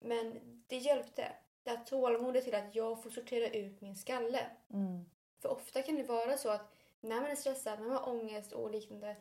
Men 0.00 0.40
det 0.66 0.76
hjälpte. 0.76 1.32
Det 1.62 1.70
här 1.70 1.84
tålamodet 1.84 2.44
till 2.44 2.54
att 2.54 2.74
jag 2.74 3.02
får 3.02 3.10
sortera 3.10 3.48
ut 3.48 3.80
min 3.80 3.96
skalle. 3.96 4.40
Mm. 4.72 5.04
För 5.42 5.48
ofta 5.48 5.82
kan 5.82 5.94
det 5.96 6.02
vara 6.02 6.36
så 6.36 6.48
att 6.48 6.73
när 7.04 7.20
man 7.20 7.30
är 7.30 7.34
stressad, 7.36 7.78
när 7.80 7.86
man 7.86 7.96
har 7.96 8.08
ångest 8.08 8.52
och 8.52 8.70
liknande. 8.70 9.16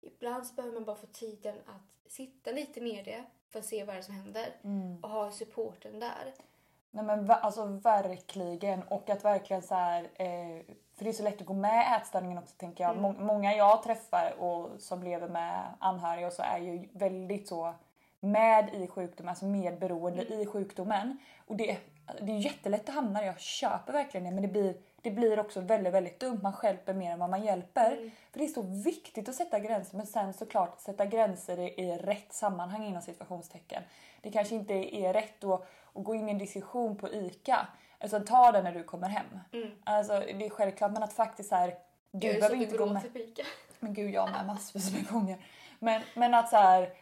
Ibland 0.00 0.46
så 0.46 0.54
behöver 0.54 0.74
man 0.74 0.84
bara 0.84 0.96
få 0.96 1.06
tiden 1.06 1.54
att 1.66 2.12
sitta 2.12 2.50
lite 2.50 2.80
med 2.80 3.04
det 3.04 3.24
för 3.50 3.58
att 3.58 3.64
se 3.64 3.84
vad 3.84 3.94
det 3.94 3.98
är 3.98 4.02
som 4.02 4.14
händer. 4.14 4.46
Mm. 4.64 4.98
Och 5.02 5.08
ha 5.10 5.30
supporten 5.30 6.00
där. 6.00 6.34
Nej 6.90 7.04
men 7.04 7.30
alltså 7.30 7.64
verkligen 7.64 8.82
och 8.82 9.10
att 9.10 9.24
verkligen 9.24 9.62
så 9.62 9.74
här, 9.74 10.02
eh, 10.14 10.62
för 10.94 11.04
det 11.04 11.08
är 11.10 11.12
så 11.12 11.22
lätt 11.22 11.40
att 11.40 11.46
gå 11.46 11.54
med 11.54 11.96
ätstörningen 12.00 12.38
också 12.38 12.54
tänker 12.56 12.84
jag. 12.84 12.90
Mm. 12.96 13.02
Må- 13.02 13.24
många 13.24 13.54
jag 13.54 13.82
träffar 13.82 14.34
och 14.38 14.70
som 14.78 15.02
lever 15.02 15.28
med 15.28 15.64
anhöriga 15.78 16.26
och 16.26 16.32
så 16.32 16.42
är 16.42 16.58
ju 16.58 16.88
väldigt 16.92 17.48
så 17.48 17.74
med 18.20 18.74
i 18.74 18.86
sjukdomen, 18.86 19.28
alltså 19.28 19.44
medberoende 19.44 20.22
Mm. 20.22 20.40
i 20.40 20.46
sjukdomen. 20.46 21.18
Och 21.46 21.56
det, 21.56 21.78
det 22.20 22.32
är 22.32 22.36
jättelätt 22.38 22.88
att 22.88 22.94
hamna 22.94 23.20
där, 23.20 23.26
jag 23.26 23.40
köper 23.40 23.92
verkligen 23.92 24.24
det 24.24 24.30
men 24.30 24.42
det 24.42 24.48
blir, 24.48 24.74
det 25.04 25.10
blir 25.10 25.40
också 25.40 25.60
väldigt 25.60 25.92
väldigt 25.92 26.20
dumt. 26.20 26.40
Man 26.42 26.54
hjälper 26.62 26.94
mer 26.94 27.12
än 27.12 27.18
vad 27.18 27.30
man 27.30 27.44
hjälper. 27.44 27.92
Mm. 27.92 28.10
För 28.32 28.38
det 28.38 28.44
är 28.44 28.48
så 28.48 28.62
viktigt 28.62 29.28
att 29.28 29.34
sätta 29.34 29.58
gränser 29.58 29.96
men 29.96 30.06
sen 30.06 30.34
såklart 30.34 30.80
sätta 30.80 31.06
gränser 31.06 31.58
i, 31.58 31.80
i 31.82 31.96
rätt 31.96 32.32
sammanhang 32.32 32.84
inom 32.84 33.02
situationstecken. 33.02 33.82
Det 34.20 34.30
kanske 34.30 34.54
inte 34.54 34.74
är 34.74 35.12
rätt 35.12 35.44
att, 35.44 35.60
att 35.94 36.04
gå 36.04 36.14
in 36.14 36.28
i 36.28 36.32
en 36.32 36.38
diskussion 36.38 36.96
på 36.96 37.12
ICA. 37.12 37.66
Alltså 37.98 38.20
ta 38.20 38.52
den 38.52 38.64
när 38.64 38.72
du 38.72 38.84
kommer 38.84 39.08
hem. 39.08 39.26
Mm. 39.52 39.70
Alltså 39.84 40.20
det 40.20 40.46
är 40.46 40.50
självklart 40.50 40.92
men 40.92 41.02
att 41.02 41.12
faktiskt 41.12 41.48
så 41.48 41.54
här, 41.54 41.78
du 42.10 42.26
jag 42.26 42.36
behöver 42.36 42.56
inte 42.56 42.76
gå 42.76 42.86
med. 42.86 43.02
Men 43.80 43.94
gud 43.94 44.10
jag 44.10 44.30
med 44.30 44.46
massvis 44.46 44.92
med 44.92 45.08
gånger. 45.08 45.38
Men, 45.78 46.02
men 46.14 46.34
att 46.34 46.50
så 46.50 46.56
här, 46.56 46.92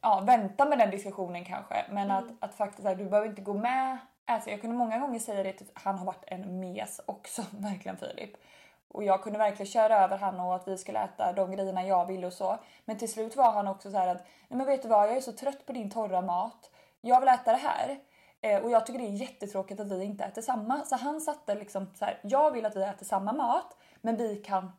ja, 0.00 0.20
vänta 0.20 0.64
med 0.64 0.78
den 0.78 0.90
diskussionen 0.90 1.44
kanske. 1.44 1.84
Men 1.90 2.10
att, 2.10 2.24
att 2.40 2.54
faktiskt 2.54 2.82
så 2.82 2.88
här, 2.88 2.96
du 2.96 3.04
behöver 3.04 3.28
inte 3.28 3.42
gå 3.42 3.54
med. 3.54 3.98
Alltså, 4.30 4.50
jag 4.50 4.60
kunde 4.60 4.76
många 4.76 4.98
gånger 4.98 5.18
säga 5.18 5.42
det 5.42 5.52
till 5.52 5.66
han 5.74 5.98
har 5.98 6.06
varit 6.06 6.24
en 6.26 6.60
mes 6.60 7.00
också, 7.06 7.42
verkligen 7.50 7.96
Filip. 7.96 8.30
Och 8.88 9.04
jag 9.04 9.22
kunde 9.22 9.38
verkligen 9.38 9.66
köra 9.66 10.04
över 10.04 10.18
han 10.18 10.40
och 10.40 10.54
att 10.54 10.68
vi 10.68 10.78
skulle 10.78 11.04
äta 11.04 11.32
de 11.32 11.50
grejerna 11.50 11.86
jag 11.86 12.06
ville 12.06 12.26
och 12.26 12.32
så. 12.32 12.58
Men 12.84 12.98
till 12.98 13.12
slut 13.12 13.36
var 13.36 13.52
han 13.52 13.68
också 13.68 13.90
så 13.90 13.96
här 13.96 14.08
att, 14.08 14.26
nej 14.48 14.56
men 14.58 14.66
vet 14.66 14.82
du 14.82 14.88
vad, 14.88 15.08
jag 15.08 15.16
är 15.16 15.20
så 15.20 15.32
trött 15.32 15.66
på 15.66 15.72
din 15.72 15.90
torra 15.90 16.20
mat. 16.20 16.70
Jag 17.00 17.20
vill 17.20 17.28
äta 17.28 17.52
det 17.52 17.58
här. 17.58 17.98
Eh, 18.40 18.62
och 18.62 18.70
jag 18.70 18.86
tycker 18.86 18.98
det 18.98 19.06
är 19.06 19.20
jättetråkigt 19.20 19.80
att 19.80 19.92
vi 19.92 20.04
inte 20.04 20.24
äter 20.24 20.42
samma. 20.42 20.84
Så 20.84 20.96
han 20.96 21.20
satte 21.20 21.54
liksom 21.54 21.86
så 21.94 22.04
här, 22.04 22.20
jag 22.22 22.50
vill 22.50 22.66
att 22.66 22.76
vi 22.76 22.82
äter 22.82 23.06
samma 23.06 23.32
mat, 23.32 23.76
men 24.00 24.16
vi 24.16 24.36
kan, 24.36 24.72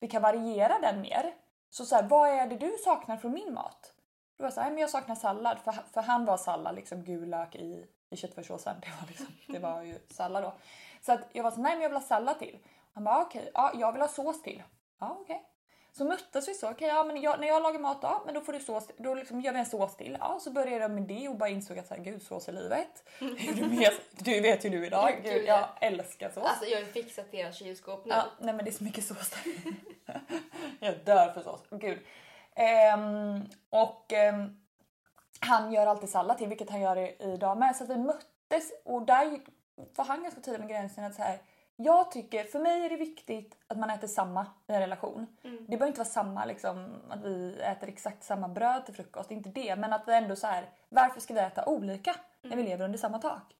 vi 0.00 0.08
kan 0.08 0.22
variera 0.22 0.78
den 0.78 1.00
mer. 1.00 1.34
Så 1.70 1.84
så 1.84 1.96
här, 1.96 2.02
vad 2.02 2.28
är 2.28 2.46
det 2.46 2.56
du 2.56 2.76
saknar 2.84 3.16
från 3.16 3.32
min 3.32 3.54
mat? 3.54 3.92
Då 4.36 4.42
var 4.42 4.46
jag 4.46 4.52
så 4.52 4.60
här, 4.60 4.66
"Nej, 4.66 4.74
men 4.74 4.80
jag 4.80 4.90
saknar 4.90 5.14
sallad. 5.14 5.58
För, 5.58 5.72
för 5.72 6.02
han 6.02 6.24
var 6.24 6.36
sallad, 6.36 6.74
liksom 6.74 7.04
gul 7.04 7.30
lök 7.30 7.54
i, 7.54 7.86
i 8.10 8.16
köttfärssåsen. 8.16 8.76
Det 8.82 8.88
var, 9.00 9.08
liksom, 9.08 9.26
det 9.46 9.58
var 9.58 9.82
ju 9.82 9.98
sallad 10.10 10.42
då. 10.42 10.54
Så 11.00 11.12
att 11.12 11.20
jag 11.32 11.42
var 11.42 11.50
så 11.50 11.60
nej 11.60 11.72
men 11.72 11.82
jag 11.82 11.88
vill 11.88 11.96
ha 11.96 12.06
sallad 12.06 12.38
till. 12.38 12.58
Han 12.92 13.04
bara 13.04 13.22
okej, 13.22 13.50
ja 13.54 13.72
jag 13.74 13.92
vill 13.92 14.00
ha 14.00 14.08
sås 14.08 14.42
till. 14.42 14.62
Ja 15.00 15.16
okej. 15.20 15.44
Så 15.92 16.04
möttes 16.04 16.48
vi 16.48 16.54
så, 16.54 16.70
okej 16.70 16.88
ja 16.88 17.04
men 17.04 17.20
jag, 17.20 17.40
när 17.40 17.48
jag 17.48 17.62
lagar 17.62 17.78
mat 17.78 17.98
ja 18.02 18.22
men 18.26 18.34
då 18.34 18.40
får 18.40 18.52
du 18.52 18.60
sås, 18.60 18.90
då 18.96 19.14
liksom 19.14 19.40
gör 19.40 19.52
vi 19.52 19.58
en 19.58 19.66
sås 19.66 19.96
till. 19.96 20.16
Ja 20.20 20.38
så 20.40 20.50
började 20.50 20.82
jag 20.82 20.90
med 20.90 21.02
det 21.02 21.28
och 21.28 21.36
bara 21.36 21.48
insåg 21.48 21.78
att 21.78 21.86
så 21.86 21.94
här, 21.94 22.02
gud 22.02 22.22
sås 22.22 22.48
är 22.48 22.52
livet. 22.52 23.04
Du, 23.54 23.68
vet, 23.68 24.00
du 24.18 24.40
vet 24.40 24.64
ju 24.64 24.70
du 24.70 24.86
idag, 24.86 25.12
Gud, 25.22 25.32
gud, 25.32 25.44
ja. 25.46 25.74
jag 25.80 25.92
älskar 25.92 26.30
sås. 26.30 26.44
Alltså 26.44 26.64
jag 26.64 26.78
har 26.78 26.86
ju 26.86 26.92
fixat 26.92 27.32
deras 27.32 27.56
kylskåp 27.58 28.04
nu. 28.04 28.10
Ja, 28.10 28.24
nej 28.40 28.54
men 28.54 28.64
det 28.64 28.70
är 28.70 28.72
så 28.72 28.84
mycket 28.84 29.04
sås 29.04 29.30
där. 29.30 29.52
jag 30.80 30.94
dör 31.04 31.32
för 31.32 31.42
sås. 31.42 31.60
Gud. 31.70 31.98
Ehm, 32.54 33.40
och 33.70 34.12
ehm, 34.12 34.60
han 35.40 35.72
gör 35.72 35.86
alltid 35.86 36.08
sallad 36.08 36.38
till, 36.38 36.48
vilket 36.48 36.70
han 36.70 36.80
gör 36.80 37.22
idag 37.22 37.58
med. 37.58 37.76
Så 37.76 37.84
vi 37.84 37.96
möttes 37.96 38.72
och 38.84 39.02
där 39.02 39.40
var 39.96 40.04
han 40.04 40.22
ganska 40.22 40.40
tydlig 40.40 40.60
med 40.60 40.68
gränsen 40.68 41.04
att 41.04 41.14
så 41.14 41.22
här, 41.22 41.38
jag 41.76 42.10
tycker, 42.10 42.44
för 42.44 42.58
mig 42.58 42.84
är 42.84 42.90
det 42.90 42.96
viktigt 42.96 43.56
att 43.66 43.78
man 43.78 43.90
äter 43.90 44.08
samma 44.08 44.46
i 44.66 44.72
en 44.72 44.80
relation. 44.80 45.26
Mm. 45.44 45.56
Det 45.56 45.76
behöver 45.76 45.86
inte 45.86 45.98
vara 45.98 46.08
samma, 46.08 46.44
liksom, 46.44 47.02
att 47.08 47.24
vi 47.24 47.60
äter 47.60 47.88
exakt 47.88 48.24
samma 48.24 48.48
bröd 48.48 48.86
till 48.86 48.94
frukost, 48.94 49.30
inte 49.30 49.48
det. 49.48 49.76
Men 49.76 49.92
att 49.92 50.08
vi 50.08 50.14
ändå 50.14 50.36
så 50.36 50.46
här, 50.46 50.68
varför 50.88 51.20
ska 51.20 51.34
vi 51.34 51.40
äta 51.40 51.66
olika 51.66 52.14
när 52.42 52.56
vi 52.56 52.62
lever 52.62 52.84
under 52.84 52.98
samma 52.98 53.18
tak? 53.18 53.54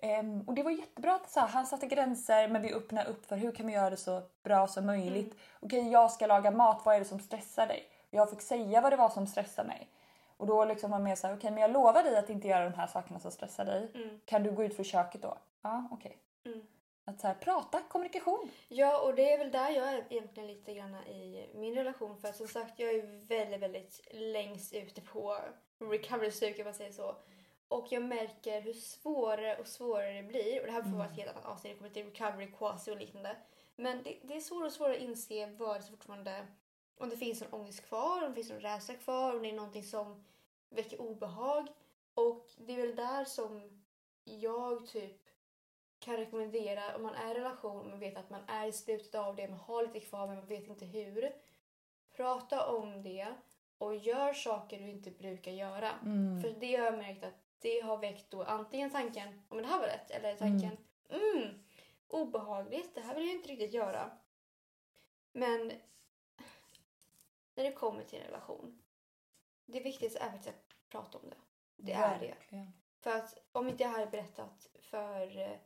Ehm, 0.00 0.40
och 0.40 0.54
det 0.54 0.62
var 0.62 0.70
jättebra 0.70 1.14
att 1.14 1.30
så 1.30 1.40
här, 1.40 1.48
han 1.48 1.66
satte 1.66 1.86
gränser 1.86 2.48
men 2.48 2.62
vi 2.62 2.74
öppnade 2.74 3.08
upp 3.08 3.26
för 3.26 3.36
hur 3.36 3.52
kan 3.52 3.66
vi 3.66 3.72
göra 3.72 3.90
det 3.90 3.96
så 3.96 4.22
bra 4.42 4.66
som 4.66 4.86
möjligt. 4.86 5.38
Okej, 5.60 5.90
jag 5.90 6.10
ska 6.10 6.26
laga 6.26 6.50
mat, 6.50 6.82
vad 6.84 6.94
är 6.94 6.98
det 6.98 7.04
som 7.04 7.20
stressar 7.20 7.66
dig? 7.66 7.88
Jag 8.10 8.30
fick 8.30 8.42
säga 8.42 8.80
vad 8.80 8.92
det 8.92 8.96
var 8.96 9.08
som 9.08 9.26
stressar 9.26 9.64
mig. 9.64 9.88
Och 10.38 10.46
då 10.46 10.64
liksom 10.64 10.90
var 10.90 10.98
mer 10.98 11.14
så 11.14 11.26
här, 11.26 11.36
okej 11.36 11.50
men 11.50 11.60
jag 11.60 11.70
lovar 11.70 12.02
dig 12.02 12.16
att 12.16 12.30
inte 12.30 12.48
göra 12.48 12.64
de 12.70 12.76
här 12.76 12.86
sakerna 12.86 13.20
som 13.20 13.30
stressar 13.30 13.64
dig. 13.64 13.90
Mm. 13.94 14.20
Kan 14.24 14.42
du 14.42 14.52
gå 14.52 14.64
ut 14.64 14.76
för 14.76 14.84
köket 14.84 15.22
då? 15.22 15.38
Ja, 15.62 15.88
okej. 15.92 16.18
Mm. 16.44 16.66
Att 17.04 17.20
så 17.20 17.26
här, 17.26 17.34
prata, 17.34 17.82
kommunikation. 17.88 18.50
Ja, 18.68 19.00
och 19.02 19.14
det 19.14 19.32
är 19.32 19.38
väl 19.38 19.50
där 19.50 19.70
jag 19.70 19.88
är 19.88 20.04
egentligen 20.10 20.46
lite 20.46 20.74
grann 20.74 20.94
i 20.94 21.50
min 21.54 21.74
relation. 21.74 22.16
För 22.16 22.32
som 22.32 22.48
sagt, 22.48 22.78
jag 22.78 22.90
är 22.90 23.26
väldigt, 23.26 23.62
väldigt 23.62 24.00
längst 24.10 24.74
ute 24.74 25.00
på 25.00 25.38
recovery-stuk 25.78 26.58
om 26.58 26.64
man 26.64 26.74
säger 26.74 26.92
så. 26.92 27.16
Och 27.68 27.86
jag 27.90 28.02
märker 28.02 28.60
hur 28.60 28.72
svårare 28.72 29.56
och 29.56 29.66
svårare 29.66 30.12
det 30.12 30.22
blir. 30.22 30.60
Och 30.60 30.66
det 30.66 30.72
här 30.72 30.82
får 30.82 30.90
vara 30.90 31.06
ett 31.06 31.16
helt 31.16 31.30
annat 31.30 31.44
avsnitt, 31.44 31.72
det 31.72 31.78
kommer 31.78 31.90
till 31.90 32.04
recovery, 32.04 32.52
quasi 32.52 32.90
och 32.90 32.96
liknande. 32.96 33.36
Men 33.76 34.02
det, 34.02 34.18
det 34.22 34.36
är 34.36 34.40
svårare 34.40 34.66
och 34.66 34.72
svårare 34.72 34.94
att 34.94 35.02
inse 35.02 35.46
vad 35.46 35.80
det 35.80 35.86
fortfarande... 35.86 36.46
Om 36.98 37.08
det 37.08 37.16
finns 37.16 37.42
en 37.42 37.52
ångest 37.52 37.86
kvar, 37.86 38.22
om 38.22 38.28
det 38.28 38.34
finns 38.34 38.50
en 38.50 38.60
rädsla 38.60 38.94
kvar, 38.94 39.36
om 39.36 39.42
det 39.42 39.50
är 39.50 39.56
någonting 39.56 39.84
som 39.84 40.24
väcker 40.70 41.00
obehag. 41.00 41.68
Och 42.14 42.50
det 42.56 42.72
är 42.72 42.86
väl 42.86 42.96
där 42.96 43.24
som 43.24 43.82
jag 44.24 44.86
typ 44.86 45.28
kan 45.98 46.16
rekommendera 46.16 46.96
om 46.96 47.02
man 47.02 47.14
är 47.14 47.34
i 47.34 47.38
relation 47.38 47.80
och 47.80 47.86
man 47.86 47.98
vet 47.98 48.16
att 48.16 48.30
man 48.30 48.40
är 48.46 48.66
i 48.66 48.72
slutet 48.72 49.14
av 49.14 49.36
det, 49.36 49.48
man 49.48 49.58
har 49.58 49.82
lite 49.82 50.00
kvar 50.00 50.26
men 50.26 50.36
man 50.36 50.46
vet 50.46 50.68
inte 50.68 50.84
hur. 50.84 51.32
Prata 52.16 52.66
om 52.66 53.02
det 53.02 53.34
och 53.78 53.96
gör 53.96 54.32
saker 54.32 54.78
du 54.78 54.90
inte 54.90 55.10
brukar 55.10 55.52
göra. 55.52 55.90
Mm. 56.04 56.42
För 56.42 56.50
det 56.60 56.76
har 56.76 56.84
jag 56.84 56.98
märkt 56.98 57.24
att 57.24 57.34
det 57.58 57.80
har 57.80 57.98
väckt 57.98 58.30
då 58.30 58.42
antingen 58.42 58.90
tanken 58.90 59.42
om 59.48 59.58
det 59.58 59.66
här 59.66 59.80
var 59.80 59.86
rätt 59.86 60.10
eller 60.10 60.36
tanken 60.36 60.76
mm, 61.08 61.64
obehagligt, 62.08 62.94
det 62.94 63.00
här 63.00 63.14
vill 63.14 63.26
jag 63.26 63.34
inte 63.34 63.48
riktigt 63.48 63.74
göra. 63.74 64.10
Men 65.32 65.72
när 67.58 67.64
det 67.64 67.72
kommer 67.72 68.04
till 68.04 68.18
en 68.18 68.26
relation, 68.26 68.82
det 69.66 69.80
viktigaste 69.80 70.18
är 70.18 70.30
faktiskt 70.30 70.48
att 70.48 70.90
prata 70.90 71.18
om 71.18 71.30
det. 71.30 71.36
Det 71.76 71.92
är 71.92 72.20
det. 72.20 72.26
Verkligen. 72.26 72.72
För 73.00 73.10
att 73.10 73.38
om 73.52 73.68
inte 73.68 73.82
jag 73.82 73.90
hade 73.90 74.06
berättat 74.06 74.68
för 74.80 75.38
eh, 75.38 75.56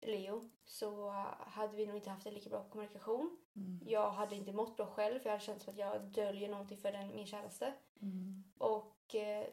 Leo 0.00 0.50
så 0.64 1.10
hade 1.38 1.76
vi 1.76 1.86
nog 1.86 1.96
inte 1.96 2.10
haft 2.10 2.26
en 2.26 2.34
lika 2.34 2.50
bra 2.50 2.68
kommunikation. 2.68 3.36
Mm. 3.56 3.80
Jag 3.86 4.10
hade 4.10 4.36
inte 4.36 4.52
mått 4.52 4.76
bra 4.76 4.86
själv 4.86 5.18
för 5.18 5.26
jag 5.26 5.32
hade 5.32 5.44
känt 5.44 5.62
som 5.62 5.72
att 5.72 5.78
jag 5.78 6.02
döljer 6.02 6.48
någonting 6.48 6.78
för 6.78 6.92
den, 6.92 7.14
min 7.14 7.26
käraste. 7.26 7.74
Mm. 8.02 8.44
Och 8.58 9.14
eh, 9.14 9.46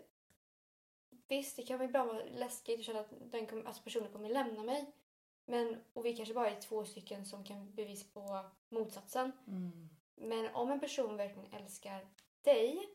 visst, 1.28 1.56
det 1.56 1.64
kan 1.64 1.82
ibland 1.82 2.10
vara 2.10 2.24
läskigt 2.24 2.80
att 2.80 2.86
känna 2.86 3.00
att 3.00 3.14
den 3.32 3.46
kom, 3.46 3.68
alltså 3.68 3.84
personen 3.84 4.12
kommer 4.12 4.30
lämna 4.30 4.64
mig. 4.64 4.96
Men, 5.46 5.84
och 5.94 6.06
vi 6.06 6.16
kanske 6.16 6.34
bara 6.34 6.50
är 6.50 6.62
två 6.62 6.86
stycken 6.86 7.26
som 7.26 7.44
kan 7.44 7.76
bevisa 7.76 8.06
på 8.14 8.46
motsatsen. 8.70 9.32
Mm. 9.48 9.90
Men 10.22 10.56
om 10.56 10.72
en 10.72 10.80
person 10.80 11.18
verkligen 11.18 11.54
älskar 11.54 12.08
dig 12.42 12.90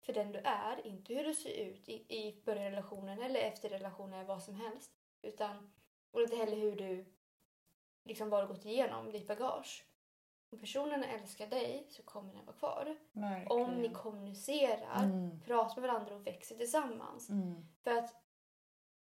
för 0.00 0.12
den 0.12 0.32
du 0.32 0.38
är, 0.38 0.86
inte 0.86 1.14
hur 1.14 1.24
du 1.24 1.34
ser 1.34 1.50
ut 1.66 1.88
i, 1.88 1.92
i 2.16 2.42
början 2.44 2.64
relationen 2.70 3.22
eller 3.22 3.40
efter 3.40 3.68
relationen 3.68 4.12
eller 4.14 4.28
vad 4.28 4.42
som 4.42 4.54
helst. 4.54 4.92
Utan, 5.22 5.72
och 6.10 6.22
inte 6.22 6.36
heller 6.36 6.56
hur 6.56 6.76
du, 6.76 7.04
liksom 8.04 8.30
du 8.30 8.46
gått 8.46 8.64
igenom, 8.64 9.12
ditt 9.12 9.26
bagage. 9.28 9.86
Om 10.50 10.58
personen 10.58 11.04
älskar 11.04 11.46
dig 11.46 11.86
så 11.90 12.02
kommer 12.02 12.34
den 12.34 12.44
vara 12.46 12.56
kvar. 12.56 12.96
Verkligen. 13.12 13.62
Om 13.62 13.74
ni 13.74 13.88
kommunicerar, 13.88 15.04
Mm. 15.04 15.40
pratar 15.40 15.80
med 15.80 15.90
varandra 15.90 16.14
och 16.14 16.26
växer 16.26 16.56
tillsammans. 16.56 17.30
Mm. 17.30 17.66
För 17.82 17.90
att 17.90 18.14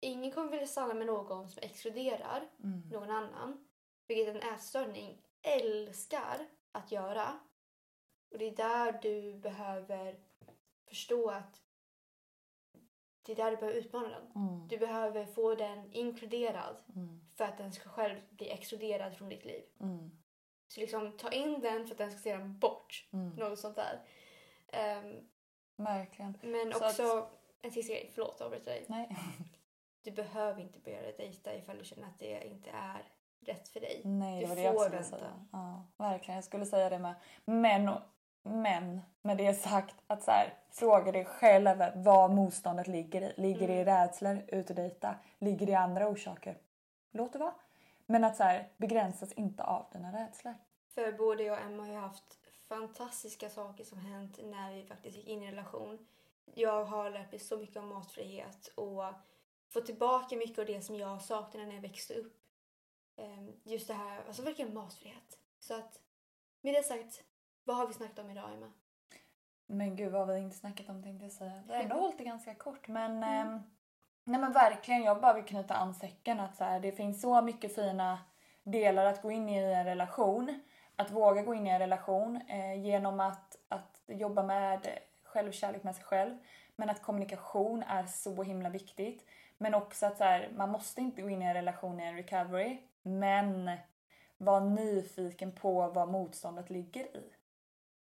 ingen 0.00 0.30
kommer 0.32 0.50
vilja 0.50 0.66
stanna 0.66 0.94
med 0.94 1.06
någon 1.06 1.48
som 1.48 1.62
exkluderar 1.62 2.48
Mm. 2.64 2.80
någon 2.88 3.10
annan. 3.10 3.68
Vilket 4.06 4.34
en 4.34 4.54
ätstörning 4.54 5.22
älskar 5.42 6.46
att 6.72 6.92
göra. 6.92 7.38
Och 8.30 8.38
det 8.38 8.44
är 8.44 8.56
där 8.56 8.98
du 9.02 9.34
behöver 9.38 10.20
förstå 10.88 11.30
att 11.30 11.62
det 13.22 13.32
är 13.32 13.36
där 13.36 13.50
du 13.50 13.56
behöver 13.56 13.78
utmana 13.78 14.08
den. 14.08 14.32
Mm. 14.34 14.68
Du 14.68 14.78
behöver 14.78 15.26
få 15.26 15.54
den 15.54 15.92
inkluderad 15.92 16.76
Mm. 16.96 17.20
för 17.36 17.44
att 17.44 17.58
den 17.58 17.72
ska 17.72 17.88
själv 17.88 18.20
bli 18.30 18.50
exkluderad 18.50 19.16
från 19.16 19.28
ditt 19.28 19.44
liv. 19.44 19.64
Mm. 19.80 20.10
Så 20.68 20.80
liksom 20.80 21.12
ta 21.16 21.30
in 21.32 21.60
den 21.60 21.86
för 21.86 21.94
att 21.94 21.98
den 21.98 22.10
ska 22.10 22.20
se 22.20 22.36
den 22.36 22.58
bort. 22.58 23.08
Mm. 23.12 23.28
Något 23.36 23.58
sånt 23.58 23.76
där. 23.76 24.06
Ehm, 24.68 25.28
Verkligen. 25.76 26.38
men 26.42 26.72
Så 26.72 26.86
också 26.86 27.30
en 27.62 27.70
sista 27.70 27.92
grej, 27.92 28.10
förlåt 28.14 28.34
att 28.34 28.40
avbryta 28.40 28.70
dig. 28.70 28.84
Nej. 28.88 29.16
Du 30.02 30.10
behöver 30.10 30.60
inte 30.62 30.78
börja 30.78 31.02
dejta 31.12 31.54
ifall 31.54 31.78
du 31.78 31.84
känner 31.84 32.06
att 32.08 32.18
det 32.18 32.46
inte 32.46 32.70
är 32.70 33.12
rätt 33.46 33.68
för 33.68 33.80
dig. 33.80 34.00
Nej, 34.04 34.40
det 34.40 34.46
var 34.46 34.56
det 34.56 34.62
jag 34.62 34.80
skulle 34.80 34.96
vänta. 34.96 35.18
säga. 35.18 35.46
Ja, 35.52 35.84
verkligen, 35.96 36.34
jag 36.34 36.44
skulle 36.44 36.66
säga 36.66 36.90
det 36.90 36.98
med. 36.98 37.14
Men, 37.44 37.90
men 38.42 39.00
med 39.22 39.36
det 39.36 39.54
sagt, 39.54 39.94
att 40.06 40.22
så 40.22 40.30
här, 40.30 40.54
fråga 40.70 41.12
dig 41.12 41.24
själv 41.24 41.68
vad 41.94 42.30
motståndet 42.30 42.86
ligger 42.86 43.22
i. 43.22 43.32
Ligger 43.36 43.66
det 43.68 43.74
i 43.74 43.80
Mm. 43.82 43.94
rädslor, 43.94 44.42
ut 44.48 44.70
och 44.70 44.76
dejta? 44.76 45.14
Ligger 45.38 45.66
det 45.66 45.72
i 45.72 45.74
andra 45.74 46.08
orsaker? 46.08 46.58
Låt 47.12 47.32
det 47.32 47.38
vara. 47.38 47.54
Men 48.06 48.24
att 48.24 48.36
så 48.36 48.42
här, 48.42 48.68
begränsas 48.76 49.32
inte 49.32 49.62
av 49.64 49.86
dina 49.92 50.12
rädslor. 50.12 50.54
För 50.94 51.12
både 51.12 51.42
jag 51.42 51.58
och 51.58 51.64
Emma 51.64 51.82
har 51.82 51.90
ju 51.90 51.96
haft 51.98 52.38
fantastiska 52.68 53.50
saker 53.50 53.84
som 53.84 53.98
hänt 53.98 54.38
när 54.44 54.72
vi 54.74 54.84
faktiskt 54.84 55.16
gick 55.16 55.26
in 55.28 55.42
i 55.42 55.46
en 55.46 55.50
relation. 55.52 56.06
Jag 56.54 56.84
har 56.84 57.10
lärt 57.10 57.32
mig 57.32 57.38
så 57.40 57.56
mycket 57.56 57.76
om 57.76 57.88
matfrihet 57.88 58.72
och 58.74 59.04
fått 59.68 59.86
tillbaka 59.86 60.36
mycket 60.36 60.58
av 60.58 60.66
det 60.66 60.82
som 60.82 60.96
jag 60.96 61.22
saknade 61.22 61.66
när 61.66 61.74
jag 61.74 61.82
växte 61.82 62.14
upp. 62.14 62.36
Ehm, 63.20 63.52
Just 63.64 63.88
det 63.88 63.94
här, 63.94 64.24
alltså 64.26 64.42
verkligen 64.42 64.74
matfrihet. 64.74 65.38
Så 65.60 65.74
att 65.74 66.00
med 66.60 66.74
det 66.74 66.82
sagt, 66.82 67.22
vad 67.64 67.76
har 67.76 67.86
vi 67.86 67.92
snackat 67.94 68.18
om 68.18 68.30
idag 68.30 68.52
Emma? 68.54 68.72
Men 69.66 69.96
gud 69.96 70.12
vad 70.12 70.26
har 70.26 70.34
vi 70.34 70.40
inte 70.40 70.56
snackat 70.56 70.88
om 70.88 71.02
tänkte 71.02 71.24
jag 71.24 71.32
säga. 71.32 71.62
Vi 71.66 71.72
har 71.74 71.82
ändå 71.82 71.96
hållit 71.96 72.18
det 72.18 72.24
ganska 72.24 72.54
kort 72.54 72.88
men 72.88 73.16
Mm. 73.22 73.48
ehm, 73.48 73.60
Nej 74.24 74.40
men 74.40 74.52
verkligen, 74.52 75.02
jag 75.02 75.20
bara 75.20 75.32
vill 75.32 75.44
knyta 75.44 75.74
an 75.74 75.94
säcken 75.94 76.40
att 76.40 76.56
så 76.56 76.64
här, 76.64 76.80
det 76.80 76.92
finns 76.92 77.20
så 77.20 77.42
mycket 77.42 77.74
fina 77.74 78.18
delar 78.62 79.04
att 79.06 79.22
gå 79.22 79.30
in 79.30 79.48
i 79.48 79.56
en 79.58 79.84
relation. 79.84 80.60
Att 80.96 81.10
våga 81.10 81.42
gå 81.42 81.54
in 81.54 81.66
i 81.66 81.70
en 81.70 81.78
relation 81.78 82.36
eh, 82.48 82.74
genom 82.84 83.20
att, 83.20 83.56
att 83.68 84.02
jobba 84.06 84.42
med 84.42 84.98
självkärlek 85.22 85.82
med 85.82 85.94
sig 85.96 86.04
själv. 86.04 86.38
Men 86.76 86.90
att 86.90 87.02
kommunikation 87.02 87.82
är 87.82 88.06
så 88.06 88.42
himla 88.42 88.68
viktigt. 88.68 89.26
Men 89.58 89.74
också 89.74 90.06
att 90.06 90.16
så 90.18 90.24
här, 90.24 90.52
man 90.56 90.70
måste 90.70 91.00
inte 91.00 91.22
gå 91.22 91.28
in 91.28 91.42
i 91.42 91.46
en 91.46 91.54
relation 91.54 92.00
i 92.00 92.04
en 92.04 92.16
recovery. 92.16 92.78
Men 93.02 93.70
var 94.38 94.60
nyfiken 94.60 95.52
på 95.52 95.88
vad 95.88 96.08
motståndet 96.08 96.70
ligger 96.70 97.04
i. 97.04 97.32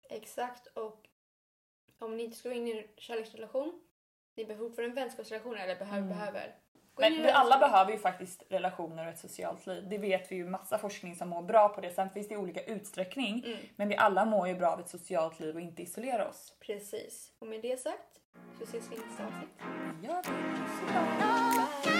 Exakt 0.09 0.67
och 0.67 1.07
om 1.99 2.17
ni 2.17 2.23
inte 2.23 2.37
ska 2.37 2.49
gå 2.49 2.55
in 2.55 2.67
i 2.67 2.71
en 2.71 2.87
kärleksrelation, 2.97 3.81
ni 4.35 4.45
behöver 4.45 4.67
fortfarande 4.67 4.91
en 4.91 5.05
vänskapsrelation 5.05 5.57
eller 5.57 5.75
behöver, 5.75 5.97
Mm. 5.97 6.09
behöver 6.09 6.55
Gå 6.95 7.01
Men 7.01 7.13
vi 7.13 7.29
alla 7.29 7.57
behöver 7.57 7.91
ju 7.91 7.97
faktiskt 7.97 8.43
relationer 8.49 9.05
och 9.07 9.13
ett 9.13 9.19
socialt 9.19 9.67
liv. 9.67 9.89
Det 9.89 9.97
vet 9.97 10.31
vi 10.31 10.35
ju 10.35 10.45
massa 10.45 10.77
forskning 10.77 11.15
som 11.15 11.29
mår 11.29 11.41
bra 11.41 11.69
på 11.69 11.81
det. 11.81 11.91
Sen 11.91 12.09
finns 12.09 12.27
det 12.27 12.37
olika 12.37 12.63
utsträckning. 12.63 13.43
Mm. 13.45 13.57
Men 13.75 13.87
vi 13.87 13.95
alla 13.95 14.25
mår 14.25 14.47
ju 14.47 14.55
bra 14.55 14.69
av 14.69 14.79
ett 14.79 14.89
socialt 14.89 15.39
liv 15.39 15.55
och 15.55 15.61
inte 15.61 15.81
isolera 15.81 16.29
oss. 16.29 16.53
Precis. 16.59 17.31
Och 17.39 17.47
med 17.47 17.61
det 17.61 17.77
sagt 17.81 18.19
så 18.57 18.63
ses 18.63 18.91
vi 18.91 18.95
i 18.95 18.99
nästa 18.99 19.25
avsnitt. 19.25 19.49
Det 20.01 20.07
gör 20.07 20.21
vi. 21.89 21.94